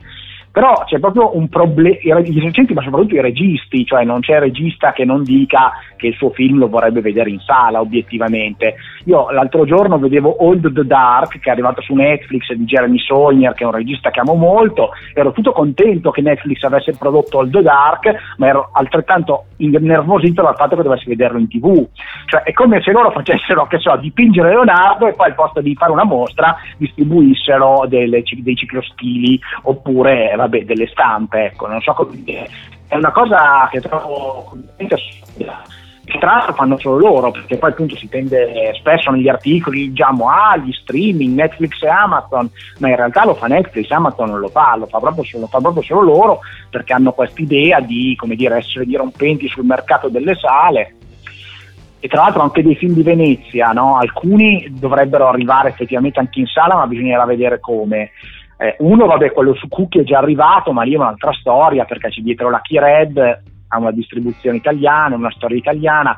però 0.57 0.73
c'è 0.87 0.99
proprio 0.99 1.37
un 1.37 1.51
problema, 1.51 1.99
gli 2.21 2.39
esercenti 2.39 2.73
ma 2.73 2.81
soprattutto 2.81 3.15
i 3.15 3.21
registi, 3.21 3.85
cioè 3.85 4.05
non 4.05 4.21
c'è 4.21 4.39
regista 4.39 4.95
che 4.95 5.05
non 5.05 5.23
dica 5.23 5.73
che 5.97 6.07
il 6.07 6.15
suo 6.15 6.31
film 6.31 6.57
lo 6.57 6.69
vorrebbe 6.69 7.03
vedere 7.03 7.29
in 7.29 7.41
sala 7.41 7.79
obiettivamente. 7.79 8.77
Io 9.05 9.31
l'altro 9.33 9.67
giorno 9.67 9.99
vedevo 9.99 10.47
Old 10.47 10.73
the 10.73 10.87
Dark 10.87 11.41
che 11.41 11.51
è 11.51 11.53
arrivato 11.53 11.83
su 11.83 11.93
Netflix 11.93 12.51
di 12.53 12.65
Jeremy 12.65 12.99
Sawyer 12.99 13.53
che 13.53 13.65
è 13.65 13.67
un 13.67 13.73
regista 13.73 14.09
che 14.09 14.21
amo 14.21 14.33
molto, 14.33 14.93
ero 15.13 15.33
tutto 15.33 15.53
contento 15.53 16.11
che 16.11 16.23
Netflix 16.23 16.63
avesse 16.63 16.97
prodotto 16.99 17.37
Old 17.37 17.53
the 17.53 17.61
Dark 17.61 18.15
ma 18.39 18.47
ero 18.47 18.71
altrettanto 18.73 19.49
innervosito 19.59 20.41
dal 20.41 20.57
fatto 20.57 20.75
che 20.75 20.83
dovessi 20.83 21.07
vederlo 21.07 21.39
in 21.39 21.49
tv, 21.49 21.87
cioè 22.25 22.45
è 22.45 22.53
come 22.55 22.81
se 22.81 22.93
loro 22.93 23.11
facessero 23.11 23.67
che 23.67 23.79
so, 23.79 23.95
dipingere 23.97 24.49
Leonardo 24.49 25.07
e 25.07 25.13
poi 25.13 25.27
al 25.27 25.35
posto 25.35 25.61
di 25.61 25.75
fare 25.75 25.93
una 25.93 26.05
mostra 26.05 26.57
distribuissero 26.79 27.85
delle, 27.89 28.23
dei 28.39 28.57
ciclostili 28.57 29.39
oppure 29.65 30.35
vabbè, 30.49 30.65
delle 30.65 30.87
stampe, 30.89 31.47
ecco, 31.47 31.67
non 31.67 31.81
so 31.81 31.93
come 31.93 32.23
dire. 32.23 32.49
È 32.89 32.97
una 32.97 33.13
cosa 33.13 33.69
che 33.71 33.81
trovo 33.81 34.45
completamente 34.49 34.95
assurda. 34.95 35.63
Che 36.05 36.19
tra 36.19 36.37
l'altro 36.37 36.55
fanno 36.55 36.79
solo 36.79 36.99
loro, 36.99 37.33
perché 37.33 37.57
poi 37.57 37.71
appunto 37.71 37.97
si 37.97 38.09
tende 38.09 38.73
spesso 38.79 39.11
negli 39.11 39.29
articoli, 39.29 39.91
diciamo, 39.91 40.31
ah, 40.31 40.57
gli 40.57 40.71
streaming, 40.73 41.35
Netflix 41.35 41.83
e 41.83 41.89
Amazon, 41.89 42.49
ma 42.79 42.89
in 42.89 42.95
realtà 42.95 43.25
lo 43.25 43.35
fa 43.35 43.49
Netflix, 43.49 43.91
Amazon 43.91 44.31
non 44.31 44.39
lo 44.39 44.49
fa, 44.49 44.77
lo 44.77 44.87
fa 44.87 45.01
proprio 45.01 45.25
solo, 45.25 45.43
lo 45.43 45.49
fa 45.49 45.59
proprio 45.59 45.83
solo 45.83 46.03
loro, 46.03 46.41
perché 46.71 46.93
hanno 46.93 47.11
questa 47.11 47.43
idea 47.43 47.81
di, 47.81 48.15
come 48.17 48.37
dire, 48.37 48.59
essere 48.59 48.85
dirompenti 48.85 49.49
sul 49.49 49.65
mercato 49.65 50.09
delle 50.09 50.37
sale, 50.37 50.95
e 51.99 52.09
tra 52.09 52.23
l'altro 52.23 52.43
anche 52.43 52.63
dei 52.63 52.77
film 52.77 52.93
di 52.93 53.03
Venezia, 53.03 53.73
no? 53.73 53.97
alcuni 53.97 54.69
dovrebbero 54.71 55.27
arrivare 55.27 55.71
effettivamente 55.71 56.21
anche 56.21 56.39
in 56.39 56.47
sala, 56.47 56.77
ma 56.77 56.87
bisognerà 56.87 57.25
vedere 57.25 57.59
come. 57.59 58.11
Eh, 58.59 58.77
uno, 58.79 59.07
vabbè, 59.07 59.33
quello 59.33 59.55
su 59.55 59.69
Cookie 59.69 60.01
è 60.01 60.05
già 60.05 60.19
arrivato, 60.19 60.73
ma 60.73 60.83
lì 60.83 60.95
è 60.95 60.97
un'altra 60.97 61.33
storia 61.33 61.85
perché 61.85 62.09
c'è 62.09 62.21
dietro 62.21 62.49
la 62.49 62.61
Key 62.63 62.79
Red, 62.79 63.19
ha 63.69 63.79
una 63.79 63.91
distribuzione 63.91 64.57
italiana, 64.57 65.17
una 65.17 65.31
storia 65.31 65.57
italiana. 65.59 66.17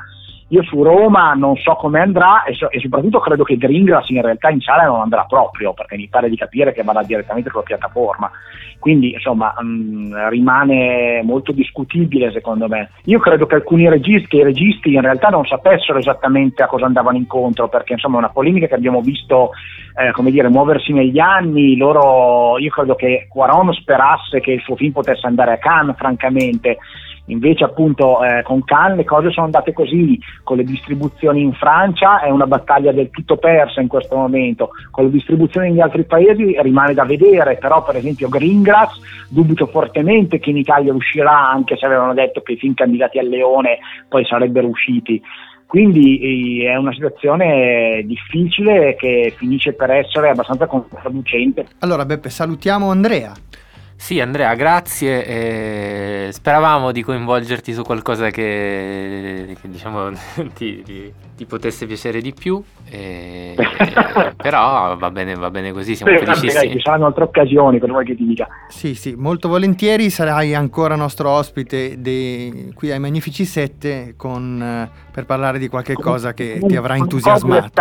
Io 0.48 0.62
su 0.62 0.82
Roma 0.82 1.34
non 1.34 1.56
so 1.56 1.74
come 1.74 2.00
andrà 2.00 2.44
e, 2.44 2.54
so, 2.54 2.70
e, 2.70 2.80
soprattutto 2.80 3.20
credo 3.20 3.44
che 3.44 3.58
Greengrass 3.58 4.08
in 4.08 4.22
realtà 4.22 4.48
in 4.48 4.60
sala 4.60 4.84
non 4.84 5.00
andrà 5.00 5.24
proprio 5.24 5.74
perché 5.74 5.96
mi 5.96 6.08
pare 6.08 6.30
di 6.30 6.36
capire 6.36 6.72
che 6.72 6.82
vada 6.82 7.02
direttamente 7.02 7.50
sulla 7.50 7.62
piattaforma. 7.62 8.30
Quindi 8.78 9.12
insomma 9.12 9.54
mh, 9.58 9.66
mm, 9.66 10.28
rimane 10.28 11.22
molto 11.22 11.52
discutibile 11.52 12.30
secondo 12.32 12.66
me. 12.66 12.90
Io 13.04 13.18
credo 13.18 13.46
che 13.46 13.56
alcuni 13.56 13.88
registi, 13.90 14.28
che 14.28 14.36
i 14.38 14.44
registi 14.44 14.94
in 14.94 15.02
realtà 15.02 15.28
non 15.28 15.44
sapessero 15.44 15.98
esattamente 15.98 16.62
a 16.62 16.66
cosa 16.66 16.86
andavano 16.86 17.18
incontro 17.18 17.68
perché 17.68 17.92
insomma 17.92 18.16
è 18.16 18.20
una 18.20 18.30
polemica 18.30 18.66
che 18.66 18.74
abbiamo 18.74 19.02
visto 19.02 19.50
eh, 19.98 20.12
come 20.12 20.30
dire, 20.30 20.48
muoversi 20.48 20.92
negli 20.92 21.18
anni. 21.18 21.76
Loro, 21.76 22.56
io 22.58 22.70
credo 22.70 22.94
che 22.94 23.26
Quaron 23.28 23.72
sperasse 23.74 24.40
che 24.40 24.52
il 24.52 24.60
suo 24.60 24.76
film 24.76 24.92
potesse 24.92 25.26
andare 25.26 25.52
a 25.52 25.58
Cannes 25.58 25.96
francamente 25.96 26.78
Invece 27.28 27.64
appunto 27.64 28.22
eh, 28.24 28.42
con 28.42 28.64
Cannes 28.64 28.96
le 28.96 29.04
cose 29.04 29.30
sono 29.30 29.46
andate 29.46 29.72
così, 29.72 30.18
con 30.42 30.56
le 30.56 30.64
distribuzioni 30.64 31.42
in 31.42 31.52
Francia 31.52 32.20
è 32.20 32.30
una 32.30 32.46
battaglia 32.46 32.92
del 32.92 33.10
tutto 33.10 33.36
persa 33.36 33.80
in 33.80 33.88
questo 33.88 34.16
momento, 34.16 34.70
con 34.90 35.04
le 35.04 35.10
distribuzioni 35.10 35.68
negli 35.68 35.80
altri 35.80 36.04
paesi 36.04 36.56
rimane 36.60 36.94
da 36.94 37.04
vedere, 37.04 37.56
però 37.56 37.82
per 37.84 37.96
esempio 37.96 38.28
Greengrass 38.28 39.26
dubito 39.28 39.66
fortemente 39.66 40.38
che 40.38 40.50
in 40.50 40.56
Italia 40.56 40.92
uscirà, 40.92 41.50
anche 41.50 41.76
se 41.76 41.86
avevano 41.86 42.14
detto 42.14 42.40
che 42.40 42.52
i 42.52 42.56
film 42.56 42.74
candidati 42.74 43.18
al 43.18 43.28
Leone 43.28 43.78
poi 44.08 44.24
sarebbero 44.24 44.66
usciti. 44.66 45.20
Quindi 45.66 46.62
eh, 46.62 46.70
è 46.70 46.76
una 46.76 46.94
situazione 46.94 48.02
difficile 48.06 48.96
che 48.96 49.34
finisce 49.36 49.74
per 49.74 49.90
essere 49.90 50.30
abbastanza 50.30 50.66
controproducente. 50.66 51.66
Allora 51.80 52.06
Beppe, 52.06 52.30
salutiamo 52.30 52.90
Andrea. 52.90 53.34
Sì, 54.00 54.20
Andrea, 54.20 54.54
grazie. 54.54 55.26
eh, 55.26 56.28
speravamo 56.32 56.92
di 56.92 57.02
coinvolgerti 57.02 57.72
su 57.72 57.82
qualcosa 57.82 58.30
che, 58.30 59.56
che, 59.60 59.68
diciamo 59.68 60.10
ti, 60.54 60.82
ti- 60.82 61.12
ti 61.36 61.44
potesse 61.46 61.84
piacere 61.84 62.20
di 62.20 62.32
più. 62.32 62.62
eh, 62.88 63.56
però 64.38 64.96
va 64.96 65.10
bene, 65.10 65.34
va 65.34 65.50
bene 65.50 65.72
così, 65.72 65.96
siamo 65.96 66.16
Sì, 66.16 66.24
felicissimi. 66.24 66.72
ci 66.74 66.80
saranno 66.80 67.06
altre 67.06 67.24
occasioni 67.24 67.80
per 67.80 67.90
voi 67.90 68.04
che 68.04 68.14
ti 68.14 68.24
dica. 68.24 68.46
Sì, 68.68 68.94
sì, 68.94 69.14
molto 69.16 69.48
volentieri 69.48 70.10
sarai 70.10 70.54
ancora 70.54 70.94
nostro 70.94 71.30
ospite 71.30 72.00
de- 72.00 72.70
qui 72.74 72.92
ai 72.92 73.00
Magnifici 73.00 73.44
7 73.44 74.14
con, 74.16 74.62
eh, 74.62 74.90
per 75.10 75.26
parlare 75.26 75.58
di 75.58 75.66
qualche 75.68 75.94
cosa 75.96 76.32
che 76.34 76.62
ti 76.64 76.76
avrà 76.76 76.96
entusiasmato. 76.96 77.72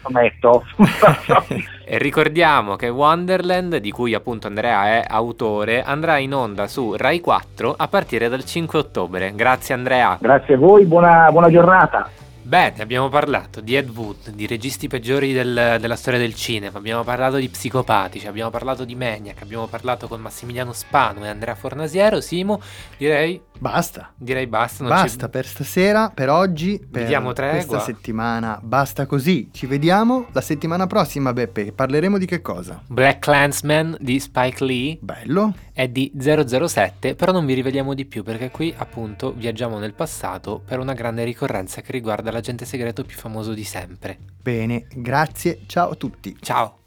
prometto. 0.00 0.62
E 1.88 1.98
ricordiamo 1.98 2.74
che 2.74 2.88
Wonderland, 2.88 3.76
di 3.76 3.92
cui 3.92 4.12
appunto 4.12 4.48
Andrea 4.48 4.86
è 4.86 5.04
autore, 5.06 5.84
andrà 5.84 6.18
in 6.18 6.34
onda 6.34 6.66
su 6.66 6.96
Rai 6.96 7.20
4 7.20 7.76
a 7.78 7.86
partire 7.86 8.28
dal 8.28 8.44
5 8.44 8.76
ottobre. 8.76 9.32
Grazie 9.36 9.74
Andrea. 9.74 10.18
Grazie 10.20 10.54
a 10.54 10.58
voi, 10.58 10.84
buona, 10.84 11.30
buona 11.30 11.48
giornata. 11.48 12.10
Bene, 12.42 12.82
abbiamo 12.82 13.08
parlato 13.08 13.60
di 13.60 13.76
Ed 13.76 13.88
Wood, 13.88 14.30
di 14.30 14.48
registi 14.48 14.88
peggiori 14.88 15.32
del- 15.32 15.78
della 15.80 15.96
storia 15.96 16.18
del 16.18 16.34
cinema, 16.34 16.78
abbiamo 16.78 17.04
parlato 17.04 17.36
di 17.36 17.48
psicopatici, 17.48 18.26
abbiamo 18.26 18.50
parlato 18.50 18.84
di 18.84 18.96
Maniac, 18.96 19.42
abbiamo 19.42 19.66
parlato 19.66 20.08
con 20.08 20.20
Massimiliano 20.20 20.72
Spano 20.72 21.24
e 21.24 21.28
Andrea 21.28 21.54
Fornasiero. 21.54 22.20
Simo, 22.20 22.60
direi... 22.96 23.40
Basta. 23.58 24.12
Direi 24.16 24.46
basta. 24.46 24.84
non 24.84 24.92
Basta 24.92 25.28
per 25.28 25.46
stasera, 25.46 26.10
per 26.10 26.30
oggi, 26.30 26.78
per 26.78 27.06
questa 27.22 27.80
settimana. 27.80 28.58
Basta 28.62 29.06
così. 29.06 29.50
Ci 29.52 29.66
vediamo 29.66 30.26
la 30.32 30.40
settimana 30.40 30.86
prossima, 30.86 31.32
Beppe. 31.32 31.72
Parleremo 31.72 32.18
di 32.18 32.26
che 32.26 32.42
cosa? 32.42 32.82
Black 32.86 33.20
Clansman 33.20 33.96
di 34.00 34.18
Spike 34.20 34.64
Lee. 34.64 34.98
Bello. 35.00 35.54
È 35.72 35.88
di 35.88 36.12
007, 36.18 37.14
però 37.14 37.32
non 37.32 37.44
vi 37.44 37.54
riveliamo 37.54 37.94
di 37.94 38.06
più 38.06 38.22
perché 38.22 38.50
qui 38.50 38.74
appunto 38.76 39.32
viaggiamo 39.32 39.78
nel 39.78 39.92
passato 39.92 40.62
per 40.64 40.78
una 40.78 40.94
grande 40.94 41.24
ricorrenza 41.24 41.80
che 41.80 41.92
riguarda 41.92 42.30
l'agente 42.30 42.64
segreto 42.64 43.04
più 43.04 43.16
famoso 43.16 43.52
di 43.52 43.64
sempre. 43.64 44.18
Bene, 44.42 44.86
grazie. 44.94 45.60
Ciao 45.66 45.90
a 45.90 45.94
tutti. 45.94 46.36
Ciao. 46.40 46.85